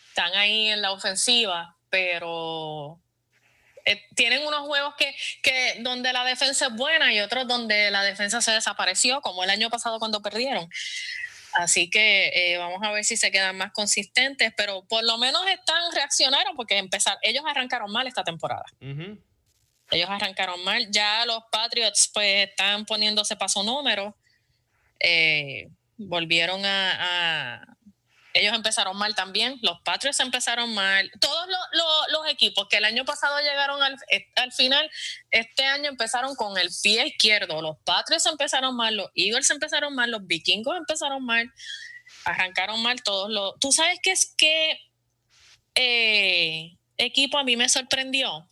están 0.09 0.33
ahí 0.35 0.67
en 0.69 0.81
la 0.81 0.91
ofensiva, 0.91 1.75
pero 1.89 2.99
eh, 3.85 4.01
tienen 4.15 4.45
unos 4.47 4.61
juegos 4.61 4.95
que, 4.97 5.13
que 5.41 5.75
donde 5.81 6.13
la 6.13 6.23
defensa 6.23 6.67
es 6.67 6.73
buena 6.73 7.13
y 7.13 7.19
otros 7.19 7.47
donde 7.47 7.91
la 7.91 8.01
defensa 8.03 8.41
se 8.41 8.51
desapareció, 8.51 9.19
como 9.21 9.43
el 9.43 9.49
año 9.49 9.69
pasado 9.69 9.99
cuando 9.99 10.21
perdieron. 10.21 10.69
Así 11.53 11.89
que 11.89 12.29
eh, 12.33 12.57
vamos 12.57 12.79
a 12.81 12.91
ver 12.91 13.03
si 13.05 13.15
se 13.15 13.31
quedan 13.31 13.55
más 13.57 13.71
consistentes, 13.73 14.51
pero 14.57 14.83
por 14.87 15.03
lo 15.03 15.17
menos 15.17 15.45
están 15.47 15.91
reaccionaron 15.93 16.55
porque 16.55 16.77
empezar, 16.77 17.17
ellos 17.21 17.43
arrancaron 17.47 17.91
mal 17.91 18.07
esta 18.07 18.23
temporada. 18.23 18.65
Ellos 19.91 20.09
arrancaron 20.09 20.63
mal. 20.63 20.87
Ya 20.89 21.25
los 21.25 21.43
Patriots 21.51 22.09
pues 22.13 22.49
están 22.49 22.85
poniéndose 22.85 23.35
paso 23.35 23.63
número. 23.63 24.15
Eh, 24.99 25.69
volvieron 25.97 26.65
a, 26.65 27.57
a- 27.61 27.77
Ellos 28.33 28.53
empezaron 28.53 28.97
mal 28.97 29.15
también. 29.15 29.59
Los 29.61 29.79
Patriots 29.81 30.19
empezaron 30.19 30.73
mal. 30.73 31.11
Todos 31.19 31.47
los, 31.47 32.27
equipos 32.29 32.67
que 32.69 32.77
el 32.77 32.85
año 32.85 33.05
pasado 33.05 33.37
llegaron 33.41 33.83
al, 33.83 33.95
eh, 34.09 34.25
al 34.37 34.51
final, 34.51 34.89
este 35.29 35.65
año 35.65 35.89
empezaron 35.89 36.35
con 36.35 36.57
el 36.57 36.69
pie 36.81 37.05
izquierdo. 37.05 37.61
Los 37.61 37.77
Patriots 37.83 38.25
empezaron 38.25 38.75
mal, 38.75 38.95
los 38.95 39.09
Eagles 39.13 39.49
empezaron 39.51 39.93
mal, 39.93 40.09
los 40.09 40.25
Vikingos 40.25 40.75
empezaron 40.77 41.23
mal. 41.23 41.51
Arrancaron 42.25 42.81
mal 42.81 43.03
todos 43.03 43.29
los... 43.29 43.59
¿Tú 43.59 43.71
sabes 43.71 43.99
qué 44.01 44.11
es 44.11 44.33
que 44.35 44.79
eh, 45.75 46.77
equipo 46.97 47.37
a 47.37 47.43
mí 47.43 47.57
me 47.57 47.67
sorprendió? 47.69 48.49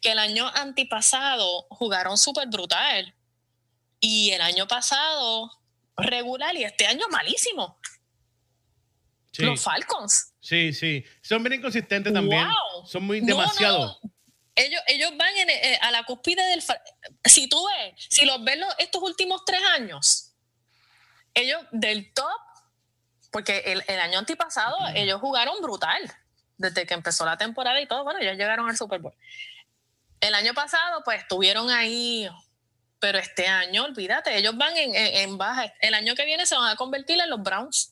que 0.00 0.12
el 0.12 0.18
año 0.18 0.50
antipasado 0.54 1.66
jugaron 1.70 2.18
súper 2.18 2.48
brutal 2.48 3.14
y 4.00 4.30
el 4.30 4.40
año 4.40 4.66
pasado 4.66 5.50
regular 5.96 6.56
y 6.56 6.64
este 6.64 6.86
año 6.86 7.06
malísimo. 7.10 7.78
Sí, 9.32 9.42
Los 9.44 9.62
Falcons. 9.62 10.32
sí, 10.40 10.72
sí. 10.72 11.04
Son 11.22 11.42
bien 11.42 11.54
inconsistentes 11.60 12.12
también. 12.12 12.44
Wow. 12.46 12.86
Son 12.86 13.02
muy 13.04 13.20
demasiado. 13.20 13.98
no. 14.02 14.10
Ellos, 14.56 14.82
ellos 14.88 15.12
van 15.16 15.34
en, 15.36 15.48
eh, 15.48 15.78
a 15.80 15.90
la 15.92 16.04
cúspide 16.04 16.42
del... 16.48 16.62
Si 17.24 17.48
tú 17.48 17.64
ves, 17.66 17.94
si 18.10 18.26
los 18.26 18.42
ves 18.44 18.58
los- 18.58 18.74
estos 18.78 19.00
últimos 19.02 19.44
tres 19.46 19.60
años, 19.74 20.32
ellos 21.32 21.62
del 21.70 22.12
top, 22.12 22.26
porque 23.30 23.58
el, 23.66 23.82
el 23.86 24.00
año 24.00 24.18
antipasado 24.18 24.76
ellos 24.94 25.20
jugaron 25.20 25.54
brutal, 25.62 26.00
desde 26.58 26.84
que 26.84 26.94
empezó 26.94 27.24
la 27.24 27.38
temporada 27.38 27.80
y 27.80 27.86
todo, 27.86 28.02
bueno, 28.04 28.18
ellos 28.20 28.36
llegaron 28.36 28.68
al 28.68 28.76
Super 28.76 28.98
Bowl. 29.00 29.14
El 30.20 30.34
año 30.34 30.52
pasado, 30.52 31.00
pues, 31.04 31.22
estuvieron 31.22 31.70
ahí, 31.70 32.28
pero 32.98 33.18
este 33.18 33.46
año, 33.46 33.84
olvídate, 33.84 34.36
ellos 34.36 34.56
van 34.58 34.76
en, 34.76 34.94
en- 34.94 35.16
en 35.30 35.38
baja. 35.38 35.72
El 35.80 35.94
año 35.94 36.14
que 36.16 36.24
viene 36.26 36.44
se 36.44 36.56
van 36.56 36.68
a 36.70 36.76
convertir 36.76 37.18
en 37.20 37.30
los 37.30 37.40
Browns 37.42 37.89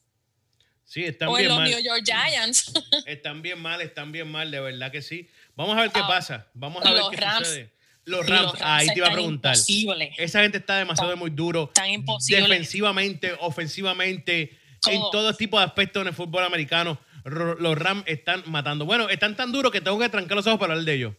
Sí, 0.90 1.04
están 1.04 1.28
o 1.28 1.32
en 1.36 1.42
bien 1.42 1.48
los 1.50 1.58
mal. 1.58 1.70
New 1.70 1.80
York 1.80 2.02
Giants. 2.02 2.72
Están 3.06 3.42
bien 3.42 3.60
mal, 3.60 3.78
están 3.82 4.10
bien 4.10 4.26
mal, 4.30 4.50
de 4.50 4.58
verdad 4.58 4.90
que 4.90 5.02
sí. 5.02 5.28
Vamos 5.54 5.76
a 5.76 5.82
ver 5.82 5.90
qué 5.90 6.00
Ah, 6.02 6.08
pasa. 6.08 6.46
Vamos 6.54 6.82
a 6.84 6.90
ver 6.90 7.00
los 7.00 7.10
qué 7.10 7.16
Rams. 7.18 7.46
sucede. 7.46 7.72
Los 8.06 8.26
Rams, 8.26 8.42
los 8.44 8.58
Rams 8.58 8.62
ahí 8.64 8.88
te 8.88 8.94
iba 8.96 9.08
a 9.08 9.12
preguntar. 9.12 9.54
imposibles. 9.54 10.14
Esa 10.16 10.40
gente 10.40 10.56
está 10.56 10.76
demasiado 10.78 11.14
muy 11.18 11.28
duro. 11.28 11.70
Tan 11.74 11.90
imposible. 11.90 12.40
Defensivamente, 12.40 13.34
ofensivamente, 13.40 14.58
en 14.86 15.00
Todo. 15.12 15.34
tipo 15.34 15.58
de 15.58 15.66
aspectos 15.66 16.00
en 16.00 16.08
el 16.08 16.14
fútbol 16.14 16.42
americano, 16.44 16.98
los 17.24 17.76
Rams 17.76 18.04
están 18.06 18.42
matando. 18.46 18.86
Bueno, 18.86 19.10
están 19.10 19.36
tan 19.36 19.52
duros 19.52 19.70
que 19.70 19.82
tengo 19.82 19.98
que 19.98 20.08
trancar 20.08 20.36
los 20.36 20.46
ojos 20.46 20.58
para 20.58 20.72
hablar 20.72 20.86
de 20.86 20.94
ellos. 20.94 21.14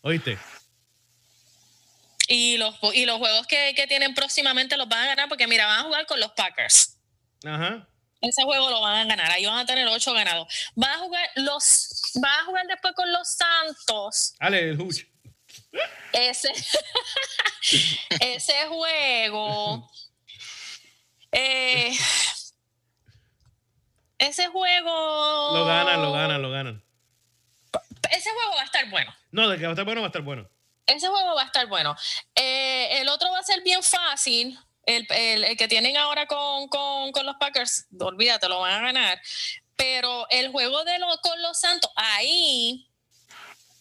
¿Oíste? 0.00 0.36
Y 2.26 2.56
los, 2.56 2.74
y 2.94 3.04
los 3.06 3.18
juegos 3.18 3.46
que, 3.46 3.74
que 3.76 3.86
tienen 3.86 4.12
próximamente 4.14 4.76
los 4.76 4.88
van 4.88 5.04
a 5.04 5.06
ganar 5.06 5.28
porque, 5.28 5.46
mira, 5.46 5.66
van 5.66 5.80
a 5.80 5.82
jugar 5.84 6.06
con 6.06 6.18
los 6.18 6.32
Packers. 6.32 6.96
Ajá. 7.44 7.86
Ese 8.28 8.42
juego 8.42 8.70
lo 8.70 8.80
van 8.80 8.96
a 8.96 9.04
ganar. 9.04 9.30
Ahí 9.30 9.44
van 9.46 9.58
a 9.58 9.66
tener 9.66 9.86
ocho 9.88 10.12
ganados. 10.12 10.46
Van 10.74 10.90
a 10.92 10.98
jugar 10.98 11.28
los, 11.36 12.12
van 12.20 12.40
a 12.40 12.44
jugar 12.44 12.66
después 12.66 12.94
con 12.94 13.12
los 13.12 13.28
Santos. 13.28 14.34
Dale, 14.40 14.70
el 14.70 14.80
Huch. 14.80 15.04
Ese, 16.12 16.50
ese 18.20 18.66
juego. 18.68 19.90
eh, 21.32 21.96
ese 24.18 24.46
juego. 24.48 25.58
Lo 25.58 25.64
ganan, 25.66 26.02
lo 26.02 26.12
ganan, 26.12 26.42
lo 26.42 26.50
ganan. 26.50 26.84
Ese 28.10 28.30
juego 28.30 28.54
va 28.56 28.62
a 28.62 28.64
estar 28.64 28.88
bueno. 28.90 29.14
No, 29.32 29.48
de 29.48 29.58
que 29.58 29.64
va 29.64 29.70
a 29.70 29.72
estar 29.72 29.84
bueno, 29.84 30.00
va 30.00 30.06
a 30.06 30.08
estar 30.08 30.22
bueno. 30.22 30.48
Ese 30.86 31.08
juego 31.08 31.34
va 31.34 31.42
a 31.42 31.46
estar 31.46 31.66
bueno. 31.66 31.96
Eh, 32.34 33.00
el 33.00 33.08
otro 33.08 33.30
va 33.30 33.38
a 33.40 33.42
ser 33.42 33.62
bien 33.62 33.82
fácil. 33.82 34.58
El, 34.86 35.06
el- 35.10 35.44
el 35.44 35.56
que 35.56 35.68
tienen 35.68 35.96
ahora 35.96 36.26
con, 36.26 36.68
con- 36.68 37.12
con 37.12 37.24
los 37.26 37.36
Packers, 37.36 37.86
olvídate, 37.98 38.48
lo 38.48 38.60
van 38.60 38.72
a 38.72 38.86
ganar. 38.86 39.20
Pero 39.76 40.26
el 40.30 40.50
juego 40.50 40.84
de 40.84 40.98
lo- 40.98 41.18
con 41.22 41.40
los 41.42 41.58
Santos, 41.58 41.90
ahí, 41.96 42.86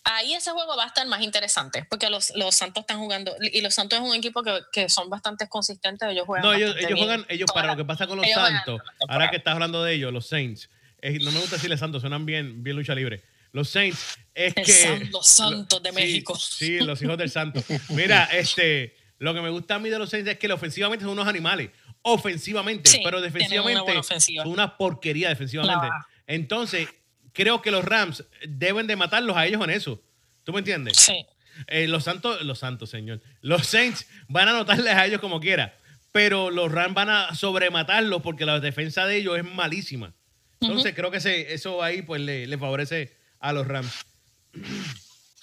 ahí 0.04 0.34
ese 0.34 0.52
juego 0.52 0.76
va 0.76 0.84
a 0.86 0.88
estar 0.88 1.06
más 1.08 1.22
interesante, 1.22 1.86
porque 1.89 2.10
los, 2.10 2.32
los 2.36 2.56
Santos 2.56 2.82
están 2.82 3.00
jugando, 3.00 3.36
y 3.42 3.62
los 3.62 3.74
Santos 3.76 4.00
es 4.00 4.06
un 4.06 4.16
equipo 4.16 4.44
que, 4.44 4.60
que 4.72 4.89
son 4.89 5.10
bastante 5.10 5.48
consistentes, 5.48 6.10
ellos 6.10 6.26
juegan. 6.26 6.46
No, 6.46 6.54
ellos, 6.54 6.76
juegan, 6.98 7.26
ellos 7.30 7.50
para 7.54 7.68
la- 7.68 7.74
lo 7.74 7.78
que 7.78 7.86
pasa 7.86 8.08
con 8.08 8.18
los 8.18 8.28
Santos, 8.30 8.82
ahora 9.08 9.30
que 9.30 9.38
estás 9.38 9.54
hablando 9.54 9.84
de 9.84 9.94
ellos, 9.94 10.12
los 10.12 10.28
Saints, 10.28 10.70
eh, 11.02 11.20
no 11.22 11.32
me 11.32 11.39
gusta 11.39 11.56
decirle 11.58 11.78
Santos, 11.78 12.02
suenan 12.02 12.26
bien, 12.26 12.63
bien 12.63 12.76
lucha 12.76 12.96
libre. 12.96 13.22
Los 13.52 13.70
Saints 13.70 14.18
es 14.34 14.58
El 14.58 14.66
que... 14.66 14.72
san- 14.72 15.12
los 15.12 15.28
Santos 15.28 15.84
de 15.84 15.89
Sí, 15.92 15.96
México. 15.96 16.36
Sí, 16.39 16.80
los 16.80 17.00
hijos 17.04 17.18
del 17.20 17.30
santo. 17.30 17.62
Mira, 17.89 18.24
este, 18.34 18.96
lo 19.23 19.33
que 19.33 19.41
me 19.41 19.49
gusta 19.49 19.75
a 19.75 19.79
mí 19.79 19.89
de 19.89 19.97
los 19.99 20.09
Saints 20.09 20.29
es 20.29 20.38
que 20.38 20.51
ofensivamente 20.51 21.03
son 21.05 21.13
unos 21.13 21.27
animales. 21.27 21.69
Ofensivamente, 22.01 22.89
Sí, 22.89 23.01
pero 23.03 23.17
una 23.19 23.25
defensivamente 23.27 23.97
ofensiva. 23.97 24.43
son 24.43 24.51
una 24.51 24.77
porquería 24.77 25.29
defensivamente. 25.29 25.88
Entonces, 26.27 26.89
creo 27.31 27.62
que 27.62 27.71
los 27.71 27.86
Rams 27.86 28.25
deben 28.47 28.88
de 28.88 28.95
matarlos 28.95 29.38
a 29.38 29.45
ellos 29.45 29.63
en 29.63 29.69
eso. 29.69 30.01
¿Tú 30.43 30.51
me 30.51 30.59
entiendes? 30.59 30.97
Sí. 30.97 31.25
Eh, 31.67 31.88
los 31.88 32.03
santos, 32.03 32.41
los 32.43 32.59
santos, 32.59 32.89
señor. 32.89 33.21
Los 33.41 33.67
Saints 33.67 34.07
van 34.27 34.47
a 34.47 34.51
anotarles 34.51 34.93
a 34.93 35.05
ellos 35.05 35.21
como 35.21 35.39
quiera. 35.39 35.75
Pero 36.12 36.51
los 36.51 36.71
Rams 36.71 36.93
van 36.93 37.09
a 37.09 37.33
sobrematarlos 37.36 38.21
porque 38.21 38.45
la 38.45 38.59
defensa 38.59 39.05
de 39.07 39.17
ellos 39.17 39.38
es 39.38 39.43
malísima. 39.45 40.13
Entonces, 40.59 40.93
creo 40.95 41.12
que 41.12 41.17
ese- 41.17 41.53
eso 41.53 41.81
ahí 41.81 42.01
pues 42.01 42.21
le, 42.21 42.45
le 42.47 42.57
favorece 42.57 43.15
a 43.39 43.53
los 43.53 43.65
Rams. 43.67 44.05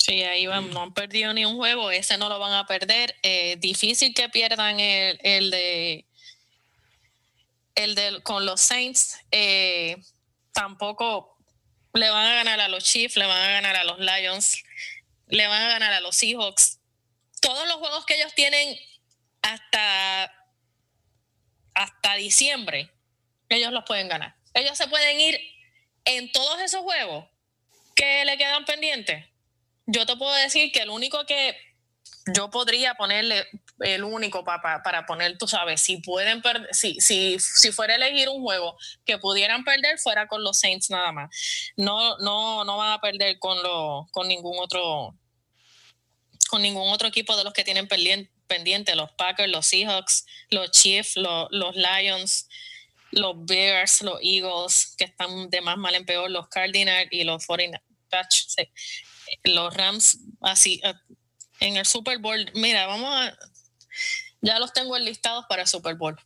Sí, 0.00 0.22
ahí 0.22 0.46
van, 0.46 0.70
no 0.70 0.80
han 0.82 0.94
perdido 0.94 1.34
ni 1.34 1.44
un 1.44 1.56
juego, 1.56 1.90
ese 1.90 2.16
no 2.16 2.30
lo 2.30 2.38
van 2.38 2.54
a 2.54 2.66
perder. 2.66 3.14
Eh, 3.22 3.56
difícil 3.58 4.14
que 4.14 4.30
pierdan 4.30 4.80
el, 4.80 5.20
el 5.22 5.50
de 5.50 6.06
el 7.74 7.94
de 7.94 8.22
con 8.22 8.46
los 8.46 8.62
Saints. 8.62 9.18
Eh, 9.31 9.96
tampoco 10.52 11.37
le 11.92 12.08
van 12.08 12.27
a 12.27 12.35
ganar 12.35 12.60
a 12.60 12.68
los 12.68 12.83
Chiefs, 12.85 13.16
le 13.16 13.27
van 13.27 13.42
a 13.42 13.50
ganar 13.50 13.77
a 13.77 13.85
los 13.85 13.98
Lions, 13.98 14.64
le 15.29 15.46
van 15.46 15.62
a 15.62 15.68
ganar 15.68 15.92
a 15.92 16.00
los 16.00 16.16
Seahawks. 16.16 16.79
Todos 17.42 17.68
los 17.68 17.77
juegos 17.77 18.06
que 18.06 18.16
ellos 18.16 18.35
tienen 18.35 18.79
hasta 19.42 20.35
hasta 21.75 22.14
diciembre, 22.14 22.90
ellos 23.50 23.70
los 23.72 23.85
pueden 23.85 24.08
ganar. 24.08 24.35
Ellos 24.54 24.79
se 24.79 24.88
pueden 24.88 25.20
ir 25.20 25.38
en 26.06 26.33
todos 26.33 26.58
esos 26.60 26.81
juegos 26.81 27.27
que 27.94 28.25
le 28.25 28.38
quedan 28.38 28.64
pendientes 28.64 29.29
yo 29.90 30.06
te 30.06 30.16
puedo 30.16 30.32
decir 30.34 30.72
que 30.72 30.80
el 30.82 30.90
único 30.90 31.24
que 31.26 31.56
yo 32.34 32.50
podría 32.50 32.94
ponerle 32.94 33.46
el 33.80 34.04
único 34.04 34.44
para, 34.44 34.82
para 34.82 35.06
poner, 35.06 35.38
tú 35.38 35.48
sabes, 35.48 35.80
si 35.80 35.96
pueden 35.98 36.42
perder, 36.42 36.68
si, 36.72 37.00
si, 37.00 37.38
si 37.38 37.72
fuera 37.72 37.94
a 37.94 37.96
elegir 37.96 38.28
un 38.28 38.42
juego 38.42 38.76
que 39.04 39.18
pudieran 39.18 39.64
perder, 39.64 39.98
fuera 39.98 40.28
con 40.28 40.44
los 40.44 40.58
Saints 40.58 40.90
nada 40.90 41.12
más. 41.12 41.30
No, 41.76 42.18
no, 42.18 42.64
no 42.64 42.76
van 42.76 42.92
a 42.92 43.00
perder 43.00 43.38
con, 43.38 43.62
lo, 43.62 44.06
con 44.12 44.28
ningún 44.28 44.58
otro 44.58 45.14
con 46.48 46.62
ningún 46.62 46.88
otro 46.92 47.06
equipo 47.06 47.36
de 47.36 47.44
los 47.44 47.52
que 47.52 47.62
tienen 47.62 47.86
pendiente, 47.86 48.96
los 48.96 49.12
Packers, 49.12 49.48
los 49.48 49.66
Seahawks, 49.66 50.26
los 50.50 50.72
Chiefs, 50.72 51.16
los, 51.16 51.76
Lions, 51.76 52.48
los 53.12 53.36
Bears, 53.46 54.02
los 54.02 54.18
Eagles, 54.20 54.96
que 54.98 55.04
están 55.04 55.48
de 55.48 55.60
más 55.60 55.76
mal 55.76 55.94
en 55.94 56.04
peor, 56.04 56.28
los 56.28 56.48
Cardinals 56.48 57.08
y 57.12 57.22
los 57.22 57.46
49 57.46 57.80
los 59.44 59.74
Rams, 59.74 60.18
así, 60.40 60.80
eh, 60.84 60.94
en 61.60 61.76
el 61.76 61.86
Super 61.86 62.18
Bowl, 62.18 62.50
mira, 62.54 62.86
vamos 62.86 63.14
a, 63.14 63.36
ya 64.40 64.58
los 64.58 64.72
tengo 64.72 64.96
enlistados 64.96 65.44
para 65.48 65.62
el 65.62 65.68
Super 65.68 65.94
Bowl. 65.94 66.16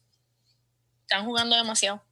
Están 1.02 1.24
jugando 1.24 1.56
demasiado. 1.56 2.02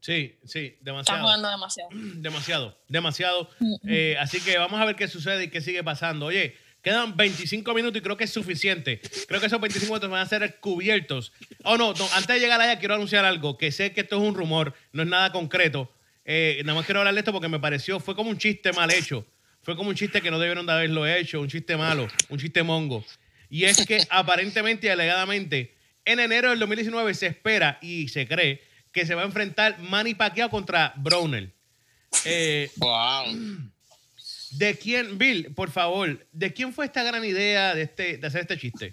Sí, 0.00 0.38
sí, 0.44 0.78
demasiado. 0.80 1.00
Están 1.00 1.20
jugando 1.20 1.50
demasiado. 1.50 1.90
Demasiado, 1.94 2.78
demasiado. 2.88 3.50
Eh, 3.86 4.16
así 4.18 4.40
que 4.40 4.56
vamos 4.56 4.80
a 4.80 4.84
ver 4.86 4.96
qué 4.96 5.08
sucede 5.08 5.44
y 5.44 5.48
qué 5.50 5.60
sigue 5.60 5.84
pasando. 5.84 6.26
Oye, 6.26 6.56
quedan 6.82 7.16
25 7.16 7.74
minutos 7.74 7.98
y 7.98 8.02
creo 8.02 8.16
que 8.16 8.24
es 8.24 8.32
suficiente. 8.32 9.00
Creo 9.28 9.40
que 9.40 9.46
esos 9.46 9.60
25 9.60 9.92
minutos 9.92 10.10
van 10.10 10.22
a 10.22 10.26
ser 10.26 10.58
cubiertos. 10.60 11.32
Oh, 11.64 11.76
no, 11.76 11.92
no, 11.92 12.08
antes 12.14 12.28
de 12.28 12.40
llegar 12.40 12.60
allá 12.60 12.78
quiero 12.78 12.94
anunciar 12.94 13.26
algo, 13.26 13.58
que 13.58 13.72
sé 13.72 13.92
que 13.92 14.00
esto 14.00 14.16
es 14.16 14.22
un 14.22 14.34
rumor, 14.34 14.74
no 14.92 15.02
es 15.02 15.08
nada 15.08 15.32
concreto. 15.32 15.92
Eh, 16.24 16.62
nada 16.64 16.76
más 16.76 16.86
quiero 16.86 17.00
hablar 17.00 17.12
de 17.12 17.20
esto 17.20 17.32
porque 17.32 17.48
me 17.48 17.60
pareció, 17.60 18.00
fue 18.00 18.14
como 18.14 18.30
un 18.30 18.38
chiste 18.38 18.72
mal 18.72 18.90
hecho. 18.90 19.26
Fue 19.62 19.76
como 19.76 19.90
un 19.90 19.94
chiste 19.94 20.22
que 20.22 20.30
no 20.30 20.38
debieron 20.38 20.66
de 20.66 20.72
haberlo 20.72 21.06
hecho, 21.06 21.40
un 21.40 21.48
chiste 21.48 21.76
malo, 21.76 22.08
un 22.28 22.38
chiste 22.38 22.62
mongo. 22.62 23.04
Y 23.48 23.64
es 23.64 23.84
que 23.86 24.06
aparentemente 24.10 24.86
y 24.86 24.90
alegadamente, 24.90 25.74
en 26.04 26.20
enero 26.20 26.50
del 26.50 26.58
2019 26.60 27.14
se 27.14 27.26
espera 27.26 27.78
y 27.82 28.08
se 28.08 28.26
cree 28.26 28.62
que 28.92 29.06
se 29.06 29.14
va 29.14 29.22
a 29.22 29.26
enfrentar 29.26 29.78
Manny 29.80 30.14
Pacquiao 30.14 30.50
contra 30.50 30.92
Browner. 30.96 31.52
Eh, 32.24 32.70
wow. 32.76 33.36
¿De 34.52 34.76
quién, 34.76 35.16
Bill, 35.16 35.54
por 35.54 35.70
favor, 35.70 36.26
de 36.32 36.52
quién 36.52 36.72
fue 36.72 36.86
esta 36.86 37.04
gran 37.04 37.24
idea 37.24 37.74
de, 37.74 37.82
este, 37.82 38.16
de 38.18 38.26
hacer 38.26 38.40
este 38.42 38.58
chiste? 38.58 38.92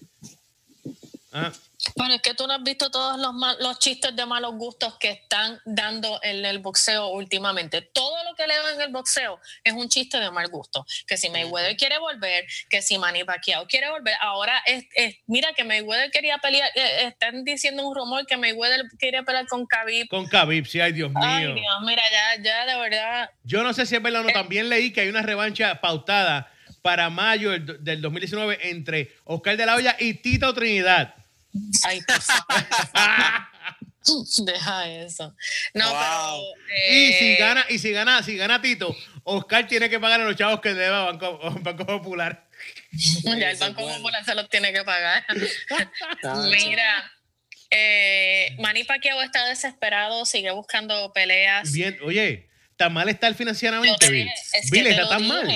Ah. 1.38 1.52
Bueno, 1.96 2.16
es 2.16 2.22
que 2.22 2.34
tú 2.34 2.48
no 2.48 2.54
has 2.54 2.64
visto 2.64 2.90
todos 2.90 3.20
los, 3.20 3.34
los 3.60 3.80
chistes 3.80 4.16
de 4.16 4.26
malos 4.26 4.56
gustos 4.56 4.98
que 5.00 5.12
están 5.12 5.60
dando 5.66 6.20
en 6.24 6.44
el 6.44 6.60
boxeo 6.60 7.10
últimamente. 7.10 7.82
Todo 7.82 8.16
lo 8.24 8.36
que 8.36 8.48
leo 8.48 8.70
en 8.74 8.82
el 8.82 8.92
boxeo 8.92 9.40
es 9.64 9.74
un 9.74 9.88
chiste 9.88 10.20
de 10.20 10.32
mal 10.32 10.48
gusto. 10.50 10.86
Que 11.06 11.18
si 11.18 11.30
Mayweather 11.30 11.78
quiere 11.78 12.00
volver, 12.00 12.46
que 12.70 12.82
si 12.82 12.98
Manny 12.98 13.24
Pacquiao 13.24 13.68
quiere 13.68 13.90
volver. 13.92 14.16
Ahora, 14.22 14.62
es, 14.66 14.86
mira 15.28 15.54
que 15.54 15.64
Mayweather 15.64 16.10
quería 16.10 16.40
pelear, 16.40 16.70
eh, 16.76 17.08
están 17.08 17.44
diciendo 17.44 17.88
un 17.88 17.96
rumor 17.96 18.26
que 18.26 18.38
Mayweather 18.38 18.84
quería 18.98 19.24
pelear 19.24 19.46
con 19.48 19.66
Khabib. 19.68 20.08
Con 20.08 20.28
Khabib, 20.28 20.66
sí, 20.66 20.82
ay 20.82 20.94
Dios 20.94 21.12
mío. 21.12 21.22
Ay 21.24 21.54
Dios, 21.54 21.76
mira, 21.86 22.04
ya, 22.12 22.42
ya 22.42 22.66
de 22.66 22.82
verdad. 22.82 23.30
Yo 23.44 23.64
no 23.64 23.74
sé 23.74 23.86
si 23.86 23.96
es 23.96 24.02
verdad 24.02 24.22
o 24.22 24.24
no, 24.24 24.30
eh. 24.30 24.34
también 24.34 24.68
leí 24.68 24.92
que 24.92 25.02
hay 25.02 25.10
una 25.10 25.22
revancha 25.22 25.80
pautada 25.80 26.52
para 26.82 27.10
mayo 27.10 27.52
del, 27.52 28.02
2019 28.02 28.70
entre 28.70 29.12
Oscar 29.26 29.58
de 29.58 29.66
la 29.66 29.76
Hoya 29.76 29.96
y 30.00 30.16
Tito 30.16 30.54
Trinidad. 30.54 31.16
Ay, 31.84 32.02
Deja 34.46 34.90
eso. 34.90 35.36
No, 35.74 35.86
pero. 35.90 36.42
y 36.90 37.14
si 37.14 37.26
eh, 37.26 37.36
gana, 37.38 37.66
y 37.70 37.80
si 37.80 37.92
gana, 37.92 38.24
si 38.24 38.38
gana 38.38 38.62
Tito, 38.62 38.96
Oscar 39.24 39.68
tiene 39.68 39.90
que 39.90 40.00
pagar 40.00 40.22
a 40.22 40.26
los 40.26 40.36
chavos 40.36 40.62
que 40.62 40.74
debe 40.74 40.96
a 40.96 41.02
Banco, 41.02 41.40
Banco 41.62 41.86
Popular. 41.86 42.48
ya 42.92 43.52
el 43.52 43.58
Banco 43.58 43.86
Popular 43.86 44.24
se 44.24 44.36
los 44.36 44.50
tiene 44.50 44.72
que 44.72 44.84
pagar. 44.84 45.26
Mira, 46.50 47.12
eh, 47.70 48.56
Manny 48.60 48.86
Pacquiao 48.86 49.22
está 49.22 49.46
desesperado, 49.46 50.26
sigue 50.26 50.52
buscando 50.52 51.12
peleas. 51.12 51.72
Bien, 51.74 51.98
oye, 52.04 52.50
tan 52.78 52.94
mal 52.94 53.10
está 53.10 53.28
el 53.28 53.36
financieramente, 53.36 54.10
Bill. 54.10 54.30
Bill 54.72 54.88
está 54.88 55.10
tan 55.10 55.28
mal. 55.28 55.48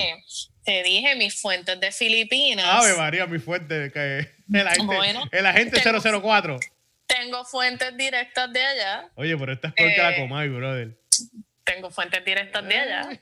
Te 0.64 0.82
dije 0.84 1.16
mis 1.16 1.40
fuentes 1.40 1.80
de 1.80 1.90
Filipinas. 1.90 2.66
Ave 2.66 2.94
María, 2.94 3.26
mi 3.26 3.38
fuente. 3.38 3.90
Que 3.90 4.30
el 4.60 4.68
agente, 4.68 5.28
el 5.32 5.46
agente 5.46 5.80
004. 5.80 6.58
Tengo 7.06 7.44
fuentes 7.44 7.96
directas 7.96 8.52
de 8.52 8.64
allá. 8.64 9.10
Oye, 9.14 9.36
pero 9.36 9.52
esta 9.52 9.68
es 9.68 9.74
porque 9.74 9.96
la 9.98 10.12
eh, 10.12 10.20
Comay, 10.20 10.48
brother. 10.48 10.96
Tengo 11.64 11.90
fuentes 11.90 12.24
directas 12.24 12.66
de 12.66 12.76
allá. 12.76 13.20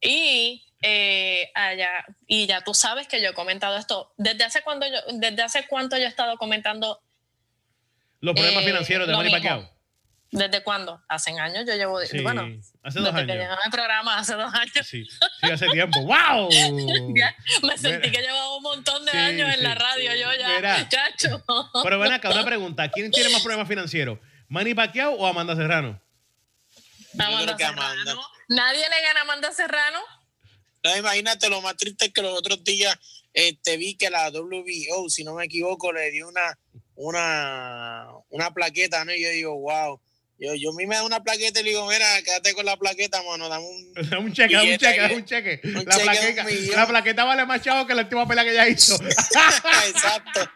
Y 0.00 0.64
eh, 0.82 1.50
allá, 1.54 2.04
y 2.26 2.46
ya 2.46 2.62
tú 2.62 2.74
sabes 2.74 3.06
que 3.06 3.22
yo 3.22 3.30
he 3.30 3.34
comentado 3.34 3.76
esto. 3.76 4.12
¿Desde 4.16 4.44
hace, 4.44 4.62
cuando 4.62 4.86
yo, 4.86 4.98
desde 5.14 5.42
hace 5.42 5.66
cuánto 5.66 5.96
yo 5.96 6.04
he 6.04 6.08
estado 6.08 6.36
comentando? 6.36 7.00
Los 8.20 8.34
problemas 8.34 8.62
eh, 8.64 8.66
financieros 8.66 9.06
de 9.06 9.14
Manny 9.14 9.30
Pacquiao. 9.30 9.73
¿Desde 10.34 10.64
cuándo? 10.64 11.00
Hace 11.08 11.30
años 11.38 11.64
yo 11.64 11.76
llevo. 11.76 12.00
Sí, 12.00 12.20
bueno, 12.20 12.42
hace 12.82 12.98
dos 12.98 13.14
desde 13.14 13.32
años. 13.32 13.56
que 13.56 13.66
el 13.66 13.70
programa, 13.70 14.18
hace 14.18 14.34
dos 14.34 14.52
años. 14.52 14.84
Sí, 14.84 15.04
sí 15.04 15.50
hace 15.50 15.68
tiempo. 15.68 16.00
¡Wow! 16.00 16.48
me 17.62 17.78
sentí 17.78 18.10
que 18.10 18.20
llevaba 18.20 18.56
un 18.56 18.62
montón 18.64 19.04
de 19.04 19.12
años 19.12 19.54
en 19.54 19.62
la 19.62 19.76
radio, 19.76 20.12
yo 20.16 20.28
ya. 20.36 20.56
Mira, 20.56 20.88
chacho. 20.88 21.44
Pero 21.84 22.00
ven 22.00 22.12
acá, 22.12 22.30
una 22.30 22.44
pregunta: 22.44 22.90
¿quién 22.90 23.12
tiene 23.12 23.30
más 23.30 23.42
problemas 23.42 23.68
financieros? 23.68 24.18
¿Manny 24.48 24.74
Pacquiao 24.74 25.14
o 25.14 25.24
Amanda 25.24 25.54
Serrano? 25.54 26.02
Amanda 27.16 27.56
Serrano. 27.56 28.20
¿Nadie 28.48 28.88
le 28.90 29.02
gana 29.02 29.20
a 29.20 29.22
Amanda 29.22 29.52
Serrano? 29.52 30.00
No, 30.82 30.96
imagínate, 30.96 31.48
lo 31.48 31.62
más 31.62 31.76
triste 31.76 32.06
es 32.06 32.12
que 32.12 32.22
los 32.22 32.36
otros 32.36 32.64
días 32.64 32.98
este, 33.32 33.76
vi 33.76 33.96
que 33.96 34.10
la 34.10 34.30
WBO, 34.30 35.08
si 35.08 35.22
no 35.22 35.34
me 35.34 35.44
equivoco, 35.44 35.92
le 35.92 36.10
dio 36.10 36.28
una, 36.28 36.58
una, 36.96 38.08
una 38.30 38.50
plaqueta, 38.50 39.04
¿no? 39.04 39.14
Y 39.14 39.22
yo 39.22 39.28
digo, 39.30 39.60
wow 39.60 40.00
yo, 40.38 40.54
yo 40.54 40.70
a 40.70 40.74
mí 40.74 40.86
me 40.86 40.96
da 40.96 41.04
una 41.04 41.22
plaqueta 41.22 41.60
y 41.60 41.62
le 41.62 41.70
digo, 41.70 41.86
mira, 41.86 42.06
quédate 42.24 42.54
con 42.54 42.64
la 42.64 42.76
plaqueta, 42.76 43.22
mano, 43.22 43.48
dame 43.48 43.64
un... 43.64 44.24
un 44.24 44.32
cheque, 44.34 44.54
dame 44.54 44.72
un 44.72 44.78
cheque, 44.78 45.00
dame 45.00 45.16
un 45.16 45.24
cheque. 45.24 45.60
la, 45.62 45.98
plaqueta, 45.98 46.44
la 46.76 46.86
plaqueta 46.86 47.24
vale 47.24 47.46
más 47.46 47.62
chavo 47.62 47.86
que 47.86 47.94
la 47.94 48.02
última 48.02 48.26
pelea 48.26 48.44
que 48.44 48.50
ella 48.50 48.68
hizo. 48.68 48.94
Exacto. 49.88 50.50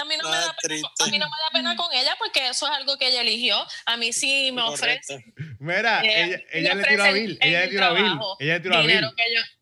A 0.00 0.04
mí, 0.04 0.14
no 0.16 0.30
me 0.30 0.36
da 0.36 0.56
pena, 0.62 0.88
a 0.98 1.06
mí 1.08 1.18
no 1.18 1.26
me 1.26 1.36
da 1.36 1.50
pena 1.52 1.76
con 1.76 1.92
ella 1.92 2.16
porque 2.18 2.48
eso 2.48 2.66
es 2.66 2.72
algo 2.72 2.96
que 2.96 3.08
ella 3.08 3.20
eligió. 3.20 3.56
A 3.86 3.96
mí 3.96 4.12
sí 4.12 4.50
me 4.52 4.62
ofrece. 4.62 5.24
Mira, 5.58 6.00
ella, 6.02 6.40
ella 6.52 6.74
le 6.74 6.84
tiró 6.84 7.04
a 7.04 7.10
Bill. 7.10 7.38
Ella 7.40 7.60
le 7.60 7.68
tiró 7.68 7.84
a 7.84 7.92
Bill. 7.92 8.18
Ella 8.38 8.54
le 8.54 8.60
tiró 8.60 8.76
a 8.76 8.82
Bill. 8.82 9.10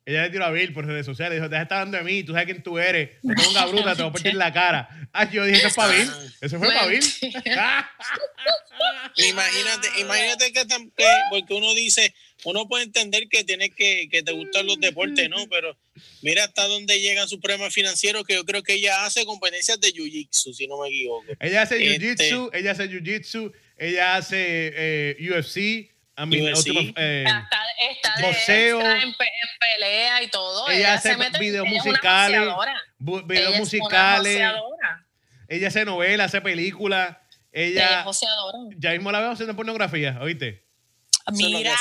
Ella 0.07 0.23
le 0.23 0.31
tiró 0.31 0.45
a 0.47 0.51
Bill 0.51 0.73
por 0.73 0.87
redes 0.87 1.05
sociales. 1.05 1.37
Dijo, 1.39 1.49
de 1.49 1.61
estar 1.61 1.81
dando 1.81 1.99
de 1.99 2.05
mí. 2.05 2.23
Tú 2.23 2.33
sabes 2.33 2.47
quién 2.47 2.63
tú 2.63 2.79
eres. 2.79 3.21
Te 3.21 3.35
tengo 3.35 3.51
una 3.51 3.67
bruta, 3.67 3.97
te 3.97 4.03
voy 4.03 4.11
a 4.11 4.13
partir 4.13 4.35
la 4.37 4.53
cara. 4.53 4.89
Ah, 5.13 5.29
yo 5.29 5.45
dije, 5.45 5.59
eso 5.59 5.69
es 5.69 5.75
para 5.75 5.93
Bill. 5.93 6.11
Eso 6.41 6.59
fue 6.59 6.69
para 6.69 6.87
Bill. 6.87 7.05
imagínate, 9.17 9.89
imagínate 10.01 10.53
que, 10.53 10.65
porque 11.31 11.55
uno 11.55 11.75
dice, 11.75 12.15
uno 12.45 12.69
puede 12.69 12.85
entender 12.85 13.29
que 13.29 13.45
tienes 13.45 13.71
que, 13.75 14.09
que 14.11 14.23
te 14.23 14.33
gustan 14.33 14.67
los 14.67 14.79
deportes, 14.79 15.29
¿no? 15.29 15.47
Pero 15.49 15.77
mira 16.23 16.45
hasta 16.45 16.67
dónde 16.67 17.01
llegan 17.01 17.29
sus 17.29 17.41
problemas 17.41 17.73
financieros, 17.73 18.25
que 18.25 18.35
yo 18.35 18.45
creo 18.45 18.63
que 18.63 18.75
ella 18.75 19.05
hace 19.05 19.25
competencias 19.25 19.81
de 19.81 19.93
jiu-jitsu, 19.93 20.53
si 20.53 20.67
no 20.67 20.81
me 20.81 20.89
equivoco. 20.89 21.25
Ella 21.41 21.63
hace 21.63 21.77
este 21.77 22.07
jiu-jitsu, 22.07 22.51
ella 22.53 22.71
hace 22.73 22.89
jiu-jitsu, 22.89 23.53
ella 23.77 24.17
hace 24.17 24.73
eh, 24.75 25.17
UFC. 25.21 25.95
A 26.17 26.27
mí, 26.27 26.37
eh, 26.37 27.25
está, 27.25 27.47
está, 27.93 28.15
boxeo, 28.21 28.81
en, 28.81 29.15
pelea 29.61 30.21
y 30.25 30.29
todo. 30.29 30.69
Ella, 30.69 30.95
hace 30.95 31.17
videos 31.39 31.69
musicales. 31.69 32.41
Videos 32.99 33.57
musicales. 33.57 34.43
Ella 35.47 35.69
hace 35.69 35.85
novelas, 35.85 36.27
hace 36.27 36.41
películas. 36.41 37.17
Ella, 37.53 38.05
ya 38.77 38.93
mismo 38.93 39.11
la 39.13 39.21
veo 39.21 39.31
haciendo 39.31 39.55
pornografía, 39.55 40.19
¿oíste? 40.21 40.65
Mira. 41.33 41.75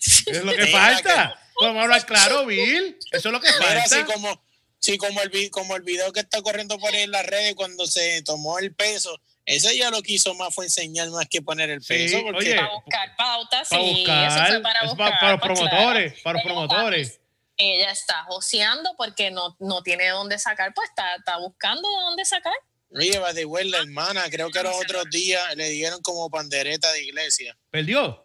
Eso 0.00 0.30
es 0.30 0.44
lo 0.44 0.52
que 0.52 0.66
falta. 0.66 1.04
es 1.06 1.14
lo 1.14 1.32
que 1.36 1.36
falta. 1.36 1.40
Vamos 1.60 1.76
a 1.76 1.82
hablar 1.82 2.06
claro, 2.06 2.46
Bill. 2.46 2.98
Eso 3.12 3.28
es 3.28 3.32
lo 3.32 3.40
que 3.40 3.52
falta. 3.52 3.82
Así 3.82 4.02
como, 4.04 4.42
sí, 4.78 4.96
como 4.98 5.20
el, 5.22 5.50
como 5.50 5.76
el 5.76 5.82
video 5.82 6.12
que 6.12 6.20
está 6.20 6.42
corriendo 6.42 6.78
por 6.78 6.92
ahí 6.92 7.02
en 7.02 7.10
las 7.10 7.26
redes 7.26 7.54
cuando 7.54 7.86
se 7.86 8.22
tomó 8.22 8.58
el 8.58 8.74
peso. 8.74 9.20
Ese 9.46 9.76
ya 9.76 9.90
lo 9.90 10.02
que 10.02 10.14
hizo 10.14 10.34
más 10.34 10.54
fue 10.54 10.64
enseñar 10.64 11.10
más 11.10 11.26
que 11.28 11.42
poner 11.42 11.70
el 11.70 11.82
peso. 11.82 12.18
porque 12.22 12.54
para 12.54 12.70
buscar 12.70 13.16
pautas, 13.16 13.68
para 13.68 13.82
buscar, 13.82 14.26
eso 14.26 14.62
para, 14.62 14.84
buscar, 14.84 15.18
para, 15.20 15.32
los 15.32 15.40
pues 15.40 15.58
promotores, 15.58 16.20
para 16.22 16.34
los 16.34 16.42
promotores. 16.42 17.20
Ella 17.56 17.90
está 17.90 18.24
joseando 18.24 18.94
porque 18.96 19.30
no, 19.30 19.54
no 19.60 19.82
tiene 19.82 20.08
dónde 20.08 20.38
sacar, 20.38 20.72
pues 20.74 20.88
está, 20.88 21.16
está 21.16 21.36
buscando 21.38 21.88
dónde 21.88 22.24
sacar. 22.24 22.54
Oye, 22.96 23.18
va 23.18 23.32
de 23.32 23.46
la 23.64 23.78
hermana, 23.78 24.24
creo 24.30 24.50
que 24.50 24.62
los 24.62 24.74
otros 24.76 25.04
días 25.10 25.54
le 25.56 25.68
dieron 25.70 26.00
como 26.00 26.30
pandereta 26.30 26.90
de 26.92 27.02
iglesia. 27.02 27.56
¿Perdió? 27.70 28.24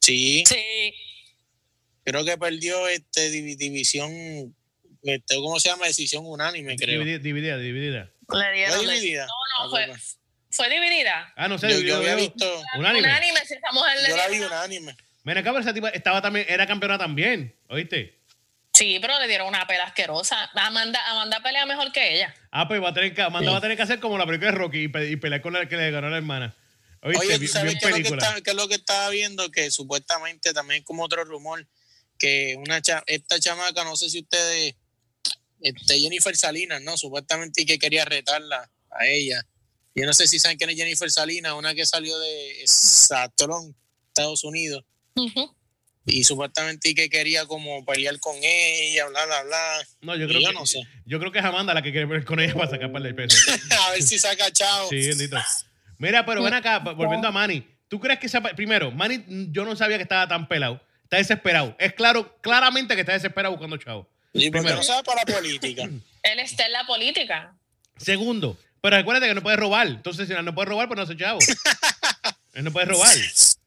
Sí. 0.00 0.44
Sí. 0.46 0.94
Creo 2.06 2.24
que 2.24 2.38
perdió 2.38 2.86
este 2.86 3.30
división, 3.30 4.54
este, 5.02 5.34
¿cómo 5.36 5.58
se 5.58 5.70
llama? 5.70 5.86
Decisión 5.86 6.22
unánime, 6.24 6.76
creo. 6.76 7.02
Dividida, 7.04 7.58
dividida. 7.58 8.12
Le 8.32 8.52
dieron 8.52 8.80
dividida? 8.80 9.26
No, 9.26 9.64
no, 9.64 9.70
fue, 9.70 9.88
fue 10.52 10.70
dividida. 10.70 11.32
Ah, 11.36 11.48
no 11.48 11.58
sé, 11.58 11.68
yo, 11.68 11.80
yo 11.80 11.96
había 11.96 12.14
visto 12.14 12.62
unánime. 12.76 13.08
Unánime, 13.08 13.40
si 13.44 13.54
estamos 13.54 13.84
en 13.88 14.08
Yo 14.08 14.16
la 14.16 14.28
vi 14.28 14.38
unánime. 14.38 14.96
Mira, 15.24 15.40
acá 15.40 15.58
esa 15.58 15.74
tipa 15.74 15.88
estaba 15.88 16.22
también, 16.22 16.46
era 16.48 16.64
campeona 16.64 16.96
también, 16.96 17.52
¿oíste? 17.68 18.20
Sí, 18.72 18.98
pero 19.00 19.18
le 19.18 19.26
dieron 19.26 19.48
una 19.48 19.66
pela 19.66 19.82
asquerosa. 19.84 20.48
Amanda, 20.54 21.00
Amanda 21.10 21.40
pelea 21.42 21.66
mejor 21.66 21.90
que 21.90 22.14
ella. 22.14 22.32
Ah, 22.52 22.68
pues 22.68 22.80
va 22.80 22.90
a 22.90 22.94
tener 22.94 23.12
que, 23.14 23.22
Amanda 23.22 23.50
va 23.50 23.58
a 23.58 23.60
tener 23.60 23.76
que 23.76 23.82
hacer 23.82 23.98
como 23.98 24.16
la 24.16 24.26
película 24.26 24.52
de 24.52 24.58
Rocky 24.58 24.78
y, 24.84 24.88
pe- 24.88 25.10
y 25.10 25.16
pelear 25.16 25.40
con 25.42 25.54
la 25.54 25.68
que 25.68 25.76
le 25.76 25.90
ganó 25.90 26.08
la 26.08 26.18
hermana. 26.18 26.54
Oíste, 27.02 27.26
Oye, 27.26 27.38
¿tú 27.40 27.46
sabes 27.48 27.74
qué 27.80 27.86
es, 27.88 27.90
lo 27.90 27.96
que 27.96 28.02
está- 28.08 28.40
qué 28.42 28.50
es 28.50 28.56
lo 28.56 28.68
que 28.68 28.74
estaba 28.76 29.08
viendo? 29.10 29.50
Que 29.50 29.70
supuestamente 29.72 30.52
también 30.52 30.84
como 30.84 31.02
otro 31.04 31.24
rumor, 31.24 31.66
que 32.18 32.56
una 32.58 32.80
cha- 32.82 33.02
esta 33.06 33.38
chamaca, 33.40 33.84
no 33.84 33.96
sé 33.96 34.08
si 34.10 34.20
ustedes, 34.20 34.74
este, 35.60 35.98
Jennifer 36.00 36.36
Salinas, 36.36 36.82
¿no? 36.82 36.96
Supuestamente 36.96 37.62
y 37.62 37.66
que 37.66 37.78
quería 37.78 38.04
retarla 38.04 38.70
a 38.90 39.06
ella. 39.06 39.42
Yo 39.94 40.04
no 40.04 40.12
sé 40.12 40.26
si 40.26 40.38
saben 40.38 40.58
quién 40.58 40.70
es 40.70 40.76
Jennifer 40.76 41.10
Salinas, 41.10 41.52
una 41.54 41.74
que 41.74 41.86
salió 41.86 42.18
de 42.18 42.62
Satrón, 42.66 43.74
Estados 44.08 44.44
Unidos, 44.44 44.84
Ujú. 45.14 45.54
y 46.04 46.22
supuestamente 46.24 46.90
y 46.90 46.94
que 46.94 47.08
quería 47.08 47.46
como 47.46 47.84
pelear 47.84 48.18
con 48.20 48.36
ella, 48.42 49.06
bla, 49.06 49.24
bla, 49.26 49.42
bla. 49.44 49.86
No, 50.02 50.16
yo 50.16 50.26
Y 50.26 50.28
creo 50.28 50.40
yo 50.40 50.48
que 50.48 50.54
no 50.54 50.66
sé. 50.66 50.80
yo 51.06 51.18
creo 51.18 51.32
que 51.32 51.38
es 51.38 51.44
Amanda 51.44 51.72
la 51.74 51.82
que 51.82 51.90
quiere 51.92 52.06
ver 52.06 52.24
con 52.24 52.38
ella 52.40 52.54
para 52.54 52.70
sacar 52.70 52.92
para 52.92 53.08
el 53.08 53.14
peso. 53.14 53.36
a 53.86 53.90
ver 53.92 54.02
si 54.02 54.18
saca 54.18 54.50
chao. 54.52 54.88
Sí, 54.90 55.08
bendito. 55.08 55.36
Mira, 55.98 56.26
pero 56.26 56.42
ven 56.42 56.54
acá, 56.54 56.78
volviendo 56.96 57.28
a 57.28 57.32
Manny. 57.32 57.66
¿Tú 57.88 57.98
crees 58.00 58.18
que 58.18 58.26
esa, 58.26 58.42
primero, 58.42 58.90
Manny, 58.90 59.24
yo 59.50 59.64
no 59.64 59.76
sabía 59.76 59.96
que 59.96 60.02
estaba 60.02 60.26
tan 60.28 60.46
pelado. 60.48 60.82
Está 61.06 61.18
desesperado. 61.18 61.76
Es 61.78 61.92
claro, 61.94 62.36
claramente 62.40 62.94
que 62.94 63.00
está 63.02 63.12
desesperado 63.12 63.54
buscando 63.54 63.76
chavo. 63.76 64.08
Y 64.32 64.50
porque 64.50 64.58
Primero. 64.58 64.76
no 64.76 64.82
sabe 64.82 65.02
para 65.04 65.22
la 65.26 65.34
política. 65.34 65.84
Él 65.84 66.38
está 66.40 66.66
en 66.66 66.72
la 66.72 66.84
política. 66.86 67.54
Segundo, 67.96 68.58
pero 68.80 68.96
recuérdate 68.96 69.28
que 69.28 69.34
no 69.34 69.42
puede 69.42 69.56
robar. 69.56 69.86
Entonces, 69.86 70.28
si 70.28 70.34
no 70.34 70.54
puede 70.54 70.68
robar, 70.68 70.88
pues 70.88 70.96
no 70.96 71.02
hace 71.04 71.16
chavo. 71.16 71.38
Él 72.54 72.64
no 72.64 72.72
puede 72.72 72.86
robar. 72.86 73.14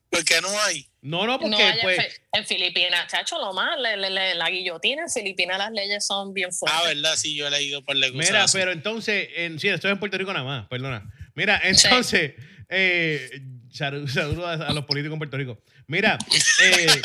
Porque 0.09 0.41
no 0.41 0.49
hay. 0.63 0.85
No, 1.01 1.19
no, 1.25 1.33
No 1.33 1.39
porque 1.39 1.63
hay 1.63 1.79
pues. 1.81 2.21
En 2.33 2.45
Filipinas, 2.45 3.07
chacho, 3.07 3.37
lo 3.39 3.53
más, 3.53 3.79
le- 3.79 3.95
le- 3.95 4.09
le- 4.09 4.35
la 4.35 4.49
guillotina 4.49 5.03
en 5.03 5.09
Filipinas 5.09 5.57
las 5.59 5.71
leyes 5.71 6.05
son 6.05 6.33
bien 6.33 6.51
fuertes. 6.51 6.79
Ah, 6.83 6.87
verdad, 6.87 7.15
sí, 7.15 7.35
yo 7.35 7.47
he 7.47 7.51
leído 7.51 7.83
por 7.85 7.95
la 7.95 8.09
Mira, 8.11 8.45
pero 8.51 8.71
entonces, 8.71 9.29
en, 9.35 9.59
sí, 9.59 9.69
estoy 9.69 9.91
en 9.91 9.99
Puerto 9.99 10.17
Rico 10.17 10.33
nada 10.33 10.45
más, 10.45 10.67
perdona. 10.67 11.09
Mira, 11.35 11.61
entonces, 11.63 12.33
eh, 12.69 13.41
saludos 13.71 14.17
a, 14.17 14.53
a 14.67 14.73
los 14.73 14.85
políticos 14.85 15.13
en 15.13 15.19
Puerto 15.19 15.37
Rico. 15.37 15.61
Mira, 15.89 16.17
eh, 16.61 17.01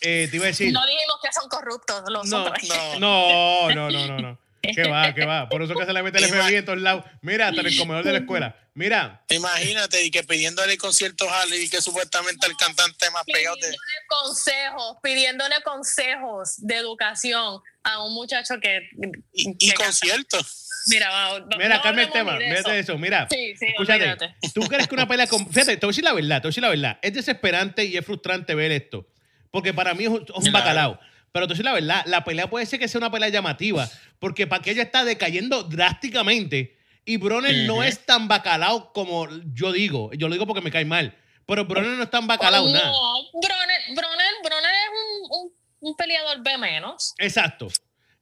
eh, 0.00 0.28
te 0.30 0.36
iba 0.36 0.46
a 0.46 0.48
decir. 0.48 0.72
No 0.72 0.84
dijimos 0.86 1.16
que 1.22 1.32
son 1.32 1.48
corruptos 1.48 2.02
los 2.08 2.26
No, 2.26 2.44
otros. 2.44 2.58
no. 2.98 2.98
no, 2.98 3.70
no, 3.74 3.90
no, 3.90 4.06
no, 4.08 4.18
no. 4.18 4.38
¿Qué 4.62 4.88
va, 4.88 5.14
qué 5.14 5.24
va? 5.24 5.48
Por 5.48 5.62
eso 5.62 5.74
que 5.74 5.86
se 5.86 5.92
le 5.92 6.02
mete 6.02 6.18
el 6.18 6.24
FBI 6.26 6.56
en 6.56 6.64
todos 6.64 6.80
lados. 6.80 7.04
Mira, 7.22 7.48
hasta 7.48 7.60
en 7.60 7.66
el 7.66 7.78
comedor 7.78 8.04
de 8.04 8.12
la 8.12 8.18
escuela. 8.18 8.56
Mira, 8.74 9.22
Imagínate, 9.28 10.02
y 10.04 10.10
que 10.10 10.22
pidiéndole 10.22 10.76
conciertos 10.78 11.28
a 11.30 11.46
y 11.54 11.68
que 11.68 11.80
supuestamente 11.82 12.46
el 12.46 12.56
cantante 12.56 13.10
más 13.10 13.24
pegado 13.24 13.56
de. 13.56 13.60
Pidiéndole 13.62 14.06
consejos, 14.08 14.96
pidiéndole 15.02 15.62
consejos 15.62 16.54
de 16.58 16.76
educación 16.76 17.60
a 17.82 18.02
un 18.02 18.14
muchacho 18.14 18.54
que. 18.60 18.88
Y, 19.32 19.56
que 19.58 19.66
y 19.66 19.68
canta- 19.70 19.84
conciertos. 19.84 20.66
Mira, 20.90 21.10
va, 21.10 21.40
no- 21.40 21.56
mira, 21.56 21.76
no 21.76 21.82
cambia 21.82 22.04
el 22.04 22.10
tema. 22.10 22.36
Mírate 22.36 22.58
eso. 22.58 22.92
eso. 22.92 22.98
Mira, 22.98 23.26
Sí, 23.30 23.54
sí, 23.56 23.66
escúchate. 23.66 24.02
olvídate. 24.10 24.34
¿Tú 24.54 24.60
crees 24.62 24.86
que 24.88 24.94
una 24.94 25.08
pelea 25.08 25.26
con. 25.26 25.46
Fíjate, 25.48 25.76
te 25.76 25.86
voy 25.86 25.90
a 25.90 25.92
decir 25.92 26.04
la 26.04 26.12
verdad, 26.12 26.36
te 26.36 26.42
voy 26.42 26.48
a 26.48 26.50
decir 26.50 26.62
la 26.62 26.68
verdad. 26.68 26.98
Es 27.02 27.12
desesperante 27.14 27.84
y 27.84 27.96
es 27.96 28.04
frustrante 28.04 28.54
ver 28.54 28.72
esto. 28.72 29.06
Porque 29.50 29.72
para 29.74 29.94
mí 29.94 30.04
es 30.04 30.10
un, 30.10 30.22
es 30.22 30.30
un 30.30 30.42
Claro. 30.42 30.52
bacalao. 30.58 31.00
Pero 31.32 31.46
te 31.46 31.52
voy 31.52 31.54
a 31.54 31.56
decir 31.56 31.64
la 31.64 31.72
verdad, 31.72 32.02
la 32.06 32.24
pelea 32.24 32.50
puede 32.50 32.66
ser 32.66 32.78
que 32.80 32.88
sea 32.88 32.98
una 32.98 33.10
pelea 33.10 33.28
llamativa. 33.28 33.88
Porque 34.18 34.46
Paquello 34.46 34.82
está 34.82 35.04
decayendo 35.04 35.62
drásticamente. 35.64 36.76
Y 37.04 37.16
Bronner 37.16 37.66
no 37.66 37.82
es 37.82 38.04
tan 38.04 38.28
bacalao 38.28 38.92
como 38.92 39.26
yo 39.54 39.72
digo. 39.72 40.10
Yo 40.12 40.28
lo 40.28 40.34
digo 40.34 40.46
porque 40.46 40.60
me 40.60 40.70
cae 40.70 40.84
mal. 40.84 41.16
Pero 41.46 41.64
Bronner 41.64 41.92
no 41.96 42.02
es 42.04 42.10
tan 42.10 42.26
bacalao, 42.26 42.66
no, 42.66 42.72
nada. 42.72 42.92
Bronner, 43.32 43.80
Bronner, 43.96 44.26
Bronner 44.44 44.70
es 44.70 44.90
un, 44.92 45.40
un, 45.40 45.52
un 45.80 45.96
peleador 45.96 46.42
B 46.42 46.58
menos. 46.58 47.14
Exacto. 47.18 47.68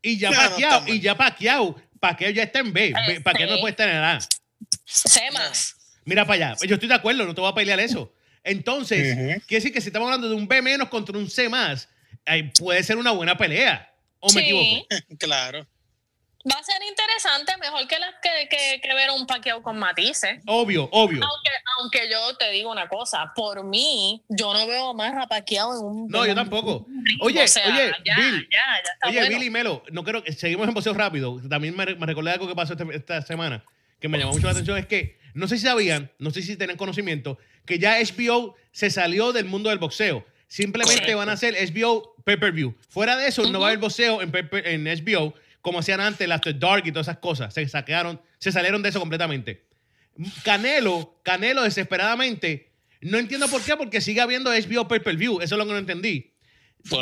Y 0.01 0.17
ya 0.17 0.31
No, 0.31 0.37
no 0.43 0.49
Pacquiao, 0.51 0.85
y 0.87 1.01
ya 1.01 1.15
Pacquiao, 1.17 1.77
Pacquiao 2.01 2.31
ya 2.33 2.43
está 2.45 2.61
en 2.61 2.73
B. 2.73 2.95
Eh, 3.09 3.21
Pacquiao 3.21 3.49
no 3.49 3.57
sí. 3.57 3.61
puede 3.61 3.71
estar 3.73 3.89
en 3.89 3.97
A. 3.97 4.19
C 4.85 5.31
más. 5.33 5.75
Mira 6.05 6.25
para 6.25 6.51
allá. 6.53 6.67
Yo 6.67 6.75
estoy 6.75 6.89
de 6.89 6.95
acuerdo, 6.95 7.25
no 7.27 7.35
te 7.35 7.41
voy 7.41 7.51
a 7.51 7.55
pelear 7.55 7.79
eso. 7.81 8.15
Entonces, 8.45 9.15
quiere 9.47 9.61
decir 9.61 9.73
que 9.73 9.81
si 9.81 9.89
estamos 9.89 10.07
hablando 10.07 10.29
de 10.29 10.35
un 10.35 10.49
B 10.49 10.63
menos 10.63 10.89
contra 10.89 11.19
un 11.19 11.29
C 11.29 11.49
más, 11.49 11.89
puede 12.59 12.83
ser 12.83 12.97
una 12.97 13.11
buena 13.11 13.37
pelea. 13.37 13.93
¿O 14.21 14.33
me 14.33 14.41
Sí. 14.43 14.49
equivoco? 14.49 14.87
Claro. 15.19 15.67
Va 16.51 16.59
a 16.59 16.63
ser 16.63 16.77
interesante, 16.89 17.53
mejor 17.59 17.87
que, 17.89 17.99
las 17.99 18.15
que, 18.23 18.49
que, 18.49 18.81
que 18.81 18.95
ver 18.95 19.11
un 19.11 19.27
paqueo 19.27 19.63
con 19.63 19.79
matices. 19.79 20.41
Obvio, 20.47 20.89
obvio. 20.93 21.21
Aunque, 21.25 21.51
aunque 21.79 22.11
yo 22.11 22.37
te 22.37 22.51
digo 22.51 22.71
una 22.71 22.89
cosa, 22.89 23.33
por 23.35 23.65
mí, 23.65 24.23
yo 24.29 24.53
no 24.55 24.67
veo 24.67 24.95
más 24.95 25.13
a 25.15 25.27
Pacquiao 25.27 25.73
en 25.79 25.85
un. 25.85 26.09
No, 26.09 26.25
yo 26.27 26.35
tampoco. 26.35 26.87
Oye, 27.21 27.43
O 27.45 27.49
sea, 27.49 27.67
oye, 27.67 27.93
ya, 28.05 28.17
Bill. 28.17 28.49
ya, 28.51 28.59
ya 28.85 28.93
está 28.93 29.09
Oye, 29.09 29.19
bueno. 29.21 29.37
Billy 29.39 29.51
Melo, 29.51 29.83
no 29.91 30.05
creo 30.05 30.23
que 30.23 30.33
seguimos 30.33 30.67
en 30.69 30.75
boxeo 30.75 30.95
rápido. 30.95 31.41
También 31.49 31.77
me, 31.77 31.85
me 31.97 32.07
recordé 32.07 32.31
algo 32.31 32.47
que 32.49 32.55
pasó 32.55 32.75
este- 32.75 32.97
esta 32.97 33.23
semana 33.23 33.65
que 34.01 34.09
me 34.09 34.19
llamó 34.19 34.33
mucho 34.33 34.47
la 34.47 34.53
atención. 34.53 34.79
Es 34.79 34.87
que 34.87 35.19
no 35.35 35.49
sé 35.49 35.59
si 35.59 35.65
sabían, 35.67 36.11
no 36.19 36.31
sé 36.31 36.43
si 36.43 36.57
tenían 36.57 36.77
conocimiento, 36.79 37.39
que 37.67 37.79
ya 37.79 37.99
HBO 38.01 38.55
se 38.73 38.91
salió 38.91 39.33
del 39.33 39.45
mundo 39.45 39.71
del 39.71 39.79
boxeo. 39.79 40.25
Simplemente 40.47 41.15
van 41.15 41.29
a 41.29 41.33
hacer 41.33 41.55
HBO 41.55 42.15
pay-per-view. 42.25 42.75
Fuera 42.89 43.17
de 43.17 43.29
eso, 43.29 43.43
no 43.51 43.61
va 43.61 43.67
a 43.67 43.69
haber 43.69 43.81
boxeo 43.81 44.23
en, 44.23 44.33
en 44.65 44.85
HBO 44.85 45.35
como 45.61 45.81
hacían 45.81 46.01
antes, 46.01 46.21
el 46.23 46.33
After 46.33 46.59
Dark 46.59 46.87
y 46.87 46.93
todas 46.93 47.07
esas 47.09 47.19
cosas. 47.19 47.53
Se 47.55 47.67
saquearon, 47.69 48.21
se 48.39 48.53
salieron 48.53 48.83
de 48.83 48.89
eso 48.91 49.01
completamente. 49.01 49.67
Canelo, 50.43 51.21
Canelo 51.23 51.63
desesperadamente, 51.63 52.73
no 53.01 53.19
entiendo 53.19 53.49
por 53.49 53.63
qué, 53.63 53.77
porque 53.77 54.01
sigue 54.01 54.21
habiendo 54.21 54.51
HBO 54.51 54.89
pay-per-view. 54.89 55.41
Eso 55.41 55.55
es 55.55 55.59
lo 55.59 55.65
que 55.67 55.73
no 55.73 55.79
entendí. 55.79 56.33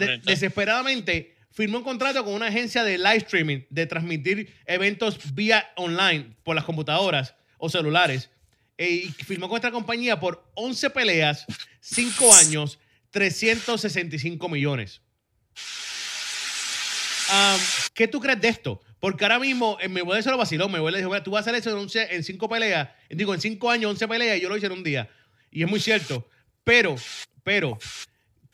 De- 0.00 0.18
desesperadamente 0.24 1.36
firmó 1.50 1.78
un 1.78 1.84
contrato 1.84 2.22
con 2.24 2.34
una 2.34 2.48
agencia 2.48 2.84
de 2.84 2.98
live 2.98 3.16
streaming 3.16 3.60
de 3.70 3.86
transmitir 3.86 4.54
eventos 4.66 5.34
vía 5.34 5.70
online 5.76 6.36
por 6.42 6.54
las 6.54 6.64
computadoras 6.64 7.34
o 7.58 7.68
celulares. 7.70 8.30
Eh, 8.78 9.04
y 9.06 9.08
firmó 9.24 9.48
con 9.48 9.56
esta 9.56 9.70
compañía 9.70 10.20
por 10.20 10.50
11 10.54 10.90
peleas, 10.90 11.46
5 11.80 12.34
años, 12.34 12.78
365 13.10 14.48
millones. 14.50 15.00
Am, 17.30 17.60
¿Qué 17.94 18.08
tú 18.08 18.20
crees 18.20 18.40
de 18.40 18.48
esto? 18.48 18.80
Porque 19.00 19.24
ahora 19.24 19.38
mismo 19.38 19.78
eh, 19.80 19.88
mi 19.88 20.00
abuelo 20.00 20.22
se 20.22 20.30
lo 20.30 20.36
vaciló. 20.36 20.68
Mi 20.68 20.76
abuelo 20.76 20.96
dijo, 20.96 21.10
"Mira, 21.10 21.22
tú 21.22 21.30
vas 21.30 21.46
a 21.46 21.50
hacer 21.50 21.60
eso 21.60 21.70
en, 21.70 21.76
11 21.76 22.14
en 22.14 22.24
5 22.24 22.48
peleas. 22.48 22.88
Digo, 23.10 23.34
en 23.34 23.40
5 23.40 23.70
años, 23.70 23.90
11 23.90 24.08
peleas 24.08 24.38
y 24.38 24.40
yo 24.40 24.48
lo 24.48 24.56
hice 24.56 24.66
en 24.66 24.72
un 24.72 24.82
día. 24.82 25.10
Y 25.50 25.62
es 25.62 25.68
muy 25.68 25.80
cierto. 25.80 26.28
Pero, 26.64 26.96
pero, 27.42 27.78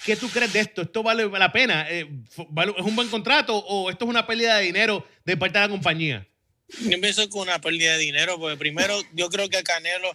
¿qué 0.04 0.16
tú 0.16 0.28
crees 0.28 0.52
de 0.52 0.60
esto? 0.60 0.82
¿Esto 0.82 1.02
vale 1.02 1.28
la 1.28 1.50
pena? 1.52 1.86
Eh, 1.90 2.06
¿Es 2.30 2.84
un 2.84 2.96
buen 2.96 3.08
contrato 3.08 3.56
o 3.56 3.90
esto 3.90 4.04
es 4.04 4.08
una 4.10 4.26
pérdida 4.26 4.58
de 4.58 4.64
dinero 4.64 5.06
de 5.24 5.36
parte 5.36 5.58
de 5.58 5.64
la 5.64 5.70
compañía? 5.70 6.26
Yo 6.80 7.00
pienso 7.00 7.28
que 7.28 7.38
una 7.38 7.60
pérdida 7.60 7.92
de 7.92 7.98
dinero, 7.98 8.38
porque 8.38 8.56
primero 8.56 9.00
yo 9.12 9.28
creo 9.28 9.48
que 9.48 9.58
a 9.58 9.62
Canelo, 9.62 10.10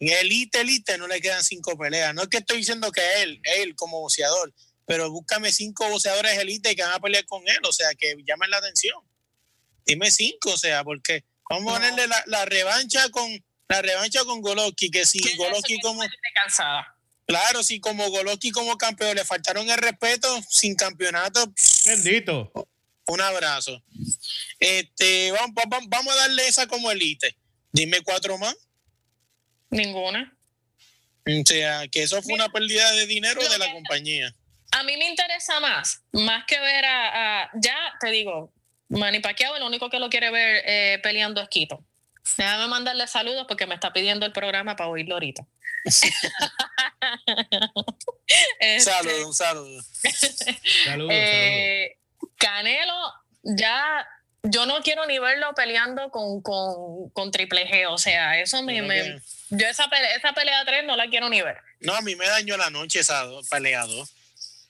en 0.00 0.08
elite, 0.08 0.60
elite, 0.60 0.98
no 0.98 1.06
le 1.06 1.20
quedan 1.20 1.42
cinco 1.44 1.76
peleas. 1.76 2.14
No 2.14 2.22
es 2.22 2.28
que 2.28 2.38
estoy 2.38 2.58
diciendo 2.58 2.90
que 2.90 3.22
él, 3.22 3.40
él 3.44 3.74
como 3.76 4.00
boxeador, 4.00 4.52
pero 4.86 5.10
búscame 5.10 5.52
cinco 5.52 5.88
boxeadores 5.88 6.38
elite 6.38 6.74
que 6.76 6.82
van 6.82 6.92
a 6.92 7.00
pelear 7.00 7.24
con 7.26 7.46
él, 7.48 7.58
o 7.64 7.72
sea, 7.72 7.94
que 7.94 8.14
llamen 8.26 8.50
la 8.50 8.58
atención. 8.58 8.98
Dime 9.84 10.10
cinco, 10.10 10.50
o 10.52 10.56
sea, 10.58 10.84
porque 10.84 11.24
vamos 11.50 11.72
a 11.72 11.76
ponerle 11.76 12.06
la, 12.06 12.22
la 12.26 12.44
revancha 12.44 13.08
con 13.10 13.44
la 13.68 13.80
revancha 13.82 14.24
con 14.24 14.40
Golovkin, 14.42 14.90
que 14.90 15.06
si 15.06 15.18
ya 15.20 15.30
como, 15.82 16.02
cansada. 16.34 16.94
claro, 17.26 17.62
si 17.62 17.80
como 17.80 18.10
Golovkin 18.10 18.52
como 18.52 18.76
campeón 18.76 19.16
le 19.16 19.24
faltaron 19.24 19.68
el 19.70 19.78
respeto, 19.78 20.28
sin 20.48 20.74
campeonato, 20.74 21.50
Bendito. 21.86 22.52
un 23.06 23.20
abrazo. 23.22 23.82
Este, 24.60 25.32
vamos, 25.32 25.54
vamos, 25.68 25.88
vamos 25.88 26.12
a 26.14 26.16
darle 26.18 26.46
esa 26.48 26.66
como 26.66 26.90
elite. 26.90 27.34
Dime 27.72 28.02
cuatro 28.02 28.36
más. 28.36 28.54
Ninguna. 29.70 30.36
O 31.26 31.46
sea, 31.46 31.88
que 31.88 32.02
eso 32.02 32.20
fue 32.22 32.34
una 32.34 32.50
pérdida 32.50 32.90
de 32.92 33.06
dinero 33.06 33.42
de 33.48 33.58
la 33.58 33.66
que- 33.66 33.72
compañía. 33.72 34.34
A 34.72 34.82
mí 34.84 34.96
me 34.96 35.08
interesa 35.08 35.60
más, 35.60 36.02
más 36.12 36.44
que 36.46 36.58
ver 36.60 36.84
a, 36.84 37.42
a- 37.44 37.50
ya 37.54 37.76
te 38.00 38.10
digo, 38.10 38.52
Manny 38.88 39.20
Pacquiao, 39.20 39.56
el 39.56 39.62
único 39.62 39.88
que 39.90 39.98
lo 39.98 40.10
quiere 40.10 40.30
ver 40.30 40.62
eh, 40.66 40.98
peleando 41.02 41.40
es 41.40 41.48
Quito. 41.48 41.82
Déjame 42.36 42.68
mandarle 42.68 43.06
saludos 43.06 43.46
porque 43.48 43.66
me 43.66 43.74
está 43.74 43.92
pidiendo 43.92 44.26
el 44.26 44.32
programa 44.32 44.76
para 44.76 44.90
oírlo 44.90 45.14
ahorita. 45.14 45.44
Este, 48.58 48.80
Saludos, 48.90 49.24
un 49.26 49.34
saludo. 49.34 49.82
Saludos, 49.82 50.36
saludos. 50.84 51.10
eh, 51.14 51.96
Canelo, 52.38 52.94
ya 53.42 54.06
yo 54.42 54.66
no 54.66 54.80
quiero 54.82 55.06
ni 55.06 55.18
verlo 55.18 55.52
peleando 55.54 56.10
con, 56.10 56.40
con, 56.40 57.10
con 57.10 57.30
Triple 57.30 57.68
G. 57.68 57.86
O 57.90 57.98
sea, 57.98 58.38
eso 58.40 58.62
me. 58.62 58.76
Yo 58.76 58.82
no 58.82 58.88
me- 58.88 59.02
quiero. 59.02 59.20
yo 59.50 59.66
esa 59.66 59.88
pelea, 59.88 60.16
esa 60.16 60.32
pelea 60.32 60.64
3 60.64 60.84
no 60.84 60.96
la 60.96 61.08
quiero 61.08 61.28
ni 61.28 61.42
ver. 61.42 61.58
No, 61.80 61.94
a 61.94 62.00
mí 62.00 62.16
me 62.16 62.26
dañó 62.26 62.56
la 62.56 62.70
noche 62.70 63.00
esa 63.00 63.24
do- 63.24 63.42
peleado. 63.50 64.08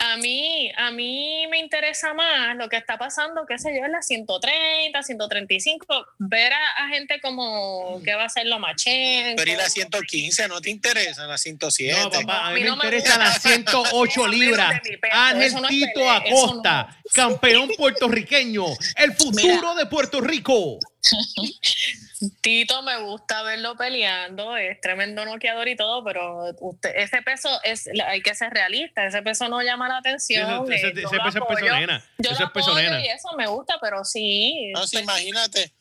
A 0.05 0.16
mí, 0.16 0.70
a 0.76 0.90
mí 0.90 1.46
me 1.48 1.61
interesa 1.61 2.12
más 2.12 2.57
lo 2.57 2.68
que 2.68 2.76
está 2.76 2.98
pasando, 2.98 3.46
qué 3.46 3.57
sé 3.57 3.72
yo, 3.78 3.84
en 3.84 3.92
la 3.92 4.03
130, 4.03 5.00
135, 5.00 6.07
ver 6.18 6.53
a, 6.53 6.84
a 6.84 6.88
gente 6.88 7.20
como 7.20 8.00
que 8.05 8.12
va 8.14 8.24
a 8.24 8.28
ser 8.28 8.46
lo 8.46 8.59
Machenko. 8.59 9.36
Pero 9.36 9.53
y 9.53 9.57
la 9.57 9.68
115, 9.68 10.48
¿no 10.48 10.61
te 10.61 10.70
interesa? 10.70 11.26
La 11.28 11.38
107. 11.38 12.00
No, 12.03 12.11
papá, 12.11 12.38
a 12.38 12.48
a 12.48 12.53
mí 12.53 12.62
me 12.62 12.66
no 12.66 12.76
me 12.76 12.84
interesa 12.84 13.16
gusta. 13.16 13.24
las 13.24 13.42
108 13.42 14.24
A 14.24 14.28
mí 14.28 14.36
no 14.36 14.44
libras. 14.44 14.80
Ángel 15.12 15.55
no 15.55 15.68
Tito 15.68 16.11
Acosta, 16.11 16.96
campeón 17.14 17.70
puertorriqueño, 17.76 18.64
el 18.96 19.12
futuro 19.14 19.74
de 19.76 19.86
Puerto 19.86 20.20
Rico. 20.20 20.78
Tito 22.40 22.82
me 22.82 22.96
gusta 22.98 23.42
verlo 23.42 23.76
peleando, 23.76 24.57
es 24.57 24.80
tremendo 24.80 25.24
noqueador 25.24 25.66
y 25.68 25.76
todo, 25.76 26.05
pero 26.05 26.44
usted, 26.61 26.92
ese 26.96 27.20
peso 27.22 27.48
es, 27.64 27.88
hay 28.07 28.22
que 28.22 28.34
ser 28.34 28.53
realista, 28.53 29.05
ese 29.05 29.22
peso 29.22 29.48
no 29.48 29.61
llama 29.62 29.88
la 29.88 29.98
atención. 29.98 30.66
Sí, 30.68 30.74
ese- 30.74 30.86
eh, 30.86 30.90
ese- 30.90 31.00
ese 31.07 31.16
peso 31.18 31.38
es 31.38 31.44
peso 31.61 31.74
nena, 31.74 32.05
Yo 32.18 32.30
ese 32.30 32.42
lo 32.44 32.53
peso 32.53 32.74
nena. 32.76 33.00
y 33.05 33.09
eso 33.09 33.28
me 33.36 33.46
gusta, 33.48 33.78
pero 33.80 34.05
sí. 34.05 34.70
No, 34.72 34.86
sí, 34.86 34.96
pues, 34.96 35.05
imagínate. 35.05 35.72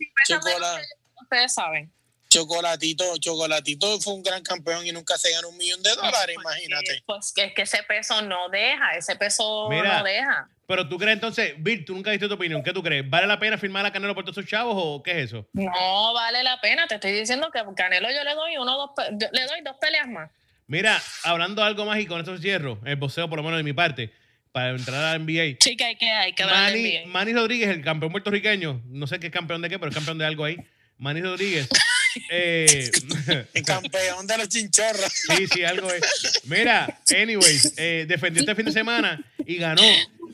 ustedes 1.21 1.53
saben. 1.53 1.91
Chocolatito, 2.29 3.17
Chocolatito 3.17 3.99
fue 3.99 4.13
un 4.13 4.23
gran 4.23 4.41
campeón 4.41 4.87
y 4.87 4.91
nunca 4.93 5.17
se 5.17 5.31
ganó 5.31 5.49
un 5.49 5.57
millón 5.57 5.83
de 5.83 5.93
dólares, 5.95 6.35
imagínate. 6.39 7.03
Pues 7.05 7.33
que 7.33 7.43
es 7.45 7.53
que 7.53 7.63
ese 7.63 7.83
peso 7.83 8.21
no 8.21 8.47
deja, 8.49 8.95
ese 8.95 9.15
peso 9.17 9.67
Mira. 9.69 9.97
no 9.99 10.03
deja. 10.05 10.49
Pero 10.71 10.87
tú 10.87 10.97
crees 10.97 11.15
entonces, 11.15 11.53
Bill, 11.57 11.83
tú 11.83 11.93
nunca 11.93 12.11
diste 12.11 12.29
tu 12.29 12.35
opinión. 12.35 12.63
¿Qué 12.63 12.71
tú 12.71 12.81
crees? 12.81 13.09
¿Vale 13.09 13.27
la 13.27 13.37
pena 13.37 13.57
firmar 13.57 13.85
a 13.85 13.91
Canelo 13.91 14.15
por 14.15 14.23
todos 14.23 14.37
esos 14.37 14.49
chavos 14.49 14.73
o 14.77 15.03
qué 15.03 15.11
es 15.11 15.17
eso? 15.25 15.45
No 15.51 16.13
vale 16.13 16.43
la 16.43 16.61
pena, 16.61 16.87
te 16.87 16.95
estoy 16.95 17.11
diciendo 17.11 17.51
que 17.51 17.61
Canelo 17.75 18.07
yo 18.09 18.23
le 18.23 18.33
doy 18.33 18.55
uno, 18.55 18.77
dos, 18.77 18.91
le 19.09 19.45
doy 19.47 19.59
dos 19.65 19.75
peleas 19.81 20.07
más. 20.07 20.31
Mira, 20.67 20.97
hablando 21.25 21.61
algo 21.61 21.83
más 21.83 21.99
y 21.99 22.05
con 22.05 22.21
esto 22.21 22.37
cierro, 22.37 22.79
el 22.85 22.95
boxeo 22.95 23.29
por 23.29 23.39
lo 23.39 23.43
menos 23.43 23.57
de 23.57 23.63
mi 23.63 23.73
parte, 23.73 24.13
para 24.53 24.69
entrar 24.69 25.03
a 25.03 25.11
la 25.11 25.19
NBA. 25.19 25.57
Sí 25.59 25.75
que 25.75 25.83
hay 25.83 25.97
que, 25.97 26.09
hay 26.09 26.31
que 26.31 27.03
Manny, 27.05 27.33
Rodríguez, 27.33 27.67
el 27.67 27.83
campeón 27.83 28.13
puertorriqueño, 28.13 28.81
no 28.85 29.07
sé 29.07 29.19
qué 29.19 29.27
es 29.27 29.33
campeón 29.33 29.61
de 29.61 29.67
qué, 29.67 29.77
pero 29.77 29.89
es 29.89 29.95
campeón 29.95 30.19
de 30.19 30.25
algo 30.25 30.45
ahí. 30.45 30.55
Manny 30.97 31.19
Rodríguez. 31.21 31.67
eh, 32.29 32.91
El 33.53 33.63
campeón 33.63 34.27
de 34.27 34.37
los 34.37 34.49
chinchorros. 34.49 35.11
sí, 35.37 35.47
sí, 35.47 35.63
algo 35.63 35.91
es. 35.91 36.41
Mira, 36.45 37.01
anyways, 37.15 37.73
eh, 37.77 38.05
defendió 38.07 38.41
este 38.41 38.55
fin 38.55 38.65
de 38.65 38.71
semana 38.71 39.23
y 39.45 39.57
ganó. 39.57 39.81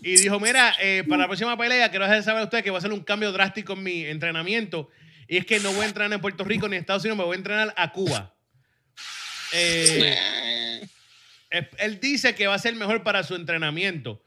Y 0.01 0.15
dijo, 0.15 0.39
mira, 0.39 0.73
eh, 0.79 1.03
para 1.07 1.23
la 1.23 1.27
próxima 1.27 1.57
pelea 1.57 1.89
quiero 1.89 2.07
de 2.07 2.23
saber 2.23 2.41
a 2.41 2.45
ustedes 2.45 2.63
que 2.63 2.71
va 2.71 2.77
a 2.77 2.81
ser 2.81 2.93
un 2.93 3.03
cambio 3.03 3.31
drástico 3.31 3.73
en 3.73 3.83
mi 3.83 4.05
entrenamiento. 4.05 4.89
Y 5.27 5.37
es 5.37 5.45
que 5.45 5.59
no 5.59 5.71
voy 5.73 5.83
a 5.83 5.87
entrenar 5.87 6.13
en 6.13 6.21
Puerto 6.21 6.43
Rico 6.43 6.67
ni 6.67 6.75
en 6.75 6.81
Estados 6.81 7.03
Unidos, 7.03 7.17
me 7.17 7.23
voy 7.25 7.35
a 7.35 7.37
entrenar 7.37 7.73
a 7.75 7.91
Cuba. 7.91 8.33
Eh, 9.53 10.15
él 11.77 11.99
dice 11.99 12.35
que 12.35 12.47
va 12.47 12.55
a 12.55 12.59
ser 12.59 12.75
mejor 12.75 13.03
para 13.03 13.23
su 13.23 13.35
entrenamiento. 13.35 14.23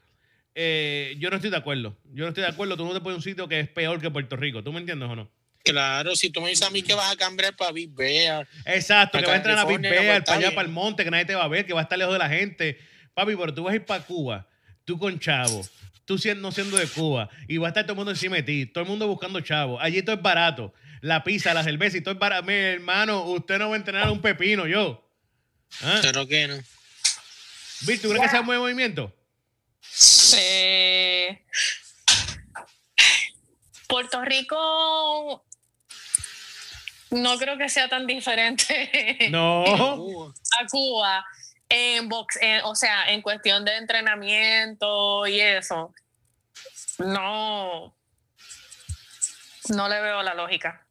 Yo 0.54 1.30
no 1.30 1.36
estoy 1.36 1.50
de 1.50 1.56
acuerdo. 1.56 1.96
Yo 2.12 2.24
no 2.24 2.28
estoy 2.28 2.42
de 2.42 2.50
acuerdo. 2.50 2.76
Tú 2.76 2.84
no 2.84 2.92
te 2.92 3.00
pones 3.00 3.16
un 3.16 3.22
sitio 3.22 3.48
que 3.48 3.60
es 3.60 3.68
peor 3.68 4.00
que 4.00 4.10
Puerto 4.10 4.36
Rico. 4.36 4.62
¿Tú 4.62 4.72
me 4.72 4.80
entiendes 4.80 5.08
o 5.08 5.16
no? 5.16 5.30
Claro, 5.62 6.16
si 6.16 6.30
tú 6.30 6.40
me 6.40 6.48
dices 6.48 6.66
a 6.66 6.70
mí 6.70 6.82
que 6.82 6.94
vas 6.94 7.12
a 7.12 7.16
cambiar 7.16 7.54
para 7.54 7.70
Big 7.72 7.90
Bear, 7.90 8.48
Exacto, 8.64 9.18
que 9.18 9.24
Para 9.24 9.28
va 9.28 9.34
a 9.34 9.36
entrar 9.36 9.58
a 9.58 9.64
Big 9.64 9.80
Bear, 9.80 10.04
pues, 10.06 10.22
para 10.24 10.38
allá, 10.38 10.54
para 10.54 10.66
el 10.66 10.72
monte, 10.72 11.04
que 11.04 11.10
nadie 11.10 11.26
te 11.26 11.34
va 11.34 11.44
a 11.44 11.48
ver, 11.48 11.66
que 11.66 11.74
va 11.74 11.80
a 11.80 11.82
estar 11.82 11.98
lejos 11.98 12.14
de 12.14 12.18
la 12.18 12.28
gente. 12.28 12.78
Papi, 13.14 13.36
pero 13.36 13.52
tú 13.52 13.64
vas 13.64 13.72
a 13.72 13.76
ir 13.76 13.84
para 13.84 14.02
Cuba, 14.02 14.48
tú 14.84 14.98
con 14.98 15.18
chavo, 15.18 15.66
tú 16.06 16.16
siendo, 16.16 16.40
no 16.40 16.52
siendo 16.52 16.76
de 16.76 16.86
Cuba, 16.86 17.28
y 17.46 17.58
va 17.58 17.68
a 17.68 17.70
estar 17.70 17.84
todo 17.84 17.92
el 17.92 17.96
mundo 17.96 18.12
encima 18.12 18.36
de 18.36 18.42
ti, 18.42 18.66
todo 18.66 18.84
el 18.84 18.88
mundo 18.88 19.06
buscando 19.06 19.40
chavo. 19.40 19.78
Allí 19.80 20.02
todo 20.02 20.16
es 20.16 20.22
barato. 20.22 20.72
La 21.02 21.24
pizza, 21.24 21.54
la 21.54 21.64
cerveza 21.64 21.96
y 21.96 22.00
todo 22.00 22.14
es 22.14 22.20
barato. 22.20 22.44
Mi 22.44 22.54
hermano, 22.54 23.22
usted 23.24 23.58
no 23.58 23.68
va 23.68 23.74
a 23.74 23.78
entrenar 23.78 24.10
un 24.10 24.20
pepino, 24.20 24.66
yo. 24.66 25.06
¿Ah? 25.82 26.00
pero 26.02 26.26
que 26.26 26.48
no. 26.48 26.56
Bill, 27.82 28.00
¿tú 28.00 28.08
crees 28.08 28.22
que 28.22 28.28
sea 28.28 28.40
un 28.40 28.46
buen 28.46 28.58
movimiento? 28.58 29.14
Eh, 30.36 31.42
Puerto 33.88 34.22
Rico 34.22 35.44
no 37.10 37.36
creo 37.38 37.58
que 37.58 37.68
sea 37.68 37.88
tan 37.88 38.06
diferente 38.06 39.16
No. 39.30 39.64
A 40.60 40.66
Cuba 40.70 41.24
en 41.68 42.08
box, 42.08 42.36
en- 42.40 42.62
o 42.64 42.74
sea, 42.74 43.08
en 43.10 43.22
cuestión 43.22 43.64
de 43.64 43.76
entrenamiento 43.76 45.26
y 45.26 45.40
eso. 45.40 45.92
No, 46.98 47.96
no 49.68 49.88
le 49.88 50.00
veo 50.00 50.22
la 50.22 50.34
lógica. 50.34 50.84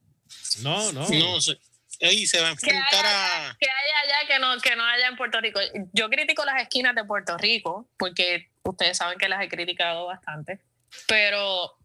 No, 0.62 0.92
no. 0.94 1.08
no 1.08 1.42
sé. 1.42 1.60
Ey, 2.00 2.26
se 2.26 2.40
va 2.40 2.48
a 2.48 2.52
enfrentar 2.52 3.06
a. 3.06 3.58
que 3.60 3.68
haya 3.70 4.00
allá 4.18 4.28
que 4.28 4.40
no, 4.40 4.58
que 4.62 4.76
no 4.78 4.86
haya 4.86 5.08
en 5.08 5.18
Puerto 5.18 5.42
Rico. 5.42 5.60
Yo 5.92 6.10
critico 6.10 6.46
las 6.46 6.62
esquinas 6.62 6.96
de 6.96 7.04
Puerto 7.04 7.38
Rico, 7.38 7.90
porque 7.98 8.50
ustedes 8.64 8.98
saben 8.98 9.18
que 9.18 9.28
las 9.28 9.42
he 9.44 9.50
criticado 9.50 10.06
bastante, 10.06 10.62
pero 11.08 11.78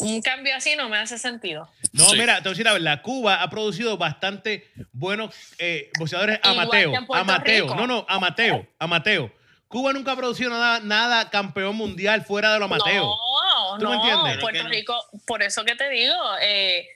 un 0.00 0.22
cambio 0.22 0.54
así 0.56 0.74
no 0.76 0.88
me 0.88 0.98
hace 0.98 1.18
sentido. 1.18 1.68
No, 1.92 2.04
Sí. 2.10 2.18
mira, 2.18 2.36
te 2.36 2.42
voy 2.42 2.48
a 2.48 2.50
decir 2.50 2.64
la 2.66 2.72
verdad. 2.74 3.02
Cuba 3.02 3.42
ha 3.42 3.50
producido 3.50 3.96
bastante 3.96 4.70
buenos 4.92 5.34
eh, 5.58 5.90
boxeadores 5.98 6.40
amateo. 6.42 6.92
Amateo. 7.12 7.64
Rico. 7.64 7.74
No, 7.76 7.86
no, 7.86 8.06
amateo. 8.08 8.66
Amateo. 8.78 9.32
Cuba 9.68 9.92
nunca 9.92 10.12
ha 10.12 10.16
producido 10.16 10.50
nada, 10.50 10.80
nada 10.80 11.28
campeón 11.30 11.74
mundial 11.76 12.24
fuera 12.24 12.52
de 12.52 12.58
lo 12.60 12.66
amateo. 12.66 13.02
No, 13.04 13.78
¿Tú 13.78 13.84
me 13.88 13.96
no, 13.96 14.02
entiendes? 14.04 14.38
Puerto 14.42 14.62
no. 14.62 14.68
Rico, 14.68 14.94
por 15.26 15.42
eso 15.42 15.64
que 15.64 15.74
te 15.74 15.88
digo, 15.90 16.14
eh, 16.40 16.86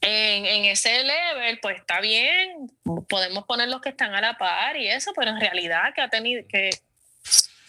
en, 0.00 0.46
en 0.46 0.64
ese 0.66 1.02
level, 1.02 1.58
pues 1.60 1.78
está 1.78 2.00
bien, 2.00 2.70
podemos 3.08 3.44
poner 3.44 3.68
los 3.68 3.80
que 3.80 3.88
están 3.88 4.14
a 4.14 4.20
la 4.20 4.38
par 4.38 4.76
y 4.76 4.86
eso, 4.88 5.12
pero 5.16 5.30
en 5.30 5.40
realidad 5.40 5.92
que 5.94 6.02
ha 6.02 6.08
tenido 6.08 6.42
que... 6.48 6.70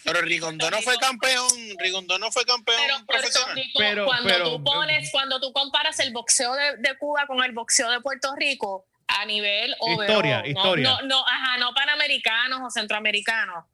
Pero 0.05 0.21
Rigondo 0.21 0.69
no 0.71 0.81
fue 0.81 0.95
campeón. 0.97 1.47
Rigondo 1.79 2.17
no 2.19 2.31
fue 2.31 2.45
campeón 2.45 2.77
Pero 2.85 3.05
profesional. 3.07 3.55
Rico, 3.55 3.79
Pero- 3.79 4.05
cuando 4.05 4.29
pero- 4.29 4.51
tú 4.51 4.63
pones, 4.63 5.11
cuando 5.11 5.39
tú 5.41 5.51
comparas 5.51 5.99
el 5.99 6.13
boxeo 6.13 6.53
de, 6.53 6.77
de 6.77 6.95
Cuba 6.97 7.25
con 7.27 7.43
el 7.43 7.51
boxeo 7.51 7.89
de 7.89 7.99
Puerto 8.01 8.33
Rico 8.37 8.85
a 9.07 9.25
nivel 9.25 9.75
overall, 9.79 10.09
Historia, 10.09 10.41
no, 10.41 10.47
historia. 10.47 10.89
No, 10.89 11.01
no, 11.07 11.27
ajá, 11.27 11.57
no 11.57 11.73
panamericanos 11.73 12.61
o 12.63 12.69
centroamericanos. 12.69 13.65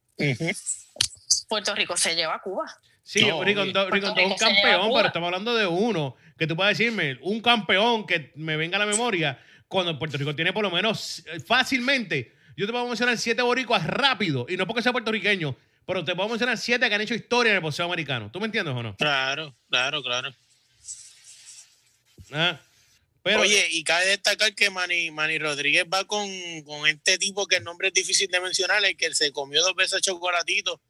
Puerto 1.48 1.76
Rico 1.76 1.98
se 1.98 2.16
lleva 2.16 2.36
a 2.36 2.40
Cuba. 2.42 2.66
Sí, 3.04 3.26
No, 3.26 3.44
Rigondo, 3.44 3.90
Rigondo 3.90 4.22
es 4.22 4.28
un 4.28 4.38
campeón, 4.38 4.92
pero 4.94 5.08
estamos 5.08 5.28
hablando 5.28 5.54
de 5.56 5.68
uno 5.68 6.16
que 6.38 6.48
tú 6.48 6.56
puedes 6.56 6.78
decirme, 6.78 7.18
un 7.22 7.42
campeón 7.42 8.06
que 8.08 8.32
me 8.36 8.56
venga 8.56 8.78
a 8.78 8.80
la 8.80 8.86
memoria, 8.86 9.40
cuando 9.68 9.98
Puerto 10.00 10.18
Rico 10.18 10.36
tiene 10.36 10.54
por 10.54 10.64
lo 10.64 10.72
menos 10.72 11.24
eh, 11.28 11.40
fácilmente, 11.40 12.34
yo 12.56 12.66
te 12.66 12.72
puedo 12.72 12.86
mencionar 12.88 13.18
siete 13.18 13.42
boricuas 13.42 13.86
rápido, 13.86 14.46
y 14.50 14.56
no 14.58 14.66
porque 14.66 14.82
sea 14.82 14.92
puertorriqueño, 14.92 15.56
pero 15.94 16.06
te 16.06 16.16
puedo 16.16 16.30
mencionar 16.30 16.58
siete 16.58 16.88
que 16.88 16.96
han 16.96 17.02
hecho 17.02 17.14
historia 17.14 17.52
en 17.52 17.56
el 17.58 17.62
boxeo 17.62 17.86
americano. 17.86 18.30
¿Tú 18.32 18.40
me 18.40 18.46
entiendes 18.46 18.74
o 18.74 18.82
no? 18.84 18.96
Claro, 18.98 19.56
claro, 19.70 20.02
claro. 20.02 20.34
Ah, 22.32 22.60
Pero, 23.24 23.42
Oye, 23.42 23.68
y 23.72 23.84
cabe 23.84 24.06
destacar 24.08 24.54
que 24.56 24.70
Manny, 24.70 25.12
Manny 25.12 25.38
Rodríguez 25.38 25.86
va 25.92 26.06
con, 26.06 26.28
con 26.64 26.88
este 26.88 27.18
tipo 27.18 27.46
que 27.46 27.58
el 27.58 27.64
nombre 27.64 27.90
es 27.90 27.94
difícil 27.94 28.28
de 28.30 28.40
mencionar, 28.40 28.84
el 28.84 28.96
que 28.98 29.14
se 29.14 29.32
comió 29.32 29.62
dos 29.62 29.76
veces 29.76 30.02
chocolatito. 30.02 30.82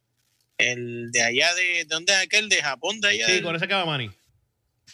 El 0.57 1.11
de 1.11 1.23
allá 1.23 1.53
de, 1.55 1.63
¿de 1.63 1.85
dónde 1.85 2.13
es 2.13 2.19
aquel? 2.19 2.47
De 2.47 2.61
Japón, 2.61 3.01
de 3.01 3.07
allá. 3.09 3.25
sí, 3.25 3.31
del- 3.33 3.43
con 3.43 3.55
ese 3.55 3.65
acaba 3.65 3.85
Manny. 3.85 4.11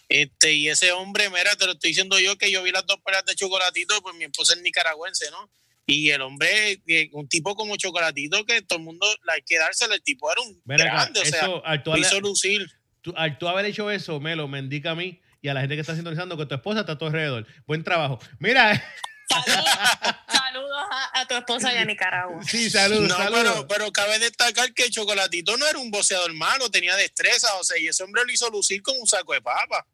Este, 0.10 0.53
y 0.53 0.70
ese 0.70 0.93
hombre, 0.93 1.30
mira, 1.30 1.53
te 1.58 1.66
lo 1.66 1.74
estoy 1.74 1.89
diciendo 1.89 2.18
yo 2.20 2.38
que 2.38 2.49
yo 2.49 2.64
vi 2.64 2.72
las 2.72 2.86
dos 2.86 2.97
peleas 3.03 3.26
de 3.26 3.36
chocolatito, 3.36 4.01
pues 4.01 4.16
mi 4.16 4.24
esposa 4.24 4.53
es 4.53 4.62
nicaragüense, 4.62 5.30
¿no? 5.32 5.49
Y 5.89 6.09
el 6.11 6.21
hombre, 6.21 6.81
un 7.13 7.27
tipo 7.29 7.55
como 7.55 7.77
chocolatito 7.77 8.45
que 8.45 8.61
todo 8.61 8.77
el 8.79 8.85
mundo 8.85 9.07
la 9.23 9.33
hay 9.33 9.41
que 9.41 9.57
dárselo, 9.57 9.93
el 9.93 10.01
tipo 10.03 10.29
era 10.31 10.41
un 10.41 10.61
Ven 10.65 10.81
acá, 10.81 10.91
grande, 10.91 11.19
o 11.21 11.25
sea, 11.25 11.39
eso, 11.41 11.65
al 11.65 11.81
tú, 11.81 11.89
lo 11.91 11.95
darle- 11.95 12.07
hizo 12.07 12.19
lucir. 12.19 12.69
tú- 13.01 13.13
al 13.15 13.38
tú 13.38 13.47
haber 13.47 13.65
hecho 13.65 13.89
eso, 13.89 14.19
Melo, 14.19 14.47
me 14.49 14.59
indica 14.59 14.91
a 14.91 14.95
mí 14.95 15.21
y 15.41 15.47
a 15.47 15.53
la 15.53 15.61
gente 15.61 15.75
que 15.75 15.81
está 15.81 15.95
sintonizando 15.95 16.35
que 16.38 16.45
tu 16.45 16.55
esposa 16.55 16.81
está 16.81 16.91
a 16.93 16.97
tu 16.97 17.05
alrededor. 17.05 17.47
Buen 17.65 17.83
trabajo. 17.85 18.19
Mira, 18.39 18.83
Saludos, 19.29 19.65
saludos 20.29 20.77
a, 20.91 21.21
a 21.21 21.25
tu 21.27 21.35
esposa 21.35 21.73
y 21.73 21.77
a 21.77 21.85
Nicaragua. 21.85 22.41
sí, 22.43 22.69
saludos, 22.69 23.07
No, 23.09 23.15
saludos. 23.17 23.43
pero, 23.43 23.67
pero 23.67 23.91
cabe 23.93 24.19
destacar 24.19 24.73
que 24.73 24.89
Chocolatito 24.89 25.55
no 25.57 25.65
era 25.67 25.79
un 25.79 25.89
boxeador 25.91 26.33
malo, 26.33 26.69
tenía 26.69 26.95
destreza, 26.97 27.47
o 27.59 27.63
sea, 27.63 27.77
y 27.77 27.88
ese 27.88 28.03
hombre 28.03 28.23
lo 28.25 28.31
hizo 28.33 28.49
lucir 28.49 28.81
como 28.81 28.99
un 28.99 29.07
saco 29.07 29.31
de 29.33 29.41
papa. 29.41 29.85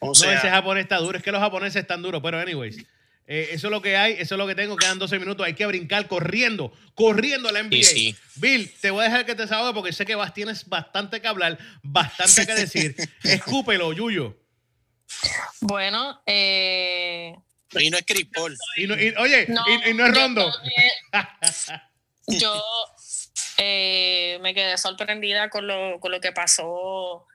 O 0.00 0.08
No, 0.08 0.14
sea, 0.14 0.34
ese 0.38 0.48
japonés 0.50 0.84
está 0.84 0.96
duro. 0.98 1.18
Es 1.18 1.24
que 1.24 1.30
los 1.32 1.40
japoneses 1.40 1.82
están 1.82 2.00
duros. 2.00 2.20
Pero, 2.22 2.38
anyways, 2.38 2.76
eh, 3.32 3.48
eso 3.52 3.68
es 3.68 3.70
lo 3.70 3.80
que 3.80 3.96
hay. 3.96 4.14
Eso 4.14 4.34
es 4.34 4.38
lo 4.38 4.46
que 4.46 4.54
tengo. 4.56 4.76
Quedan 4.76 4.98
12 4.98 5.18
minutos. 5.20 5.46
Hay 5.46 5.54
que 5.54 5.64
brincar 5.66 6.08
corriendo. 6.08 6.72
Corriendo 6.94 7.48
a 7.48 7.52
la 7.52 7.62
NBA. 7.62 7.84
Sí, 7.84 7.84
sí. 7.84 8.16
Bill, 8.36 8.70
te 8.80 8.90
voy 8.90 9.02
a 9.02 9.04
dejar 9.04 9.24
que 9.24 9.34
te 9.36 9.46
salude 9.46 9.72
porque 9.72 9.92
sé 9.92 10.04
que 10.04 10.16
vas, 10.16 10.34
tienes 10.34 10.68
bastante 10.68 11.20
que 11.20 11.28
hablar, 11.28 11.56
bastante 11.82 12.44
que 12.46 12.54
decir. 12.54 12.96
Escúpelo, 13.22 13.92
Yuyo. 13.92 14.36
Bueno, 15.60 16.20
eh, 16.26 17.34
y 17.78 17.90
no 17.90 17.98
es 17.98 18.04
Chris 18.06 18.26
Paul. 18.34 18.56
Y 18.76 18.86
no- 18.86 18.94
y- 19.00 19.14
oye, 19.16 19.46
no, 19.48 19.62
y, 19.68 19.90
y 19.90 19.94
no 19.94 20.06
es 20.06 20.12
yo 20.14 20.20
rondo. 20.20 20.52
Yo 22.26 22.62
eh, 23.58 24.38
me 24.40 24.54
quedé 24.54 24.78
sorprendida 24.78 25.50
con 25.50 25.66
lo, 25.66 25.98
con 26.00 26.12
lo 26.12 26.20
que 26.20 26.30
pasó 26.32 27.26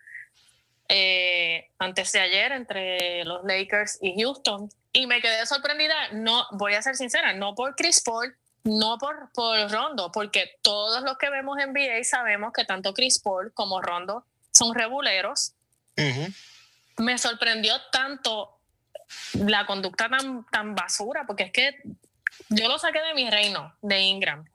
eh, 0.88 1.68
antes 1.80 2.12
de 2.14 2.20
ayer 2.20 2.52
entre 2.54 3.26
los 3.26 3.44
Lakers 3.46 4.00
y 4.02 4.14
Houston. 4.22 4.70
Y 4.96 5.08
me 5.08 5.22
quedé 5.22 5.46
sorprendida, 5.46 5.94
no, 6.14 6.48
voy 6.52 6.74
a 6.74 6.82
ser 6.82 6.96
sincera, 6.96 7.34
no 7.34 7.54
por 7.54 7.76
Chris 7.76 8.02
Paul, 8.02 8.34
no 8.64 8.98
por, 8.98 9.30
por 9.34 9.70
Rondo, 9.70 10.10
porque 10.10 10.58
todos 10.62 11.04
los 11.04 11.18
que 11.18 11.30
vemos 11.30 11.58
en 11.60 11.74
NBA 11.74 12.02
sabemos 12.06 12.54
que 12.54 12.64
tanto 12.64 12.94
Chris 12.94 13.20
Paul 13.20 13.52
como 13.54 13.82
Rondo 13.82 14.24
son 14.54 14.74
reguleros. 14.74 15.52
Me 16.96 17.18
sorprendió 17.18 17.74
tanto 17.92 18.58
la 19.34 19.66
conducta 19.66 20.08
tan, 20.08 20.46
tan 20.46 20.76
basura, 20.76 21.26
porque 21.28 21.44
es 21.44 21.52
que 21.52 21.76
yo 22.48 22.70
lo 22.70 22.80
saqué 22.80 23.02
de 23.02 23.14
mi 23.16 23.30
reino, 23.30 23.76
de 23.82 24.00
Ingram. 24.00 24.46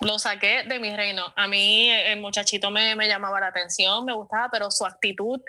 Lo 0.00 0.18
saqué 0.18 0.64
de 0.64 0.80
mi 0.80 0.96
reino. 0.96 1.32
A 1.36 1.46
mí 1.46 1.92
el 1.92 2.20
muchachito 2.20 2.72
me, 2.72 2.96
me 2.96 3.06
llamaba 3.06 3.38
la 3.38 3.46
atención, 3.46 4.04
me 4.04 4.14
gustaba, 4.14 4.48
pero 4.50 4.72
su 4.72 4.84
actitud 4.84 5.40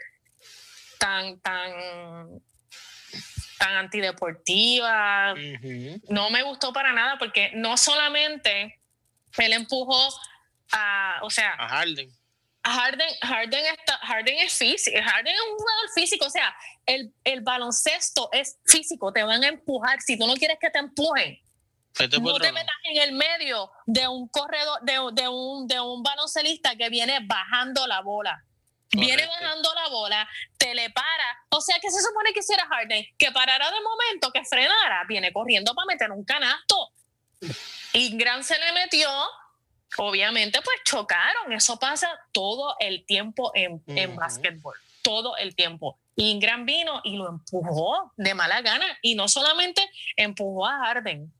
tan, 0.99 1.39
tan 1.39 1.73
tan 3.57 3.75
antideportiva. 3.75 5.33
No 6.09 6.29
me 6.29 6.43
gustó 6.43 6.73
para 6.73 6.93
nada 6.93 7.17
porque 7.17 7.51
no 7.53 7.77
solamente 7.77 8.79
él 9.37 9.53
empujó 9.53 10.09
a, 10.71 11.19
o 11.21 11.29
sea, 11.29 11.53
a 11.53 11.67
Harden. 11.67 12.11
A 12.63 12.73
Harden, 12.73 13.07
Harden, 13.21 13.65
está, 13.65 13.97
Harden 13.99 14.39
es 14.39 14.53
físico, 14.53 14.97
Harden 15.01 15.33
es 15.33 15.41
un 15.41 15.57
jugador 15.57 15.89
físico, 15.95 16.25
o 16.25 16.29
sea, 16.29 16.53
el, 16.85 17.13
el, 17.23 17.39
baloncesto 17.39 18.29
es 18.33 18.57
físico, 18.65 19.13
te 19.13 19.23
van 19.23 19.41
a 19.43 19.47
empujar, 19.47 20.01
si 20.01 20.19
tú 20.19 20.27
no 20.27 20.33
quieres 20.33 20.57
que 20.59 20.69
te 20.69 20.79
empujen, 20.79 21.39
no 22.21 22.39
te 22.39 22.51
metas 22.51 22.75
en 22.83 23.01
el 23.01 23.13
medio 23.13 23.71
de 23.85 24.07
un 24.07 24.27
corredor, 24.27 24.79
de, 24.81 24.93
de, 25.13 25.27
un, 25.27 25.67
de 25.67 25.79
un 25.79 26.03
baloncelista 26.03 26.75
que 26.75 26.89
viene 26.89 27.19
bajando 27.25 27.87
la 27.87 28.01
bola. 28.01 28.43
Viene 28.91 29.25
bajando 29.27 29.73
la 29.73 29.89
bola, 29.89 30.29
te 30.57 30.73
le 30.73 30.89
para. 30.89 31.45
O 31.49 31.61
sea, 31.61 31.77
que 31.79 31.89
se 31.91 32.01
supone 32.01 32.31
que 32.33 32.39
hiciera 32.39 32.65
Harden? 32.67 33.05
Que 33.17 33.31
parara 33.31 33.69
de 33.69 33.81
momento, 33.81 34.31
que 34.31 34.43
frenara. 34.45 35.03
Viene 35.07 35.33
corriendo 35.33 35.73
para 35.75 35.85
meter 35.85 36.11
un 36.11 36.23
canasto. 36.23 36.91
Ingram 37.93 38.43
se 38.43 38.57
le 38.57 38.71
metió. 38.71 39.09
Obviamente, 39.97 40.61
pues 40.61 40.77
chocaron. 40.85 41.51
Eso 41.53 41.77
pasa 41.79 42.09
todo 42.31 42.75
el 42.79 43.05
tiempo 43.05 43.51
en, 43.55 43.83
en 43.88 44.15
básquetbol. 44.15 44.75
Todo 45.01 45.38
el 45.38 45.55
tiempo. 45.55 45.99
Ingram 46.15 46.65
vino 46.65 47.01
y 47.03 47.15
lo 47.15 47.29
empujó 47.29 48.11
de 48.17 48.33
mala 48.33 48.61
gana. 48.61 48.85
Y 49.01 49.15
no 49.15 49.27
solamente 49.27 49.88
empujó 50.15 50.65
a 50.65 50.79
Harden, 50.79 51.31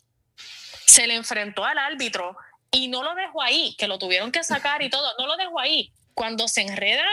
se 0.86 1.08
le 1.08 1.16
enfrentó 1.16 1.66
al 1.66 1.78
árbitro 1.78 2.38
y 2.72 2.88
no 2.88 3.04
lo 3.04 3.16
dejó 3.16 3.42
ahí, 3.42 3.76
que 3.78 3.88
lo 3.88 3.98
tuvieron 3.98 4.32
que 4.32 4.44
sacar 4.44 4.82
y 4.82 4.90
todo. 4.90 5.14
No 5.18 5.28
lo 5.28 5.36
dejó 5.36 5.60
ahí. 5.60 5.92
Cuando 6.14 6.48
se 6.48 6.62
enreda 6.62 7.06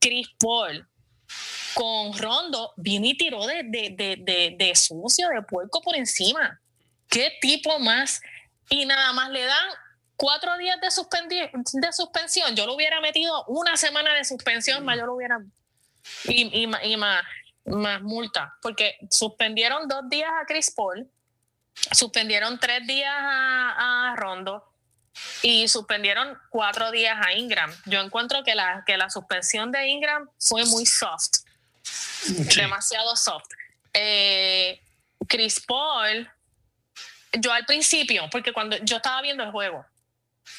Chris 0.00 0.28
Paul 0.38 0.86
con 1.74 2.16
Rondo 2.16 2.72
vino 2.76 3.06
y 3.06 3.16
tiró 3.16 3.46
de, 3.46 3.62
de, 3.64 4.72
sucio, 4.74 5.28
de 5.28 5.42
puerco 5.42 5.82
por 5.82 5.94
encima. 5.94 6.60
¿Qué 7.08 7.32
tipo 7.40 7.78
más? 7.78 8.20
Y 8.70 8.86
nada 8.86 9.12
más 9.12 9.30
le 9.30 9.44
dan 9.44 9.68
cuatro 10.16 10.56
días 10.56 10.78
de, 10.80 11.50
de 11.52 11.92
suspensión. 11.92 12.56
Yo 12.56 12.66
lo 12.66 12.74
hubiera 12.74 13.00
metido 13.00 13.44
una 13.46 13.76
semana 13.76 14.14
de 14.14 14.24
suspensión, 14.24 14.84
más 14.84 14.96
yo 14.96 15.06
lo 15.06 15.14
hubiera. 15.14 15.38
Y, 16.24 16.62
y, 16.62 16.96
más, 16.96 17.22
más 17.66 18.00
multa, 18.00 18.56
porque 18.62 18.96
suspendieron 19.10 19.88
dos 19.88 20.08
días 20.08 20.30
a 20.40 20.46
Chris 20.46 20.70
Paul, 20.70 21.10
suspendieron 21.92 22.58
tres 22.58 22.86
días 22.86 23.12
a, 23.12 24.12
a 24.12 24.16
Rondo 24.16 24.64
y 25.42 25.68
suspendieron 25.68 26.36
cuatro 26.50 26.90
días 26.90 27.18
a 27.24 27.32
Ingram. 27.32 27.72
Yo 27.86 28.00
encuentro 28.00 28.42
que 28.44 28.54
la, 28.54 28.82
que 28.86 28.96
la 28.96 29.10
suspensión 29.10 29.72
de 29.72 29.86
Ingram 29.88 30.28
fue 30.38 30.64
muy 30.66 30.86
soft, 30.86 31.44
demasiado 32.56 33.16
soft. 33.16 33.48
Eh, 33.92 34.80
Chris 35.26 35.60
Paul, 35.66 36.30
yo 37.32 37.52
al 37.52 37.64
principio, 37.64 38.28
porque 38.30 38.52
cuando 38.52 38.76
yo 38.78 38.96
estaba 38.96 39.22
viendo 39.22 39.42
el 39.42 39.50
juego, 39.50 39.84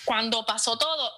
cuando 0.06 0.46
pasó 0.46 0.78
todo, 0.78 1.12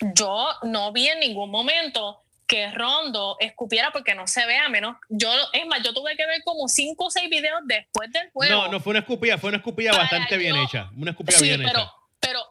yo 0.00 0.50
no 0.62 0.92
vi 0.92 1.08
en 1.08 1.20
ningún 1.20 1.50
momento 1.50 2.22
que 2.46 2.70
Rondo 2.70 3.36
escupiera 3.40 3.90
porque 3.92 4.14
no 4.14 4.26
se 4.26 4.46
vea 4.46 4.70
menos. 4.70 4.96
Yo, 5.10 5.30
es 5.52 5.66
más, 5.66 5.82
yo 5.82 5.92
tuve 5.92 6.16
que 6.16 6.26
ver 6.26 6.42
como 6.44 6.66
cinco 6.66 7.06
o 7.06 7.10
seis 7.10 7.28
videos 7.28 7.60
después 7.64 8.10
del 8.10 8.30
juego. 8.30 8.62
No, 8.62 8.68
no 8.72 8.80
fue 8.80 8.92
una 8.92 9.00
escupida, 9.00 9.36
fue 9.36 9.48
una 9.48 9.58
escupida 9.58 9.92
bastante 9.92 10.38
bien 10.38 10.56
hecha. 10.56 10.90
Una 10.96 11.10
escupida 11.10 11.38
bien 11.40 11.62
hecha 11.62 11.92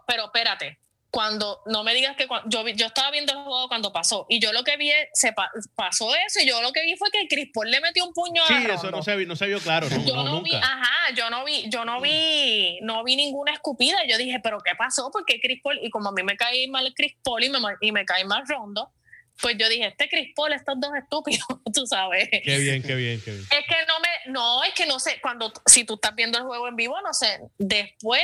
pero, 0.07 0.25
espérate, 0.25 0.79
cuando 1.09 1.61
no 1.65 1.83
me 1.83 1.93
digas 1.93 2.15
que 2.17 2.27
yo, 2.47 2.67
yo 2.67 2.85
estaba 2.85 3.11
viendo 3.11 3.31
el 3.31 3.39
juego 3.39 3.67
cuando 3.67 3.93
pasó 3.93 4.25
y 4.29 4.39
yo 4.39 4.51
lo 4.51 4.63
que 4.63 4.77
vi 4.77 4.91
se 5.13 5.33
pasó 5.75 6.13
eso 6.15 6.41
y 6.41 6.47
yo 6.47 6.61
lo 6.61 6.71
que 6.71 6.83
vi 6.83 6.95
fue 6.97 7.09
que 7.11 7.27
Chris 7.27 7.49
Paul 7.53 7.71
le 7.71 7.79
metió 7.79 8.05
un 8.05 8.13
puño 8.13 8.43
sí, 8.45 8.53
eso 8.69 8.91
no 8.91 9.01
se, 9.01 9.25
no 9.25 9.35
se 9.35 9.47
vio 9.47 9.59
claro 9.59 9.89
no, 9.89 10.05
yo 10.05 10.23
no, 10.23 10.43
vi, 10.43 10.53
ajá 10.53 11.11
yo 11.15 11.29
no 11.29 11.45
vi 11.45 11.69
yo 11.69 11.85
no 11.85 12.01
vi 12.01 12.79
no 12.81 13.03
vi 13.03 13.15
ninguna 13.15 13.53
escupida 13.53 13.97
yo 14.07 14.17
dije 14.17 14.39
pero 14.43 14.59
qué 14.59 14.75
pasó 14.75 15.09
porque 15.11 15.39
Chris 15.39 15.61
Paul 15.63 15.79
y 15.81 15.89
como 15.89 16.09
a 16.09 16.11
mí 16.11 16.23
me 16.23 16.35
cae 16.35 16.67
mal 16.67 16.93
Chris 16.93 17.13
Paul 17.23 17.43
y 17.43 17.49
me, 17.49 17.59
y 17.81 17.91
me 17.91 18.05
cae 18.05 18.25
mal 18.25 18.43
Rondo 18.45 18.91
pues 19.39 19.55
yo 19.55 19.69
dije, 19.69 19.85
este 19.85 20.09
Chris 20.09 20.33
Paul, 20.35 20.51
estos 20.51 20.79
dos 20.79 20.89
estúpidos, 20.95 21.45
tú 21.73 21.85
sabes. 21.85 22.27
Qué 22.31 22.57
bien, 22.57 22.81
qué 22.81 22.95
bien, 22.95 23.21
qué 23.23 23.31
bien. 23.31 23.43
Es 23.43 23.67
que 23.67 23.75
no 23.87 23.99
me, 23.99 24.31
no, 24.31 24.63
es 24.63 24.73
que 24.73 24.87
no 24.87 24.99
sé, 24.99 25.19
cuando, 25.21 25.53
si 25.67 25.83
tú 25.83 25.93
estás 25.93 26.15
viendo 26.15 26.39
el 26.39 26.43
juego 26.45 26.67
en 26.67 26.75
vivo, 26.75 26.99
no 27.01 27.13
sé, 27.13 27.39
después 27.59 28.19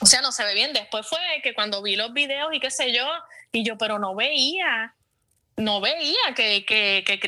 o 0.00 0.06
sea, 0.06 0.20
no 0.20 0.32
se 0.32 0.44
ve 0.44 0.54
bien. 0.54 0.72
Después 0.72 1.06
fue 1.06 1.18
que 1.42 1.54
cuando 1.54 1.82
vi 1.82 1.96
los 1.96 2.12
videos 2.12 2.52
y 2.52 2.60
qué 2.60 2.70
sé 2.70 2.92
yo, 2.92 3.06
y 3.52 3.64
yo, 3.64 3.76
pero 3.78 3.98
no 3.98 4.14
veía, 4.14 4.94
no 5.56 5.80
veía 5.80 6.34
que, 6.34 6.64
que, 6.64 7.04
que, 7.06 7.18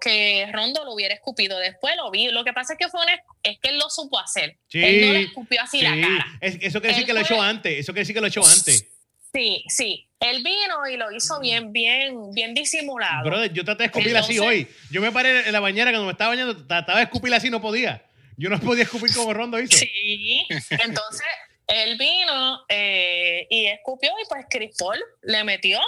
que 0.00 0.50
Rondo 0.52 0.84
lo 0.84 0.94
hubiera 0.94 1.14
escupido. 1.14 1.58
Después 1.58 1.94
lo 1.96 2.10
vi. 2.10 2.30
Lo 2.30 2.44
que 2.44 2.52
pasa 2.52 2.74
es 2.74 2.78
que 2.78 2.88
fue 2.88 3.00
es 3.42 3.58
que 3.60 3.70
él 3.70 3.78
lo 3.78 3.90
supo 3.90 4.18
hacer. 4.18 4.56
él 4.72 5.06
no 5.06 5.12
le 5.12 5.22
escupió 5.22 5.60
así 5.62 5.82
la 5.82 5.90
cara. 5.90 6.38
eso 6.40 6.80
quiere 6.80 6.94
decir 6.94 7.06
que 7.06 7.12
lo 7.12 7.20
echó 7.20 7.40
antes. 7.40 7.78
Eso 7.78 7.92
quiere 7.92 8.02
decir 8.02 8.14
que 8.14 8.20
lo 8.20 8.26
echó 8.26 8.44
antes. 8.44 8.86
Sí, 9.32 9.64
sí. 9.68 10.08
Él 10.20 10.42
vino 10.42 10.88
y 10.90 10.96
lo 10.96 11.10
hizo 11.10 11.40
bien, 11.40 11.72
bien, 11.72 12.32
bien 12.32 12.54
disimulado. 12.54 13.24
Brother, 13.24 13.52
yo 13.52 13.64
traté 13.64 13.82
de 13.82 13.86
escupir 13.86 14.16
así 14.16 14.38
hoy. 14.38 14.68
Yo 14.90 15.00
me 15.02 15.10
paré 15.12 15.46
en 15.46 15.52
la 15.52 15.60
bañera 15.60 15.90
cuando 15.90 16.06
me 16.06 16.12
estaba 16.12 16.30
bañando, 16.30 16.66
trataba 16.66 16.98
de 16.98 17.04
escupir 17.04 17.34
así, 17.34 17.50
no 17.50 17.60
podía. 17.60 18.06
Yo 18.36 18.48
no 18.48 18.58
podía 18.60 18.84
escupir 18.84 19.12
como 19.14 19.34
Rondo 19.34 19.58
hizo. 19.60 19.76
Sí. 19.76 20.46
Entonces, 20.70 21.26
él 21.66 21.96
vino 21.96 22.64
eh, 22.68 23.46
y 23.48 23.66
escupió 23.66 24.10
y 24.22 24.28
pues 24.28 24.46
Chris 24.48 24.76
Paul 24.78 24.98
le 25.22 25.44
metió. 25.44 25.80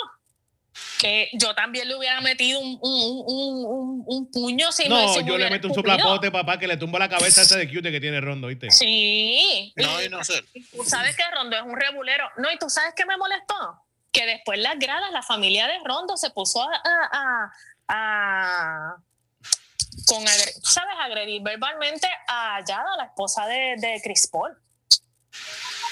Que 0.99 1.31
yo 1.33 1.55
también 1.55 1.89
le 1.89 1.97
hubiera 1.97 2.20
metido 2.20 2.61
un, 2.61 2.79
un, 2.83 4.05
un, 4.07 4.31
puño 4.31 4.70
si 4.72 4.87
no, 4.91 5.20
yo 5.22 5.39
le 5.39 5.49
meto 5.49 5.68
un 5.68 5.74
soplapote, 5.74 6.31
papá, 6.31 6.59
que 6.59 6.66
le 6.66 6.77
tumbo 6.77 6.99
la 6.99 7.09
cabeza 7.09 7.41
a 7.41 7.45
ese 7.45 7.57
de 7.57 7.66
cute 7.66 7.91
que 7.91 7.99
tiene 7.99 8.20
Rondo, 8.20 8.49
¿viste? 8.49 8.70
Sí. 8.70 9.72
No, 9.77 10.03
y 10.03 10.11
no 10.11 10.22
sé. 10.22 10.43
Tú 10.70 10.85
sabes 10.85 11.16
que 11.16 11.22
Rondo 11.31 11.57
es 11.57 11.62
un 11.62 11.77
rebulero. 11.77 12.29
No, 12.37 12.53
y 12.53 12.59
tú 12.59 12.68
sabes 12.68 12.93
que 12.95 13.07
me 13.07 13.16
molestó. 13.16 13.55
Que 14.12 14.27
después 14.27 14.59
las 14.59 14.79
gradas, 14.79 15.11
la 15.12 15.22
familia 15.22 15.66
de 15.66 15.79
Rondo 15.83 16.14
se 16.18 16.29
puso 16.29 16.62
a, 16.62 16.70
a, 16.85 17.53
a, 17.89 18.97
con 20.07 20.27
¿sabes? 20.27 20.95
agredir 21.01 21.41
verbalmente 21.43 22.07
a 22.29 22.62
Yada, 22.66 22.97
la 22.99 23.05
esposa 23.05 23.47
de, 23.47 23.77
de 23.79 24.01
Chris 24.03 24.29
Paul. 24.31 24.59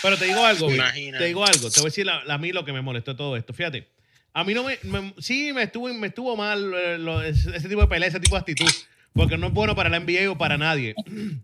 Pero 0.05 0.19
te 0.19 0.27
digo 0.27 0.45
algo, 0.45 0.69
te 0.69 1.25
digo 1.25 1.47
algo, 1.47 1.71
te 1.71 1.81
voy 1.81 1.87
a 1.87 1.91
decir 1.91 2.07
a, 2.11 2.37
mí 2.37 2.53
lo 2.53 2.63
que 2.63 2.75
me 2.75 2.83
molestó 2.83 3.17
todo 3.17 3.39
esto. 3.39 3.55
Fíjate, 3.55 3.89
a 4.35 4.45
mí 4.45 4.53
no 4.53 4.63
me, 4.63 4.79
sí 5.17 5.51
me 5.55 5.63
estuvo, 5.63 5.89
me 5.95 6.09
estuvo 6.09 6.37
mal 6.37 6.75
eh, 6.75 7.31
ese, 7.31 7.71
tipo 7.71 7.81
de 7.81 7.87
pelea, 7.87 8.11
ese 8.11 8.21
tipo 8.21 8.37
de 8.37 8.41
actitud, 8.41 8.71
porque 9.15 9.39
no 9.39 9.47
es 9.47 9.55
bueno 9.55 9.75
para 9.75 9.89
la 9.89 9.99
NBA 9.99 10.31
o 10.31 10.37
para 10.37 10.59
nadie. 10.59 10.95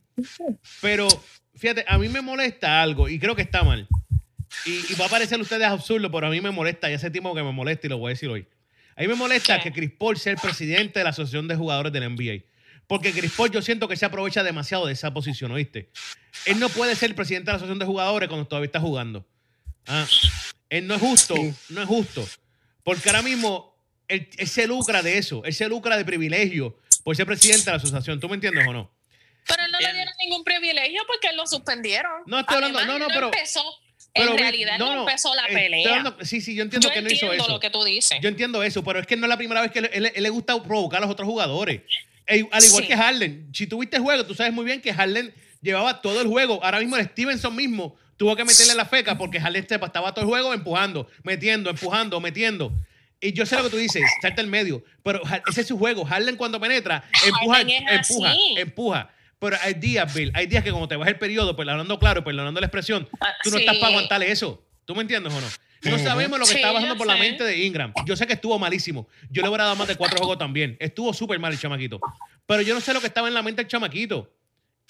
Pero 0.83 1.09
fíjate, 1.55 1.87
a 1.89 1.97
mí 1.97 2.11
me 2.11 2.21
molesta 2.21 2.83
algo 2.83 3.09
y 3.09 3.19
creo 3.19 3.35
que 3.35 3.41
está 3.41 3.65
mal. 3.65 3.89
Y, 4.67 4.95
va 5.01 5.07
a 5.07 5.09
parecer 5.09 5.39
a 5.39 5.43
ustedes 5.43 5.67
absurdo, 5.67 6.11
pero 6.11 6.27
a 6.27 6.31
mí 6.31 6.41
me 6.43 6.51
molesta 6.51 6.91
y 6.91 6.95
ese 6.95 7.09
tipo 7.09 7.35
que 7.35 7.43
me 7.43 7.53
molesta 7.53 7.87
y 7.87 7.91
lo 7.91 7.97
voy 7.97 8.11
a 8.11 8.15
decir 8.15 8.29
hoy. 8.29 8.45
A 8.95 9.01
mí 9.01 9.09
me 9.09 9.15
molesta 9.15 9.59
que 9.63 9.73
Chris 9.73 9.93
Paul 9.97 10.19
sea 10.19 10.33
el 10.33 10.39
presidente 10.39 10.99
de 10.99 11.05
la 11.05 11.11
Asociación 11.11 11.49
de 11.49 11.57
Jugadores 11.57 11.93
de 11.93 12.01
la 12.01 12.09
NBA. 12.11 12.43
Porque 12.91 13.12
Chris 13.12 13.30
Paul 13.36 13.53
yo 13.53 13.62
siento 13.62 13.86
que 13.86 13.97
se 13.97 14.05
aprovecha 14.05 14.43
demasiado 14.43 14.84
de 14.84 14.95
esa 14.95 15.14
posición, 15.14 15.53
¿oíste? 15.53 15.93
Él 16.45 16.59
no 16.59 16.68
puede 16.68 16.97
ser 16.97 17.11
el 17.11 17.14
presidente 17.14 17.47
de 17.47 17.53
la 17.53 17.57
asociación 17.59 17.78
de 17.78 17.84
jugadores 17.84 18.28
cuando 18.28 18.49
todavía 18.49 18.66
está 18.66 18.80
jugando. 18.80 19.24
Ah, 19.86 20.05
él 20.68 20.88
no 20.88 20.97
es 20.97 21.01
justo, 21.01 21.36
no 21.68 21.82
es 21.82 21.86
justo. 21.86 22.26
Porque 22.82 23.09
ahora 23.09 23.22
mismo 23.22 23.76
él, 24.09 24.28
se 24.45 24.66
lucra 24.66 25.03
de 25.03 25.18
eso, 25.18 25.41
él 25.45 25.55
se 25.55 25.68
lucra 25.68 25.97
de 25.97 26.05
privilegio 26.05 26.80
por 27.05 27.14
ser 27.14 27.26
presidente 27.26 27.66
de 27.66 27.70
la 27.70 27.76
asociación. 27.76 28.18
¿Tú 28.18 28.28
me 28.28 28.34
entiendes 28.34 28.66
o 28.66 28.72
no? 28.72 28.91
Pero 29.47 29.64
él 29.66 29.70
no 29.70 29.78
le 29.78 29.93
dieron 29.93 30.14
ningún 30.24 30.43
privilegio 30.43 31.03
porque 31.07 31.28
él 31.28 31.36
lo 31.36 31.47
suspendieron. 31.47 32.24
No 32.26 32.41
estoy 32.41 32.57
hablando, 32.57 32.84
no, 32.86 32.99
no, 32.99 33.07
pero. 33.07 33.26
Empezó, 33.26 33.62
en 34.14 34.36
realidad 34.36 34.80
no, 34.80 35.03
empezó 35.03 35.32
la 35.36 35.47
pelea. 35.47 36.16
sí, 36.22 36.41
sí, 36.41 36.57
yo 36.57 36.64
entiendo 36.64 36.91
que 36.91 37.03
no 37.03 37.09
hizo 37.09 37.32
eso. 37.32 37.47
lo 37.47 37.61
que 37.61 37.70
tú 37.70 37.84
dices. 37.84 38.18
Yo 38.20 38.28
entiendo 38.28 38.64
eso, 38.64 38.82
pero 38.82 38.99
es 38.99 39.07
que 39.07 39.16
no 39.16 39.26
es 39.26 39.28
la 39.28 39.36
primera 39.36 39.61
vez 39.61 39.70
que 39.70 39.78
él, 39.78 40.12
le 40.12 40.30
gusta 40.30 40.61
provocar 40.61 40.99
a 40.99 41.03
los 41.03 41.11
otros 41.12 41.28
jugadores 41.28 41.82
al 42.31 42.64
igual 42.64 42.87
que 42.87 42.97
Harden. 42.97 43.49
Si 43.53 43.66
tuviste 43.66 43.99
juego, 43.99 44.24
tú 44.24 44.35
sabes 44.35 44.53
muy 44.53 44.64
bien 44.64 44.81
que 44.81 44.93
Harden 44.93 45.33
llevaba 45.61 46.01
todo 46.01 46.20
el 46.20 46.28
juego. 46.28 46.62
Ahora 46.62 46.78
mismo 46.81 46.97
el 46.97 47.05
Stevenson 47.07 47.55
mismo 47.55 47.97
tuvo 48.16 48.37
que 48.37 48.45
meterle 48.45 48.74
la 48.74 48.85
feca 48.85 49.18
porque 49.18 49.41
Harden 49.41 49.66
estaba 49.68 50.14
todo 50.14 50.24
el 50.24 50.28
juego 50.28 50.55
empujando, 50.55 51.09
metiendo, 51.22 51.70
empujando, 51.70 52.20
metiendo. 52.20 52.72
Y 53.20 53.33
yo 53.33 53.45
sé 53.45 53.57
lo 53.57 53.64
que 53.64 53.70
tú 53.70 53.76
dices, 53.76 54.03
salta 54.22 54.41
el 54.41 54.47
medio. 54.47 54.83
Pero 55.03 55.20
ese 55.49 55.62
es 55.62 55.66
su 55.66 55.78
juego. 55.78 56.05
Harden 56.05 56.37
cuando 56.37 56.61
penetra, 56.61 57.05
empuja, 57.26 57.61
empuja, 57.61 58.35
empuja. 58.57 59.11
Pero 59.39 59.57
hay 59.62 59.74
días, 59.74 60.12
Bill, 60.12 60.31
hay 60.35 60.47
días 60.47 60.62
que 60.62 60.70
como 60.70 60.87
te 60.87 60.97
vas 60.97 61.09
el 61.09 61.18
periodo, 61.18 61.57
perdonando 61.57 61.99
claro, 61.99 62.22
perdonando 62.22 62.61
la 62.61 62.66
expresión, 62.66 63.09
tú 63.43 63.51
no 63.51 63.57
sí. 63.57 63.64
estás 63.64 63.76
para 63.78 63.89
aguantar 63.89 64.22
eso. 64.22 64.62
¿Tú 64.85 64.95
me 64.95 65.03
entiendes 65.03 65.33
o 65.33 65.41
no? 65.41 65.47
No 65.83 65.99
sabemos 65.99 66.39
lo 66.39 66.45
que 66.45 66.53
Sí, 66.53 66.57
está 66.59 66.72
pasando 66.72 66.97
por 66.97 67.07
la 67.07 67.16
mente 67.16 67.45
de 67.45 67.57
Ingram. 67.59 67.93
Yo 68.05 68.16
sé 68.16 68.26
que 68.26 68.35
estuvo 68.35 68.59
malísimo. 68.59 69.09
Yo 69.31 69.43
le 69.43 69.49
hubiera 69.49 69.64
dado 69.64 69.76
más 69.76 69.89
de 69.89 69.97
cuatro 69.97 70.18
juegos 70.18 70.39
también. 70.39 70.76
Estuvo 70.78 71.12
súper 71.14 71.39
mal 71.39 71.53
el 71.53 71.59
chamaquito. 71.59 72.01
Pero 72.47 72.62
yo 72.62 72.74
no 72.74 72.81
sé 72.81 72.93
lo 72.93 73.01
que 73.01 73.07
estaba 73.07 73.28
en 73.28 73.35
la 73.35 73.43
mente 73.43 73.62
del 73.62 73.70
chamaquito. 73.70 74.31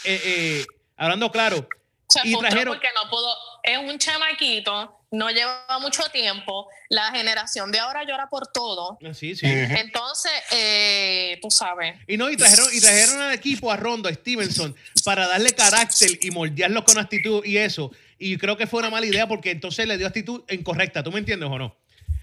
Eh, 0.05 0.21
eh, 0.25 0.67
hablando 0.97 1.31
claro. 1.31 1.69
Se 2.09 2.21
y 2.25 2.35
trajeron. 2.37 2.75
porque 2.75 2.89
no 2.95 3.09
pudo. 3.09 3.33
Es 3.63 3.79
un 3.79 3.99
chamaquito, 3.99 5.01
no 5.13 5.31
lleva 5.31 5.79
mucho 5.81 6.03
tiempo. 6.11 6.67
La 6.89 7.13
generación 7.13 7.71
de 7.71 7.79
ahora 7.79 8.03
llora 8.05 8.29
por 8.29 8.49
todo. 8.49 8.99
Ah, 9.05 9.15
Sí, 9.15 9.37
sí. 9.37 9.47
Entonces, 9.47 10.33
eh, 10.51 11.39
tú 11.41 11.51
sabes. 11.51 11.97
Y 12.09 12.17
no, 12.17 12.31
y 12.31 12.37
trajeron, 12.37 12.67
y 12.73 12.81
trajeron 12.81 13.21
al 13.21 13.33
equipo 13.33 13.71
a 13.71 13.77
Rondo, 13.77 14.09
a 14.09 14.13
Stevenson, 14.13 14.75
para 15.05 15.29
darle 15.29 15.53
carácter 15.53 16.19
y 16.21 16.31
moldearlo 16.31 16.85
con 16.85 16.99
actitud 16.99 17.45
y 17.45 17.59
eso. 17.59 17.93
Y 18.23 18.37
creo 18.37 18.59
que 18.59 18.67
fue 18.67 18.81
una 18.81 18.91
mala 18.91 19.07
idea 19.07 19.27
porque 19.27 19.51
entonces 19.51 19.89
le 19.89 19.97
dio 19.97 20.07
actitud 20.07 20.43
incorrecta. 20.51 21.03
¿Tú 21.03 21.11
me 21.11 21.19
entiendes 21.19 21.49
o 21.49 21.59
no? 21.59 21.75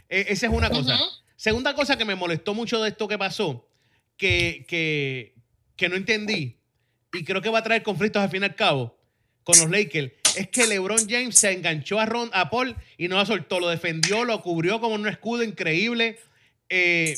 Eh, 0.08 0.28
esa 0.30 0.46
es 0.46 0.54
una 0.54 0.70
cosa. 0.70 0.98
Segunda 1.36 1.74
cosa 1.74 1.98
que 1.98 2.06
me 2.06 2.14
molestó 2.14 2.54
mucho 2.54 2.80
de 2.82 2.90
esto 2.90 3.08
que 3.08 3.18
pasó, 3.18 3.68
que, 4.16 4.64
que, 4.68 5.34
que 5.76 5.90
no 5.90 5.96
entendí, 5.96 6.56
y 7.14 7.24
creo 7.24 7.42
que 7.42 7.50
va 7.50 7.60
a 7.60 7.64
traer 7.64 7.82
conflictos 7.82 8.22
al 8.22 8.30
fin 8.30 8.44
y 8.44 8.46
al 8.46 8.56
cabo 8.56 8.96
con 9.44 9.58
los 9.60 9.70
Lakers, 9.72 10.12
es 10.36 10.50
que 10.50 10.68
LeBron 10.68 11.10
James 11.10 11.36
se 11.36 11.52
enganchó 11.52 12.00
a, 12.00 12.06
Ron, 12.06 12.30
a 12.32 12.50
Paul 12.52 12.76
y 12.98 13.08
no 13.08 13.18
lo 13.18 13.26
soltó, 13.26 13.60
lo 13.60 13.70
defendió, 13.70 14.24
lo 14.24 14.42
cubrió 14.42 14.80
como 14.80 14.94
un 14.96 15.08
escudo 15.08 15.42
increíble. 15.42 16.20
Eh, 16.70 17.18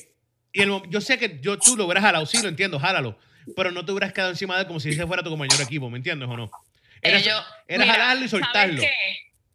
y 0.53 0.61
el 0.61 0.81
yo 0.89 1.01
sé 1.01 1.17
que 1.17 1.39
yo, 1.41 1.57
tú 1.59 1.75
lo 1.75 1.85
hubieras 1.85 2.03
jalado, 2.03 2.25
sí, 2.25 2.41
lo 2.41 2.47
entiendo, 2.47 2.79
jálalo, 2.79 3.17
pero 3.57 3.71
no 3.71 3.83
te 3.83 3.91
hubieras 3.91 4.13
quedado 4.13 4.31
encima 4.31 4.55
de 4.55 4.61
él 4.61 4.67
como 4.67 4.79
si 4.79 4.89
ese 4.89 5.05
fuera 5.05 5.21
tu 5.21 5.29
compañero 5.29 5.57
de 5.57 5.63
equipo, 5.63 5.89
¿me 5.89 5.97
entiendes 5.97 6.29
o 6.29 6.37
no? 6.37 6.49
Era, 7.01 7.17
ellos- 7.19 7.45
era 7.67 7.83
mira, 7.83 7.93
jalarlo 7.93 8.25
y 8.25 8.29
soltarlo. 8.29 8.81
¿Sabes 8.81 8.91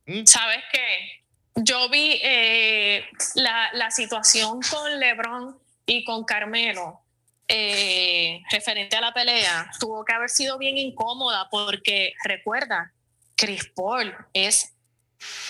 qué? 0.07 0.13
¿Mm? 0.13 0.27
¿Sabes 0.27 0.65
qué? 0.73 1.23
Yo 1.57 1.89
vi 1.89 2.19
eh, 2.23 3.05
la, 3.37 3.71
la 3.75 3.91
situación 3.91 4.61
con 4.71 4.99
LeBron 4.99 5.57
y 5.87 6.03
con 6.05 6.25
Carmelo 6.25 7.01
eh, 7.47 8.41
referente 8.51 8.97
a 8.97 9.01
la 9.01 9.13
pelea. 9.15 9.71
Tuvo 9.79 10.05
que 10.05 10.13
haber 10.13 10.31
sido 10.31 10.59
bien 10.59 10.77
incómoda 10.79 11.49
porque, 11.51 12.15
recuerda, 12.25 12.93
Chris 13.37 13.67
Paul 13.75 14.15
es 14.33 14.73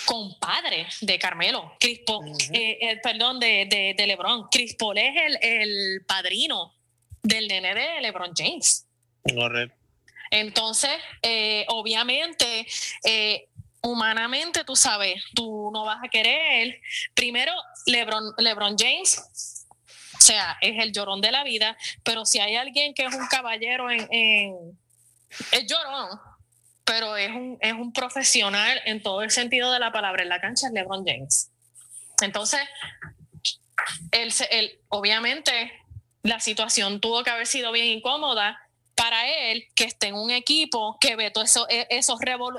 compadre 0.05 0.86
de 1.01 1.18
Carmelo. 1.18 1.74
Chris 1.80 2.01
Paul, 2.07 2.28
eh, 2.53 2.78
eh, 2.80 3.01
perdón, 3.03 3.40
de, 3.40 3.66
de, 3.68 3.95
de 3.97 4.07
LeBron. 4.07 4.49
Chris 4.51 4.74
Paul 4.74 4.99
es 4.99 5.14
el, 5.16 5.38
el 5.40 6.05
padrino 6.07 6.74
del 7.22 7.49
nene 7.49 7.74
de 7.74 8.01
LeBron 8.03 8.32
James. 8.36 8.86
Correcto. 9.22 9.76
Entonces, 10.31 10.91
eh, 11.22 11.64
obviamente, 11.68 12.66
eh, 13.05 13.49
humanamente, 13.83 14.64
tú 14.64 14.77
sabes, 14.77 15.22
tú 15.35 15.70
no 15.72 15.85
vas 15.85 15.99
a 16.03 16.09
querer. 16.09 16.81
Primero, 17.14 17.53
LeBron, 17.87 18.35
LeBron 18.39 18.77
James, 18.79 19.66
o 20.14 20.20
sea, 20.20 20.57
es 20.61 20.83
el 20.83 20.93
llorón 20.93 21.20
de 21.20 21.33
la 21.33 21.45
vida, 21.45 21.77
pero 22.03 22.25
si 22.25 22.41
hay 22.41 22.57
alguien 22.57 22.95
que 22.95 23.05
es 23.05 23.14
un 23.14 23.27
caballero 23.27 23.91
en. 23.91 24.09
es 25.53 25.66
llorón, 25.66 26.18
pero 26.85 27.16
es 27.16 27.31
un, 27.31 27.59
es 27.61 27.72
un 27.72 27.93
profesional 27.93 28.81
en 28.87 29.03
todo 29.03 29.22
el 29.22 29.31
sentido 29.31 29.72
de 29.72 29.81
la 29.81 29.93
palabra 29.93 30.22
en 30.22 30.29
la 30.29 30.41
cancha, 30.41 30.68
es 30.68 30.72
LeBron 30.72 31.05
James. 31.05 31.51
Entonces, 32.22 32.61
obviamente, 34.89 35.72
la 36.22 36.41
situación 36.41 37.01
tuvo 37.01 37.22
que 37.22 37.31
haber 37.31 37.47
sido 37.47 37.70
bien 37.70 37.87
incómoda 37.87 38.59
para 38.95 39.28
él 39.51 39.66
que 39.74 39.84
esté 39.84 40.09
en 40.09 40.14
un 40.14 40.30
equipo 40.30 40.97
que 41.01 41.16
ve 41.16 41.30
todo 41.30 41.45
eso, 41.45 41.66
e- 41.68 41.86
esos 41.90 42.18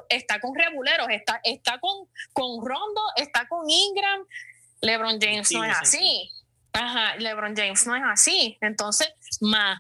está 0.10 0.40
con 0.40 0.54
rebuleros, 0.56 1.08
está, 1.10 1.40
está 1.44 1.80
con, 1.80 2.08
con 2.34 2.66
Rondo, 2.66 3.02
está 3.16 3.48
con 3.48 3.70
Ingram. 3.70 4.22
LeBron 4.82 5.20
James 5.20 5.52
no 5.52 5.64
es 5.64 5.78
así. 5.80 6.30
Ajá, 6.74 7.16
LeBron 7.18 7.56
James 7.56 7.88
no 7.88 7.96
es 7.96 8.04
así. 8.06 8.58
Entonces, 8.62 9.10
más 9.42 9.80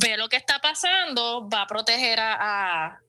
ve 0.00 0.16
lo 0.16 0.28
que 0.28 0.36
está 0.36 0.60
pasando, 0.60 1.48
va 1.48 1.62
a 1.62 1.66
proteger 1.66 2.20
a. 2.20 2.86
a- 2.86 3.00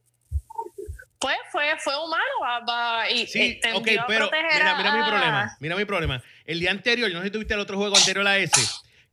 pues 1.19 1.35
fue, 1.51 1.65
fue 1.79 1.93
humano, 2.03 2.23
va, 2.41 2.59
va- 2.61 3.09
y 3.09 3.27
Sí, 3.27 3.41
eh, 3.41 3.59
tendió 3.61 3.79
ok, 3.81 4.03
a 4.03 4.07
pero 4.07 4.29
proteger 4.29 4.53
mira, 4.53 4.71
a- 4.71 4.77
mira 4.77 4.95
mi 4.95 5.03
problema. 5.09 5.57
Mira 5.59 5.75
mi 5.75 5.85
problema. 5.85 6.23
El 6.45 6.59
día 6.61 6.71
anterior, 6.71 7.09
yo 7.09 7.15
no 7.15 7.21
sé 7.21 7.27
si 7.27 7.31
tuviste 7.33 7.53
el 7.53 7.59
otro 7.59 7.77
juego 7.77 7.95
anterior 7.97 8.25
a 8.25 8.37
ese, 8.37 8.61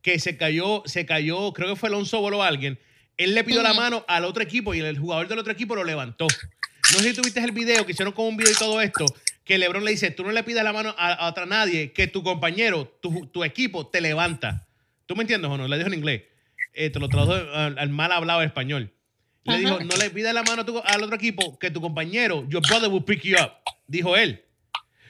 que 0.01 0.17
se 0.17 0.37
cayó, 0.37 0.83
se 0.85 1.05
cayó, 1.05 1.51
creo 1.53 1.69
que 1.69 1.75
fue 1.75 1.89
Alonso 1.89 2.21
Bolo 2.21 2.39
o 2.39 2.43
alguien. 2.43 2.79
Él 3.17 3.33
le 3.35 3.43
pidió 3.43 3.63
la 3.63 3.73
mano 3.73 4.05
al 4.07 4.25
otro 4.25 4.43
equipo 4.43 4.73
y 4.73 4.79
el 4.79 4.97
jugador 4.97 5.27
del 5.27 5.39
otro 5.39 5.51
equipo 5.51 5.75
lo 5.75 5.83
levantó. 5.83 6.27
No 6.93 6.99
sé 6.99 7.09
si 7.09 7.15
tuviste 7.15 7.39
el 7.39 7.51
video 7.51 7.85
que 7.85 7.91
hicieron 7.93 8.13
con 8.13 8.25
un 8.27 8.37
video 8.37 8.51
y 8.51 8.55
todo 8.55 8.79
esto, 8.81 9.05
que 9.43 9.57
LeBron 9.57 9.83
le 9.83 9.91
dice, 9.91 10.11
tú 10.11 10.23
no 10.23 10.31
le 10.31 10.43
pidas 10.43 10.63
la 10.63 10.71
mano 10.73 10.93
a, 10.97 11.13
a 11.13 11.29
otra 11.29 11.45
nadie, 11.45 11.91
que 11.93 12.07
tu 12.07 12.21
compañero, 12.23 12.87
tu, 13.01 13.25
tu 13.27 13.43
equipo 13.43 13.87
te 13.87 14.01
levanta. 14.01 14.67
¿Tú 15.05 15.15
me 15.15 15.23
entiendes 15.23 15.49
o 15.49 15.57
no? 15.57 15.67
Le 15.67 15.77
dijo 15.77 15.87
en 15.87 15.95
inglés. 15.95 16.23
Eh, 16.73 16.89
te 16.91 16.99
lo 16.99 17.09
tradujo 17.09 17.33
al, 17.33 17.77
al 17.79 17.89
mal 17.89 18.11
hablado 18.11 18.41
español. 18.43 18.93
Le 19.45 19.53
Ajá. 19.53 19.59
dijo, 19.59 19.79
no 19.83 19.95
le 19.97 20.09
pidas 20.11 20.33
la 20.33 20.43
mano 20.43 20.63
tu- 20.65 20.81
al 20.85 21.01
otro 21.03 21.15
equipo, 21.15 21.57
que 21.57 21.71
tu 21.71 21.81
compañero, 21.81 22.45
your 22.49 22.61
brother 22.67 22.89
will 22.89 23.03
pick 23.03 23.23
you 23.23 23.35
up. 23.41 23.51
Dijo 23.87 24.15
él. 24.15 24.43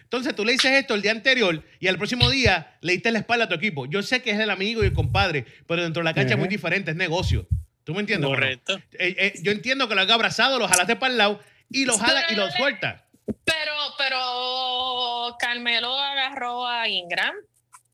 Entonces 0.03 0.33
tú 0.35 0.45
le 0.45 0.53
dices 0.53 0.71
esto 0.71 0.93
el 0.95 1.01
día 1.01 1.11
anterior 1.11 1.61
y 1.81 1.87
al 1.87 1.97
próximo 1.97 2.29
día 2.29 2.77
le 2.81 2.93
diste 2.93 3.11
la 3.11 3.19
espalda 3.19 3.45
a 3.45 3.49
tu 3.49 3.55
equipo. 3.55 3.85
Yo 3.87 4.01
sé 4.01 4.21
que 4.21 4.31
es 4.31 4.39
el 4.39 4.49
amigo 4.49 4.81
y 4.83 4.87
el 4.87 4.93
compadre, 4.93 5.45
pero 5.67 5.83
dentro 5.83 5.99
de 6.01 6.05
la 6.05 6.13
cancha 6.13 6.35
es 6.35 6.39
muy 6.39 6.47
diferente, 6.47 6.91
es 6.91 6.97
negocio. 6.97 7.45
¿Tú 7.87 7.93
me 7.93 8.01
entiendes? 8.01 8.29
no? 8.29 8.35
Correcto. 8.35 8.75
Eh, 8.99 9.15
eh, 9.17 9.33
yo 9.41 9.53
entiendo 9.53 9.87
que 9.87 9.95
lo 9.95 10.01
haga 10.01 10.13
abrazado, 10.15 10.59
lo 10.59 10.67
jalaste 10.67 10.97
para 10.97 11.09
el 11.13 11.17
lado 11.17 11.39
y 11.69 11.85
lo 11.85 11.97
jala 11.97 12.25
y 12.29 12.35
lo 12.35 12.51
suelta. 12.51 13.07
Pero, 13.45 13.71
pero 13.97 15.37
Carmelo 15.39 15.97
agarró 15.97 16.67
a 16.67 16.89
Ingram 16.89 17.33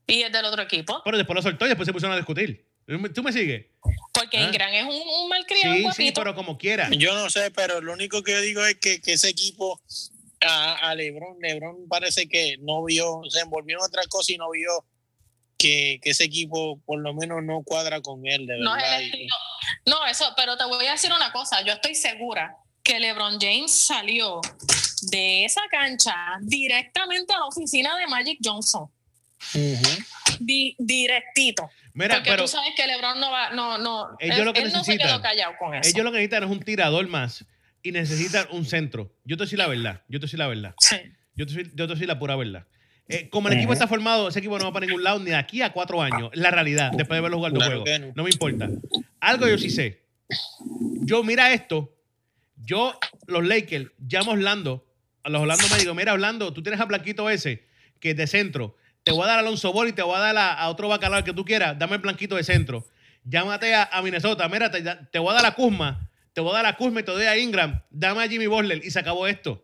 y 0.08 0.22
es 0.22 0.32
del 0.32 0.44
otro 0.46 0.62
equipo. 0.62 1.00
Pero 1.04 1.16
después 1.16 1.36
lo 1.36 1.42
soltó 1.42 1.64
y 1.66 1.68
después 1.68 1.86
se 1.86 1.92
pusieron 1.92 2.12
a 2.14 2.16
discutir. 2.16 2.66
¿Tú 3.14 3.22
me 3.22 3.32
sigues? 3.32 3.66
Porque 4.12 4.38
Ah. 4.38 4.42
Ingram 4.42 4.72
es 4.74 4.82
un, 4.84 4.90
un 4.96 5.28
malcriado 5.28 5.72
Sí, 5.74 5.78
sí, 5.78 5.82
guapito. 5.84 6.20
pero 6.22 6.34
como 6.34 6.58
quiera. 6.58 6.88
Yo 6.90 7.14
no 7.14 7.30
sé, 7.30 7.52
pero 7.52 7.80
lo 7.80 7.92
único 7.92 8.22
que 8.24 8.32
yo 8.32 8.40
digo 8.40 8.66
es 8.66 8.74
que, 8.80 9.00
que 9.00 9.12
ese 9.12 9.28
equipo 9.28 9.80
a, 10.40 10.90
a 10.90 10.94
Lebron, 10.96 11.38
Lebron 11.40 11.86
parece 11.88 12.28
que 12.28 12.56
no 12.58 12.82
vio, 12.84 13.22
se 13.28 13.40
envolvió 13.40 13.78
en 13.78 13.84
otra 13.84 14.02
cosa 14.08 14.32
y 14.32 14.38
no 14.38 14.50
vio 14.50 14.84
que, 15.58 15.98
que 16.02 16.10
ese 16.10 16.24
equipo 16.24 16.80
por 16.84 17.00
lo 17.00 17.14
menos 17.14 17.42
no 17.42 17.62
cuadra 17.62 18.00
con 18.00 18.26
él, 18.26 18.46
de 18.46 18.58
No 18.58 18.76
es 18.76 18.82
verdad. 18.82 18.98
el 19.00 19.04
Y- 19.06 19.10
estilo. 19.10 19.34
No, 19.86 20.06
eso, 20.06 20.26
pero 20.36 20.56
te 20.56 20.64
voy 20.64 20.86
a 20.86 20.92
decir 20.92 21.12
una 21.12 21.32
cosa. 21.32 21.62
Yo 21.62 21.72
estoy 21.72 21.94
segura 21.94 22.56
que 22.82 22.98
LeBron 23.00 23.38
James 23.40 23.72
salió 23.72 24.40
de 25.10 25.44
esa 25.44 25.62
cancha 25.70 26.14
directamente 26.42 27.32
a 27.32 27.38
la 27.38 27.46
oficina 27.46 27.96
de 27.96 28.06
Magic 28.06 28.38
Johnson. 28.42 28.88
Ujú. 29.54 30.02
Di- 30.40 30.74
directito. 30.78 31.70
Mira, 31.92 32.16
Porque 32.16 32.30
pero 32.30 32.42
tú 32.44 32.48
sabes 32.48 32.72
que 32.76 32.86
LeBron 32.86 33.20
no 33.20 33.30
va, 33.30 33.50
no, 33.50 33.78
no. 33.78 34.08
Ellos 34.18 34.38
él, 34.38 34.44
lo 34.44 34.52
que 34.52 34.60
él 34.62 34.72
no 34.72 34.82
se 34.84 34.92
necesitan- 34.92 35.06
quedó 35.08 35.20
callado 35.22 35.52
con 35.58 35.74
eso. 35.74 35.88
ellos 35.88 36.04
lo 36.04 36.10
que 36.10 36.18
necesitan 36.18 36.44
es 36.44 36.50
un 36.50 36.60
tirador 36.60 37.06
más 37.08 37.44
y 37.82 37.92
necesitan 37.92 38.46
un 38.50 38.64
centro. 38.64 39.14
Yo 39.24 39.36
te 39.36 39.46
soy 39.46 39.58
la 39.58 39.66
verdad. 39.68 40.02
Yo 40.08 40.18
te 40.18 40.26
soy 40.26 40.38
la 40.38 40.48
verdad. 40.48 40.74
Sí. 40.80 40.96
Yo 41.36 41.46
te 41.46 41.52
soy, 41.52 41.70
yo 41.74 41.86
te 41.86 41.96
soy 41.96 42.06
la 42.06 42.18
pura 42.18 42.36
verdad. 42.36 42.66
Eh, 43.08 43.28
como 43.28 43.48
el 43.48 43.54
equipo 43.54 43.72
está 43.72 43.86
formado, 43.86 44.28
ese 44.28 44.38
equipo 44.38 44.58
no 44.58 44.64
va 44.64 44.72
para 44.72 44.86
ningún 44.86 45.02
lado 45.04 45.18
ni 45.18 45.26
de 45.26 45.36
aquí 45.36 45.60
a 45.62 45.72
cuatro 45.72 46.00
años. 46.00 46.30
La 46.34 46.50
realidad, 46.50 46.90
después 46.96 47.16
de 47.18 47.20
verlo 47.20 47.36
jugar 47.36 47.52
dos 47.52 47.62
Claro 47.62 47.82
juegos. 47.82 47.98
que 48.00 48.06
No. 48.06 48.12
no. 48.16 48.22
me 48.24 48.30
importa. 48.30 48.68
Algo 49.20 49.46
yo 49.46 49.58
sí 49.58 49.68
sé. 49.70 50.02
Yo, 51.02 51.22
mira 51.22 51.52
esto. 51.52 51.94
Yo, 52.56 52.98
los 53.26 53.44
Lakers, 53.46 53.90
llamo 53.98 54.30
a 54.30 54.34
Orlando. 54.34 54.86
A 55.22 55.28
los 55.28 55.42
Orlando 55.42 55.64
me 55.70 55.78
digo, 55.78 55.94
mira, 55.94 56.12
Orlando, 56.14 56.52
tú 56.52 56.62
tienes 56.62 56.80
a 56.80 56.84
Blanquito 56.86 57.28
ese, 57.28 57.66
que 58.00 58.10
es 58.10 58.16
de 58.16 58.26
centro. 58.26 58.76
Te 59.02 59.12
voy 59.12 59.24
a 59.24 59.26
dar 59.26 59.36
a 59.36 59.40
Alonso 59.40 59.70
Ball 59.72 59.88
y 59.88 59.92
te 59.92 60.02
voy 60.02 60.16
a 60.16 60.20
dar 60.20 60.36
a, 60.38 60.54
a 60.54 60.68
otro 60.70 60.88
bacalao 60.88 61.22
que 61.24 61.34
tú 61.34 61.44
quieras. 61.44 61.78
Dame 61.78 61.96
el 61.96 62.00
Blanquito 62.02 62.36
de 62.36 62.44
centro. 62.44 62.86
Llámate 63.24 63.74
a, 63.74 63.84
a 63.92 64.00
Minnesota. 64.02 64.48
Mira, 64.48 64.70
te, 64.70 64.82
te 64.82 65.18
voy 65.18 65.30
a 65.30 65.34
dar 65.34 65.46
a 65.46 65.54
Kuzma. 65.54 66.10
Te 66.32 66.40
voy 66.40 66.50
a 66.52 66.54
dar 66.56 66.66
a 66.66 66.76
Kuzma 66.76 67.00
y 67.00 67.02
te 67.02 67.12
doy 67.12 67.24
a 67.26 67.36
Ingram. 67.36 67.82
Dame 67.90 68.22
a 68.24 68.28
Jimmy 68.28 68.46
Butler 68.46 68.80
y 68.82 68.90
se 68.90 68.98
acabó 68.98 69.26
esto. 69.26 69.62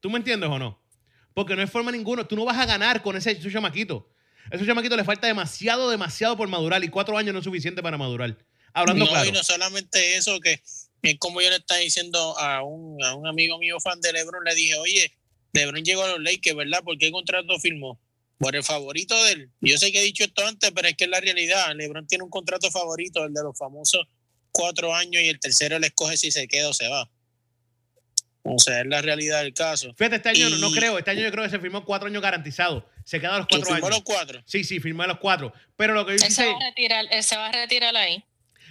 ¿Tú 0.00 0.08
me 0.10 0.16
entiendes 0.18 0.48
o 0.48 0.58
no? 0.58 0.80
Porque 1.38 1.54
no 1.54 1.62
hay 1.62 1.68
forma 1.68 1.92
ninguno. 1.92 2.26
Tú 2.26 2.34
no 2.34 2.44
vas 2.44 2.58
a 2.58 2.66
ganar 2.66 3.00
con 3.00 3.16
ese, 3.16 3.30
ese 3.30 3.48
chamaquito. 3.48 4.10
A 4.50 4.56
ese 4.56 4.66
chamaquito 4.66 4.96
le 4.96 5.04
falta 5.04 5.28
demasiado, 5.28 5.88
demasiado 5.88 6.36
por 6.36 6.48
madurar. 6.48 6.82
Y 6.82 6.88
cuatro 6.88 7.16
años 7.16 7.32
no 7.32 7.38
es 7.38 7.44
suficiente 7.44 7.80
para 7.80 7.96
madurar. 7.96 8.36
Hablando 8.72 9.04
no, 9.04 9.10
claro. 9.12 9.28
y 9.28 9.30
no 9.30 9.44
solamente 9.44 10.16
eso, 10.16 10.40
que 10.40 10.60
es 11.02 11.18
como 11.20 11.40
yo 11.40 11.48
le 11.48 11.58
estaba 11.58 11.78
diciendo 11.78 12.36
a 12.40 12.64
un, 12.64 13.00
a 13.04 13.14
un 13.14 13.28
amigo 13.28 13.56
mío 13.60 13.78
fan 13.78 14.00
de 14.00 14.12
LeBron, 14.14 14.42
le 14.42 14.52
dije, 14.56 14.78
oye, 14.78 15.12
LeBron 15.52 15.84
llegó 15.84 16.02
a 16.02 16.08
los 16.08 16.20
Lakers, 16.20 16.56
¿verdad? 16.56 16.82
¿Por 16.82 16.98
qué 16.98 17.12
contrato 17.12 17.56
firmó? 17.60 18.00
Por 18.38 18.56
el 18.56 18.64
favorito 18.64 19.14
de 19.22 19.30
él. 19.30 19.50
Yo 19.60 19.78
sé 19.78 19.92
que 19.92 20.00
he 20.00 20.04
dicho 20.04 20.24
esto 20.24 20.44
antes, 20.44 20.72
pero 20.74 20.88
es 20.88 20.96
que 20.96 21.04
es 21.04 21.10
la 21.10 21.20
realidad. 21.20 21.72
LeBron 21.76 22.08
tiene 22.08 22.24
un 22.24 22.30
contrato 22.30 22.68
favorito, 22.72 23.24
el 23.24 23.32
de 23.32 23.44
los 23.44 23.56
famosos 23.56 24.08
cuatro 24.50 24.92
años, 24.92 25.22
y 25.22 25.28
el 25.28 25.38
tercero 25.38 25.78
le 25.78 25.86
escoge 25.86 26.16
si 26.16 26.32
se 26.32 26.48
queda 26.48 26.70
o 26.70 26.74
se 26.74 26.88
va. 26.88 27.08
O 28.42 28.58
sea, 28.58 28.80
es 28.80 28.86
la 28.86 29.02
realidad 29.02 29.42
del 29.42 29.52
caso. 29.52 29.92
Fíjate, 29.94 30.16
este 30.16 30.28
año 30.30 30.48
no, 30.50 30.70
creo. 30.70 30.96
Este 30.98 31.10
año 31.10 31.20
yo 31.22 31.30
creo 31.30 31.44
que 31.44 31.50
se 31.50 31.58
firmó 31.58 31.84
cuatro 31.84 32.08
años 32.08 32.22
garantizados. 32.22 32.84
Se 33.04 33.20
quedan 33.20 33.38
los 33.38 33.46
cuatro 33.46 33.66
¿Firmó 33.66 33.86
años. 33.86 33.90
los 33.98 34.02
cuatro? 34.04 34.42
Sí, 34.46 34.64
sí, 34.64 34.80
firmó 34.80 35.04
los 35.06 35.18
cuatro. 35.18 35.52
Pero 35.76 35.92
lo 35.94 36.06
que 36.06 36.12
yo 36.12 36.24
Él 36.24 36.30
sí 36.30 36.36
se, 36.36 36.42
sé, 36.42 36.46
va 36.46 36.56
a 36.56 36.60
retirar, 36.70 37.04
él 37.10 37.22
se 37.22 37.36
va 37.36 37.46
a 37.48 37.52
retirar 37.52 37.94
ahí. 37.96 38.24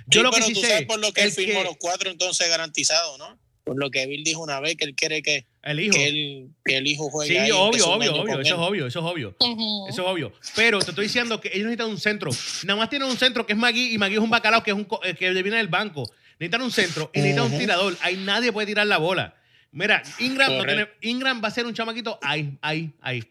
Yo 0.07 0.21
Sí, 0.21 0.23
lo 0.23 0.31
que 0.31 0.35
pero 0.37 0.47
sí 0.47 0.53
tú 0.53 0.61
sé, 0.61 0.67
sabes 0.67 0.85
por 0.87 0.99
lo 0.99 1.11
que 1.11 1.21
él 1.21 1.27
el 1.27 1.33
firmó 1.33 1.59
que- 1.59 1.65
los 1.65 1.77
cuatro 1.79 2.09
entonces 2.09 2.47
garantizados, 2.49 3.19
¿no? 3.19 3.37
Por 3.65 3.77
lo 3.77 3.91
que 3.91 4.07
Bill 4.07 4.23
dijo 4.23 4.41
una 4.41 4.61
vez 4.61 4.77
que 4.77 4.85
él 4.85 4.95
quiere 4.95 5.21
que, 5.21 5.45
el 5.63 5.81
hijo. 5.81 5.93
que, 5.93 6.07
él, 6.07 6.47
que 6.63 6.77
el 6.77 6.87
hijo 6.87 7.09
juegue 7.09 7.33
Sí, 7.33 7.37
ahí, 7.37 7.51
obvio, 7.51 7.85
obvio, 7.89 8.15
obvio, 8.15 8.39
eso 8.39 8.53
es 8.55 8.59
obvio, 8.61 8.87
eso 8.87 8.99
es 8.99 9.05
obvio. 9.05 9.35
Ujú. 9.41 9.87
Eso 9.89 10.01
es 10.03 10.07
obvio. 10.07 10.31
Pero 10.55 10.79
te 10.79 10.91
estoy 10.91 11.05
diciendo 11.07 11.41
que 11.41 11.49
ellos 11.49 11.65
necesitan 11.65 11.89
un 11.89 11.99
centro. 11.99 12.31
Nada 12.63 12.79
más 12.79 12.89
tienen 12.89 13.09
un 13.09 13.17
centro 13.17 13.45
que 13.45 13.51
es 13.53 13.59
Magui 13.59 13.93
y 13.93 13.97
Magui 13.97 14.15
es 14.15 14.21
un 14.21 14.29
bacalao 14.29 14.63
que 14.63 14.71
es 14.71 14.77
un 14.77 14.87
eh, 15.03 15.13
que 15.15 15.29
viene 15.33 15.57
del 15.57 15.67
banco. 15.67 16.09
Necesitan 16.39 16.61
un 16.61 16.71
centro 16.71 17.11
y 17.13 17.19
necesitan 17.19 17.51
un 17.51 17.59
tirador. 17.59 17.97
Ahí 18.01 18.15
nadie 18.15 18.53
puede 18.53 18.67
tirar 18.67 18.87
la 18.87 18.97
bola. 18.99 19.35
Mira, 19.77 20.01
Ingram, 20.19 20.51
no 20.57 20.63
tiene- 20.65 20.89
Ingram 21.01 21.41
va 21.43 21.49
a 21.49 21.51
ser 21.51 21.65
un 21.67 21.73
chamaquito 21.73 22.17
ahí, 22.23 22.57
ahí, 22.61 22.91
ahí. 23.01 23.23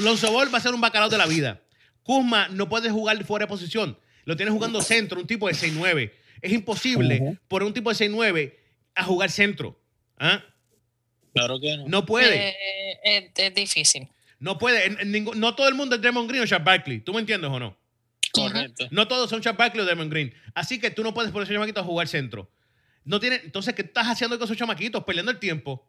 Lonzo 0.00 0.32
Ball 0.32 0.52
va 0.52 0.58
a 0.58 0.60
ser 0.60 0.74
un 0.74 0.80
bacalao 0.80 1.08
de 1.08 1.18
la 1.18 1.26
vida. 1.26 1.60
Kuzma 2.02 2.48
no 2.48 2.68
puede 2.68 2.90
jugar 2.90 3.22
fuera 3.24 3.44
de 3.44 3.48
posición. 3.48 3.96
Lo 4.24 4.36
tiene 4.36 4.50
jugando 4.50 4.80
centro, 4.82 5.20
un 5.20 5.26
tipo 5.26 5.46
de 5.46 5.54
6-9. 5.54 6.12
Es 6.42 6.52
imposible 6.52 7.38
por 7.48 7.62
un 7.62 7.72
tipo 7.72 7.90
de 7.90 7.96
6-9 7.96 8.58
a 8.94 9.04
jugar 9.04 9.30
centro. 9.30 9.80
¿Ah? 10.18 10.42
Claro 11.32 11.60
que 11.60 11.76
no. 11.76 11.88
No 11.88 12.06
puede. 12.06 12.48
Eh, 12.48 12.98
es, 13.04 13.24
es 13.36 13.54
difícil. 13.54 14.08
No 14.38 14.58
puede. 14.58 14.86
En- 14.86 14.98
en 15.00 15.12
ningún- 15.12 15.38
no 15.38 15.54
todo 15.54 15.68
el 15.68 15.74
mundo 15.74 15.94
es 15.96 16.00
Draymond 16.02 16.28
Green 16.28 16.42
o 16.42 16.46
Chad 16.46 16.62
Barkley. 16.64 17.00
¿Tú 17.00 17.12
me 17.14 17.20
entiendes 17.20 17.50
o 17.50 17.58
no? 17.58 17.76
Correcto. 18.32 18.86
No 18.90 19.06
todos 19.08 19.30
son 19.30 19.40
Chad 19.40 19.56
Barkley 19.56 19.82
o 19.82 19.84
Draymond 19.84 20.10
Green. 20.10 20.34
Así 20.54 20.78
que 20.80 20.90
tú 20.90 21.02
no 21.02 21.14
puedes 21.14 21.30
poner 21.30 21.42
a 21.42 21.44
esos 21.44 21.54
chamaquitos 21.54 21.82
a 21.82 21.86
jugar 21.86 22.08
centro. 22.08 22.50
No 23.04 23.20
tiene, 23.20 23.40
entonces, 23.44 23.74
¿qué 23.74 23.82
estás 23.82 24.06
haciendo 24.06 24.38
con 24.38 24.46
esos 24.46 24.56
chamaquitos? 24.56 25.04
Perdiendo 25.04 25.30
el 25.30 25.38
tiempo. 25.38 25.86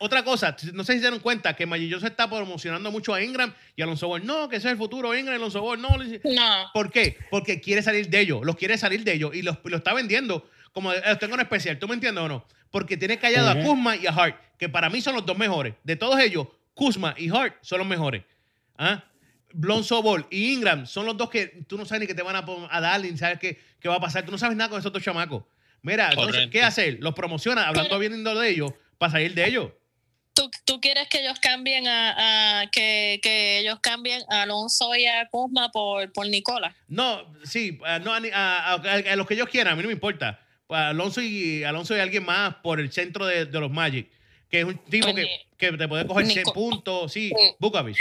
Otra 0.00 0.24
cosa, 0.24 0.56
no 0.72 0.82
sé 0.84 0.94
si 0.94 0.98
se 0.98 1.02
dieron 1.02 1.20
cuenta 1.20 1.54
que 1.54 1.66
Magic 1.66 1.90
Johnson 1.90 2.10
está 2.10 2.28
promocionando 2.28 2.90
mucho 2.90 3.14
a 3.14 3.22
Ingram 3.22 3.54
y 3.76 3.82
a 3.82 3.84
Alonso 3.84 4.08
Ball. 4.08 4.26
No, 4.26 4.48
que 4.48 4.56
ese 4.56 4.68
es 4.68 4.72
el 4.72 4.78
futuro, 4.78 5.14
Ingram 5.16 5.34
y 5.34 5.36
Alonso 5.36 5.60
Ball. 5.60 5.80
No, 5.80 5.90
No. 5.96 6.70
¿Por 6.72 6.90
qué? 6.90 7.16
Porque 7.30 7.60
quiere 7.60 7.82
salir 7.82 8.08
de 8.08 8.20
ellos, 8.20 8.40
los 8.44 8.56
quiere 8.56 8.76
salir 8.76 9.04
de 9.04 9.14
ellos 9.14 9.34
y 9.34 9.42
los, 9.42 9.58
lo 9.64 9.76
está 9.76 9.94
vendiendo 9.94 10.48
como 10.72 10.92
eh, 10.92 11.00
los 11.06 11.18
tengo 11.18 11.34
en 11.34 11.40
especial. 11.40 11.78
¿Tú 11.78 11.86
me 11.88 11.94
entiendes 11.94 12.22
o 12.24 12.28
no? 12.28 12.44
Porque 12.70 12.96
tiene 12.96 13.18
callado 13.18 13.48
a. 13.50 13.64
Kuzma 13.64 13.96
y 13.96 14.06
a 14.06 14.10
Hart, 14.10 14.36
que 14.58 14.68
para 14.68 14.90
mí 14.90 15.00
son 15.00 15.14
los 15.14 15.24
dos 15.24 15.38
mejores. 15.38 15.74
De 15.84 15.96
todos 15.96 16.18
ellos, 16.20 16.48
Kuzma 16.74 17.14
y 17.16 17.30
Hart 17.30 17.56
son 17.62 17.78
los 17.78 17.86
mejores. 17.86 18.24
¿Ah? 18.76 19.04
Blonzo 19.52 20.02
Ball 20.02 20.26
y 20.30 20.52
Ingram 20.52 20.84
son 20.84 21.06
los 21.06 21.16
dos 21.16 21.30
que 21.30 21.64
tú 21.68 21.78
no 21.78 21.86
sabes 21.86 22.00
ni 22.00 22.06
que 22.08 22.14
te 22.14 22.22
van 22.22 22.34
a, 22.34 22.44
a 22.70 22.80
dar, 22.80 23.00
ni 23.00 23.16
sabes 23.16 23.38
qué, 23.38 23.60
qué 23.78 23.88
va 23.88 23.96
a 23.96 24.00
pasar. 24.00 24.24
Tú 24.24 24.32
no 24.32 24.38
sabes 24.38 24.56
nada 24.56 24.68
con 24.68 24.80
esos 24.80 24.92
dos 24.92 25.00
chamacos. 25.00 25.44
Mira, 25.84 26.08
entonces. 26.10 26.48
¿qué 26.50 26.62
hacer? 26.62 26.96
Los 27.00 27.14
promociona 27.14 27.68
hablando 27.68 27.90
Pero- 27.90 28.00
bien 28.00 28.24
de 28.24 28.48
ellos 28.50 28.72
para 28.98 29.12
salir 29.12 29.34
de 29.34 29.46
ellos. 29.46 29.70
¿Tú, 30.32 30.50
tú 30.64 30.80
quieres 30.80 31.06
que 31.08 31.20
ellos 31.20 31.38
cambien 31.38 31.86
a, 31.86 32.62
a- 32.62 32.66
que, 32.70 33.20
que 33.22 33.60
ellos 33.60 33.78
cambien 33.80 34.22
a 34.28 34.42
Alonso 34.42 34.92
y 34.96 35.06
a 35.06 35.28
Kuzma 35.28 35.70
por, 35.70 36.12
por 36.12 36.26
Nicola? 36.26 36.74
No, 36.88 37.22
sí, 37.44 37.78
a, 37.84 38.00
no, 38.00 38.12
a, 38.12 38.18
a- 38.18 38.72
a- 38.74 39.12
a 39.12 39.16
los 39.16 39.28
que 39.28 39.34
ellos 39.34 39.48
quieran, 39.48 39.74
a 39.74 39.76
mí 39.76 39.82
no 39.82 39.88
me 39.88 39.94
importa. 39.94 40.40
A 40.70 40.88
Alonso 40.88 41.20
y 41.20 41.62
Alonso 41.62 41.96
y 41.96 42.00
alguien 42.00 42.24
más 42.24 42.56
por 42.56 42.80
el 42.80 42.90
centro 42.90 43.26
de, 43.26 43.44
de 43.44 43.60
los 43.60 43.70
Magic, 43.70 44.10
que 44.50 44.60
es 44.60 44.64
un 44.64 44.78
tipo 44.86 45.12
Pues 45.12 45.24
que, 45.56 45.70
que 45.70 45.76
te 45.76 45.86
puede 45.86 46.04
coger 46.06 46.26
100 46.26 46.38
Nico- 46.38 46.52
puntos, 46.54 47.12
sí, 47.12 47.30
Mm. 47.32 47.54
Bukovic. 47.60 47.96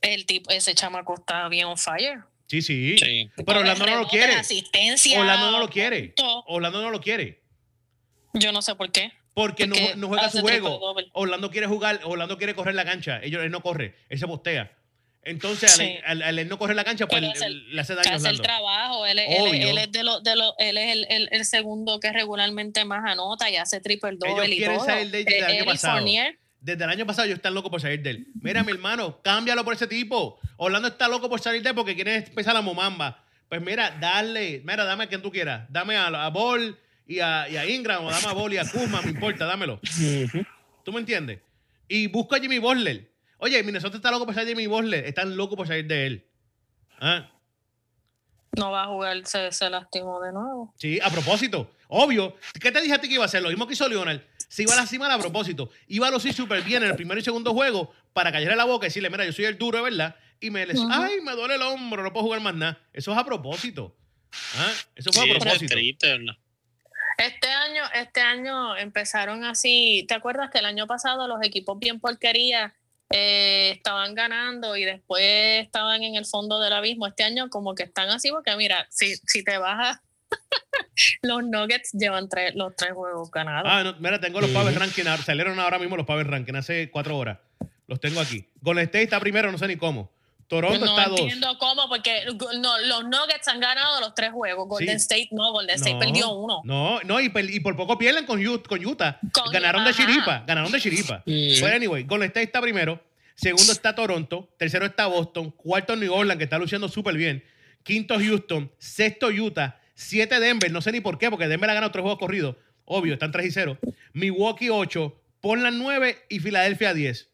El 0.00 0.24
tipo, 0.26 0.50
ese 0.50 0.74
chamaco 0.74 1.14
está 1.14 1.46
bien 1.48 1.66
on 1.66 1.76
fire. 1.76 2.20
Sí, 2.50 2.62
sí. 2.62 2.96
Sí. 2.98 3.30
Pero 3.46 3.60
Orlando 3.60 3.86
no 3.86 3.96
lo 4.00 4.08
quiere. 4.08 4.32
Asistencia. 4.34 5.20
Orlando 5.20 5.52
no 5.52 5.60
lo 5.60 5.70
quiere. 5.70 6.14
Orlando 6.46 6.82
no 6.82 6.90
lo 6.90 7.00
quiere. 7.00 7.42
Yo 8.34 8.50
no 8.50 8.60
sé 8.60 8.74
por 8.74 8.90
qué. 8.90 9.12
Porque 9.34 9.68
no, 9.68 9.76
Porque 9.76 9.94
no 9.96 10.08
juega 10.08 10.28
su 10.30 10.40
juego. 10.40 10.80
Orlando 11.12 11.50
quiere 11.52 11.68
jugar, 11.68 12.00
Orlando 12.02 12.36
quiere 12.38 12.54
correr 12.56 12.74
la 12.74 12.84
cancha. 12.84 13.20
Ellos, 13.22 13.44
él 13.44 13.52
no 13.52 13.60
corre, 13.62 13.94
él 14.08 14.18
se 14.18 14.26
postea. 14.26 14.76
Entonces, 15.22 15.70
al, 15.78 15.86
Sí. 15.86 15.94
al- 16.04 16.22
al 16.22 16.38
él 16.40 16.48
no 16.48 16.58
correr 16.58 16.74
la 16.74 16.82
cancha, 16.82 17.06
pues 17.06 17.22
hace 17.22 17.40
le, 17.40 17.46
el- 17.46 17.76
le 17.76 17.80
hace 17.82 17.94
daño 17.94 18.10
a 18.10 18.14
hace 18.16 18.28
el 18.30 18.40
trabajo. 18.40 19.06
Él, 19.06 19.18
es- 19.20 19.28
él, 19.38 19.78
él 19.78 19.92
de 19.92 20.02
los, 20.02 20.24
de 20.24 20.34
los, 20.34 20.54
él 20.58 20.76
es 20.78 20.92
el, 20.92 21.06
el- 21.08 21.28
el 21.30 21.44
segundo 21.44 22.00
que 22.00 22.10
regularmente 22.12 22.84
más 22.84 23.04
anota 23.04 23.48
y 23.48 23.56
hace 23.56 23.80
triple 23.80 24.10
Ellos 24.10 24.36
doble 24.36 24.54
y 24.54 24.56
quieren 24.56 24.76
todo. 24.78 24.86
salir 24.86 25.10
de 25.10 25.20
el 25.20 25.32
Eh, 25.32 25.44
año 25.44 25.54
él 25.58 25.62
y 25.62 25.66
pasado. 25.66 25.98
Fournier, 25.98 26.38
Desde 26.60 26.84
el 26.84 26.90
año 26.90 27.06
pasado 27.06 27.26
yo 27.26 27.34
están 27.34 27.54
loco 27.54 27.70
por 27.70 27.80
salir 27.80 28.02
de 28.02 28.10
él. 28.10 28.26
Mira, 28.40 28.62
mi 28.62 28.72
hermano, 28.72 29.20
cámbialo 29.22 29.64
por 29.64 29.74
ese 29.74 29.86
tipo. 29.86 30.38
Orlando 30.56 30.88
está 30.88 31.08
loco 31.08 31.28
por 31.28 31.40
salir 31.40 31.62
de 31.62 31.70
él 31.70 31.74
porque 31.74 31.94
quiere 31.94 32.16
empezar 32.16 32.54
la 32.54 32.60
momamba. 32.60 33.24
Pues 33.48 33.62
mira, 33.62 33.96
dale, 34.00 34.62
mira, 34.64 34.84
dame 34.84 35.04
a 35.04 35.06
quien 35.08 35.22
tú 35.22 35.30
quieras. 35.30 35.66
Dame 35.70 35.96
a, 35.96 36.06
a 36.06 36.28
Ball 36.30 36.78
y 37.06 37.20
a, 37.20 37.48
y 37.48 37.56
a 37.56 37.68
Ingram, 37.68 38.04
o 38.04 38.10
dame 38.10 38.28
a 38.28 38.32
Ball 38.32 38.52
y 38.52 38.58
a 38.58 38.70
Kuzma, 38.70 39.00
me 39.02 39.10
importa, 39.10 39.44
dámelo. 39.46 39.80
¿Tú 40.84 40.92
me 40.92 41.00
entiendes? 41.00 41.40
Y 41.88 42.06
busca 42.06 42.36
a 42.36 42.40
Jimmy 42.40 42.58
Butler. 42.58 43.10
Oye, 43.38 43.62
Minnesota 43.62 43.96
está 43.96 44.10
loco 44.10 44.26
por 44.26 44.34
salir 44.34 44.48
de 44.48 44.52
Jimmy 44.62 44.66
Butler. 44.66 45.04
Están 45.06 45.36
locos 45.36 45.56
por 45.56 45.66
salir 45.66 45.86
de 45.86 46.06
él. 46.06 46.26
Ah, 47.00 47.28
no 48.56 48.70
va 48.70 48.82
a 48.84 48.86
jugar, 48.88 49.26
se, 49.26 49.50
se 49.52 49.70
lastimó 49.70 50.20
de 50.20 50.32
nuevo. 50.32 50.74
sí, 50.76 50.98
a 51.02 51.08
propósito. 51.10 51.70
Obvio. 51.88 52.36
¿Qué 52.60 52.70
te 52.70 52.80
dije 52.80 52.94
a 52.94 53.00
ti 53.00 53.08
que 53.08 53.14
iba 53.14 53.24
a 53.24 53.26
hacer? 53.26 53.42
Lo 53.42 53.48
mismo 53.48 53.66
que 53.66 53.72
hizo 53.74 53.88
Leonard. 53.88 54.20
Se 54.50 54.64
iba 54.64 54.72
a 54.74 54.76
lastimar 54.76 55.08
a 55.12 55.18
propósito. 55.18 55.70
Iba 55.86 56.08
a 56.08 56.10
lucir 56.10 56.34
súper 56.34 56.62
bien 56.62 56.82
en 56.82 56.90
el 56.90 56.96
primer 56.96 57.16
y 57.16 57.22
segundo 57.22 57.52
juego 57.54 57.94
para 58.12 58.32
callarle 58.32 58.56
la 58.56 58.64
boca 58.64 58.86
y 58.86 58.88
decirle, 58.88 59.08
mira, 59.08 59.24
yo 59.24 59.32
soy 59.32 59.44
el 59.44 59.56
duro, 59.56 59.78
de 59.78 59.84
¿verdad? 59.84 60.16
Y 60.40 60.50
me 60.50 60.66
les, 60.66 60.80
ay, 60.90 61.20
me 61.22 61.32
duele 61.32 61.54
el 61.54 61.62
hombro, 61.62 62.02
no 62.02 62.12
puedo 62.12 62.24
jugar 62.24 62.40
más 62.40 62.54
nada. 62.56 62.80
Eso 62.92 63.12
es 63.12 63.18
a 63.18 63.24
propósito. 63.24 63.96
¿Ah? 64.56 64.72
Eso 64.96 65.12
fue 65.12 65.22
Sí, 65.22 65.30
a 65.30 65.38
propósito. 65.38 65.72
triste, 65.74 66.08
¿verdad? 66.18 66.34
Este 67.16 67.48
año, 67.48 67.82
este 67.94 68.20
año 68.22 68.76
empezaron 68.76 69.44
así. 69.44 70.04
¿Te 70.08 70.14
acuerdas 70.14 70.50
que 70.50 70.58
el 70.58 70.64
año 70.64 70.88
pasado 70.88 71.28
los 71.28 71.38
equipos 71.44 71.78
bien 71.78 72.00
porquería 72.00 72.74
eh, 73.10 73.72
estaban 73.76 74.14
ganando 74.16 74.76
y 74.76 74.84
después 74.84 75.62
estaban 75.62 76.02
en 76.02 76.16
el 76.16 76.26
fondo 76.26 76.58
del 76.58 76.72
abismo? 76.72 77.06
Este 77.06 77.22
año 77.22 77.48
como 77.50 77.76
que 77.76 77.84
están 77.84 78.08
así 78.08 78.30
porque 78.30 78.56
mira, 78.56 78.86
si, 78.90 79.14
si 79.16 79.44
te 79.44 79.58
bajas, 79.58 80.00
los 81.22 81.42
Nuggets 81.44 81.92
llevan 81.92 82.28
tres, 82.28 82.54
los 82.54 82.74
tres 82.76 82.92
juegos 82.92 83.30
ganados. 83.30 83.68
Ah, 83.70 83.82
no, 83.84 83.94
mira, 84.00 84.20
tengo 84.20 84.40
los 84.40 84.50
Power 84.50 84.78
Ranking. 84.78 85.04
Salieron 85.24 85.58
ahora 85.58 85.78
mismo 85.78 85.96
los 85.96 86.06
Power 86.06 86.26
Ranking 86.26 86.54
hace 86.54 86.90
cuatro 86.90 87.16
horas. 87.16 87.38
Los 87.86 88.00
tengo 88.00 88.20
aquí. 88.20 88.46
Golden 88.60 88.84
State 88.84 89.04
está 89.04 89.18
primero, 89.20 89.50
no 89.50 89.58
sé 89.58 89.66
ni 89.66 89.76
cómo. 89.76 90.10
Toronto 90.46 90.78
no 90.84 90.86
está 90.86 91.08
dos. 91.08 91.20
entiendo 91.20 91.56
cómo, 91.58 91.88
porque 91.88 92.24
no, 92.60 92.78
los 92.80 93.04
Nuggets 93.04 93.46
han 93.46 93.60
ganado 93.60 94.00
los 94.00 94.14
tres 94.16 94.32
juegos. 94.32 94.66
Golden 94.68 94.98
Sí. 94.98 95.02
State 95.14 95.28
no, 95.30 95.52
Golden 95.52 95.76
State 95.76 95.96
perdió 95.98 96.30
uno. 96.32 96.60
No, 96.64 97.00
no, 97.02 97.20
y, 97.20 97.28
por 97.60 97.76
poco 97.76 97.96
pierden 97.96 98.26
con, 98.26 98.40
Ut- 98.40 98.66
con 98.66 98.84
Utah. 98.84 99.18
Con- 99.32 99.52
ganaron 99.52 99.84
de 99.84 99.94
chiripa, 99.94 100.42
ganaron 100.46 100.72
de 100.72 100.80
chiripa. 100.80 101.22
Mm. 101.24 101.60
But 101.60 101.70
anyway, 101.70 102.02
Golden 102.02 102.26
State 102.28 102.46
está 102.46 102.60
primero, 102.60 103.00
segundo 103.36 103.70
está 103.72 103.94
Toronto, 103.94 104.48
tercero 104.58 104.86
está 104.86 105.06
Boston, 105.06 105.52
cuarto 105.52 105.94
New 105.94 106.12
Orleans, 106.12 106.38
que 106.38 106.44
está 106.44 106.58
luciendo 106.58 106.88
súper 106.88 107.14
bien, 107.16 107.44
quinto 107.84 108.18
Houston, 108.18 108.72
sexto 108.78 109.28
Utah, 109.28 109.79
siete 110.00 110.40
Denver, 110.40 110.70
no 110.72 110.80
sé 110.80 110.92
ni 110.92 111.00
por 111.00 111.18
qué, 111.18 111.30
porque 111.30 111.48
Denver 111.48 111.68
ha 111.70 111.74
ganado 111.74 111.92
tres 111.92 112.02
juegos 112.02 112.18
corridos, 112.18 112.56
obvio, 112.84 113.14
están 113.14 113.32
3 113.32 113.46
y 113.46 113.50
0. 113.50 113.78
Milwaukee 114.14 114.70
8, 114.70 115.22
Portland 115.40 115.78
9 115.78 116.26
y 116.28 116.40
Filadelfia 116.40 116.94
10. 116.94 117.28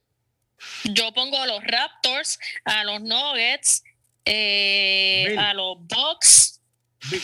Yo 0.85 1.13
pongo 1.13 1.39
a 1.39 1.47
los 1.47 1.63
Raptors, 1.65 2.39
a 2.65 2.85
los 2.85 3.03
Nuggets, 3.03 3.85
eh, 4.25 5.37
a 5.39 5.55
los 5.55 5.77
Bucks, 5.87 6.61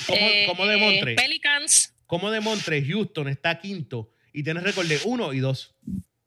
¿Cómo, 0.07 0.19
eh, 0.19 0.45
cómo 0.47 0.67
demontre? 0.67 1.15
Pelicans. 1.15 1.95
¿Cómo 2.07 2.31
demontre 2.31 2.85
Houston 2.85 3.29
está 3.29 3.59
quinto 3.59 4.13
y 4.33 4.45
tiene 4.45 4.61
récord 4.61 4.87
de 4.87 5.01
1 5.05 5.33
y 5.33 5.41
2? 5.41 5.75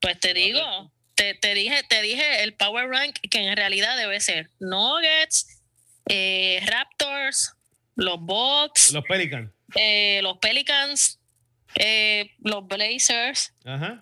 Pues 0.01 0.19
te 0.19 0.33
digo, 0.33 0.91
te, 1.13 1.35
te 1.35 1.53
dije, 1.53 1.83
te 1.87 2.01
dije 2.01 2.43
el 2.43 2.53
power 2.53 2.89
rank 2.89 3.15
que 3.29 3.47
en 3.47 3.55
realidad 3.55 3.95
debe 3.97 4.19
ser 4.19 4.49
Nuggets, 4.59 5.61
eh, 6.09 6.61
Raptors, 6.65 7.53
los 7.95 8.19
Bucks, 8.19 8.91
Los 8.91 9.03
Pelicans. 9.05 9.51
eh, 9.75 10.19
los 10.21 10.37
Pelicans, 10.39 11.19
eh, 11.75 12.31
los 12.39 12.67
Blazers. 12.67 13.53
Ajá. 13.65 14.01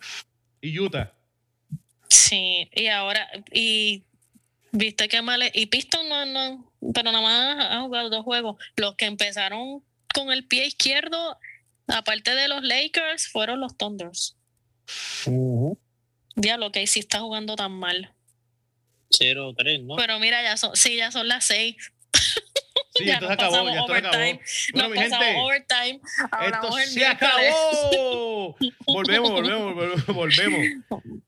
Y 0.62 0.78
Utah. 0.80 1.14
Sí, 2.10 2.70
y 2.74 2.88
ahora, 2.88 3.30
y 3.52 4.04
viste 4.72 5.08
qué 5.08 5.22
mal, 5.22 5.42
es- 5.42 5.52
y 5.56 5.66
Piston 5.68 6.08
no, 6.10 6.26
no, 6.26 6.72
pero 6.94 7.12
nada 7.12 7.22
más 7.22 7.66
ha 7.72 7.82
jugado 7.82 8.10
dos 8.10 8.24
juegos. 8.24 8.62
Los 8.76 8.96
que 8.96 9.06
empezaron 9.06 9.84
con 10.14 10.32
el 10.32 10.46
pie 10.48 10.66
izquierdo, 10.68 11.38
aparte 11.88 12.36
de 12.36 12.48
los 12.48 12.64
Lakers, 12.64 13.28
fueron 13.28 13.60
los 13.60 13.76
Thunders. 13.78 14.36
Ujú. 15.26 15.78
Diablo, 16.36 16.72
que 16.72 16.86
sí 16.88 17.00
está 17.00 17.20
jugando 17.20 17.56
tan 17.56 17.72
mal. 17.72 18.14
0-3, 19.10 19.84
¿no? 19.84 19.96
Pero 19.96 20.20
mira, 20.20 20.42
ya 20.42 20.58
son, 20.58 20.76
sí, 20.76 20.96
ya 20.98 21.12
son 21.12 21.28
las 21.28 21.46
seis. 21.46 21.76
Sí, 22.96 23.06
Ya 23.06 23.14
esto 23.16 23.26
se 23.26 23.32
nos 23.32 23.40
acabó, 23.40 23.52
pasamos 23.52 23.74
ya 23.74 23.80
esto 23.80 23.94
se 23.94 23.98
acabó. 24.00 24.18
Bueno, 24.74 24.88
Nos 24.88 24.90
mi 24.90 24.96
pasamos 25.04 25.26
gente. 25.26 25.42
overtime. 25.42 26.02
Esto 26.48 26.72
se 26.78 26.96
miércoles. 27.00 27.56
acabó. 27.56 28.58
Volvemos, 28.86 29.32
volvemos, 29.32 29.76
volvemos, 29.76 30.06
volvemos. 30.08 30.66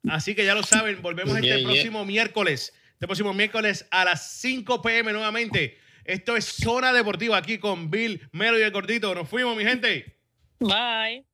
Así 0.09 0.35
que 0.35 0.45
ya 0.45 0.53
lo 0.53 0.63
saben, 0.63 1.01
volvemos 1.01 1.33
Yeah, 1.41 1.55
este 1.55 1.59
yeah. 1.61 1.67
próximo 1.67 2.05
miércoles. 2.05 2.73
Este 2.93 3.07
próximo 3.07 3.33
miércoles 3.33 3.87
a 3.91 4.05
las 4.05 4.31
5 4.39 4.81
pm 4.81 5.11
nuevamente. 5.11 5.79
Esto 6.03 6.37
es 6.37 6.45
Zona 6.45 6.93
Deportiva 6.93 7.37
aquí 7.37 7.57
con 7.57 7.89
Bill, 7.89 8.21
Melo 8.31 8.59
y 8.59 8.61
el 8.61 8.71
Gordito. 8.71 9.15
Nos 9.15 9.27
fuimos, 9.27 9.57
mi 9.57 9.63
gente. 9.63 10.17
Bye. 10.59 11.25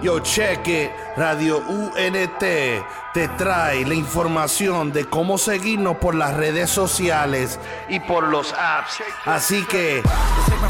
Yo, 0.00 0.18
it, 0.18 0.90
Radio 1.16 1.58
UNT 1.58 2.38
te 2.38 3.28
trae 3.36 3.84
la 3.84 3.94
información 3.94 4.92
de 4.92 5.06
cómo 5.06 5.38
seguirnos 5.38 5.96
por 5.96 6.14
las 6.14 6.34
redes 6.34 6.70
sociales 6.70 7.58
y 7.88 7.98
por 7.98 8.28
los 8.28 8.52
apps. 8.52 9.02
Así 9.24 9.64
que, 9.64 10.00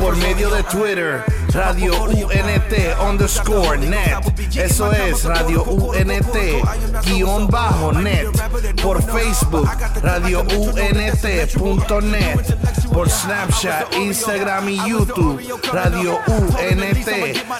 por 0.00 0.16
medio 0.16 0.48
de 0.48 0.62
Twitter, 0.62 1.24
Radio 1.52 2.04
UNT 2.04 2.72
underscore 3.06 3.76
net. 3.78 4.16
Eso 4.54 4.90
es 4.92 5.24
Radio 5.24 5.62
UNT 5.64 7.04
guion 7.04 7.48
bajo 7.48 7.92
net. 7.92 8.28
Por 8.82 9.02
Facebook, 9.02 9.68
Radio 10.02 10.40
UNT.net. 10.40 11.58
Por 12.98 13.08
Snapchat, 13.08 13.94
Instagram 13.94 14.70
y 14.70 14.76
YouTube, 14.88 15.40
Radio 15.72 16.18
UNT. 16.26 17.08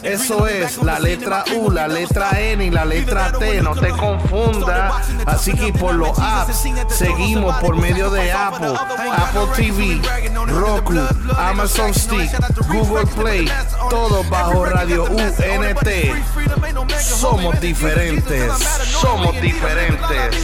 Eso 0.02 0.48
es 0.48 0.82
la 0.82 0.98
letra 0.98 1.44
U, 1.54 1.70
la 1.70 1.86
letra 1.86 2.30
N 2.40 2.64
y 2.64 2.70
la 2.72 2.84
letra 2.84 3.30
T. 3.30 3.62
No 3.62 3.76
te 3.76 3.90
confundas. 3.90 5.08
Así 5.26 5.52
que 5.52 5.72
por 5.72 5.94
los 5.94 6.18
apps 6.18 6.64
seguimos 6.88 7.54
por 7.58 7.76
medio 7.76 8.10
de 8.10 8.32
Apple, 8.32 8.74
Apple 8.76 9.46
TV, 9.54 10.00
Roku, 10.48 10.94
Amazon 11.36 11.94
Stick, 11.94 12.32
Google 12.66 13.06
Play, 13.06 13.48
todo 13.90 14.24
bajo 14.24 14.64
Radio 14.64 15.04
UNT. 15.04 15.88
Somos 16.98 17.60
diferentes, 17.60 18.52
somos 19.00 19.40
diferentes. 19.40 20.34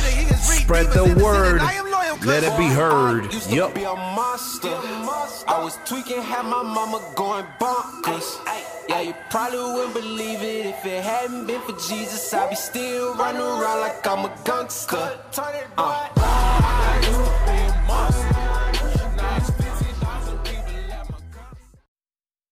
Spread 0.40 0.86
the 0.92 1.02
word. 1.20 1.83
Let 2.22 2.42
it 2.44 2.56
be 2.56 2.66
heard. 2.68 3.32
Yup. 3.50 3.76
I 3.76 5.60
was 5.62 5.78
tweaking, 5.84 6.22
had 6.22 6.44
my 6.44 6.62
mama 6.62 7.00
going 7.16 7.44
bonkers. 7.60 8.38
Yeah, 8.88 9.00
you 9.00 9.14
probably 9.30 9.58
wouldn't 9.58 9.94
believe 9.94 10.42
it 10.42 10.66
if 10.66 10.84
it 10.86 11.02
hadn't 11.02 11.46
been 11.46 11.60
for 11.62 11.72
Jesus. 11.88 12.32
I'd 12.32 12.50
be 12.50 12.56
still 12.56 13.14
running 13.14 13.40
around 13.40 13.80
like 13.80 14.06
I'm 14.06 14.24
a 14.26 14.32
gangster. 14.44 15.18
Uh. 15.76 17.50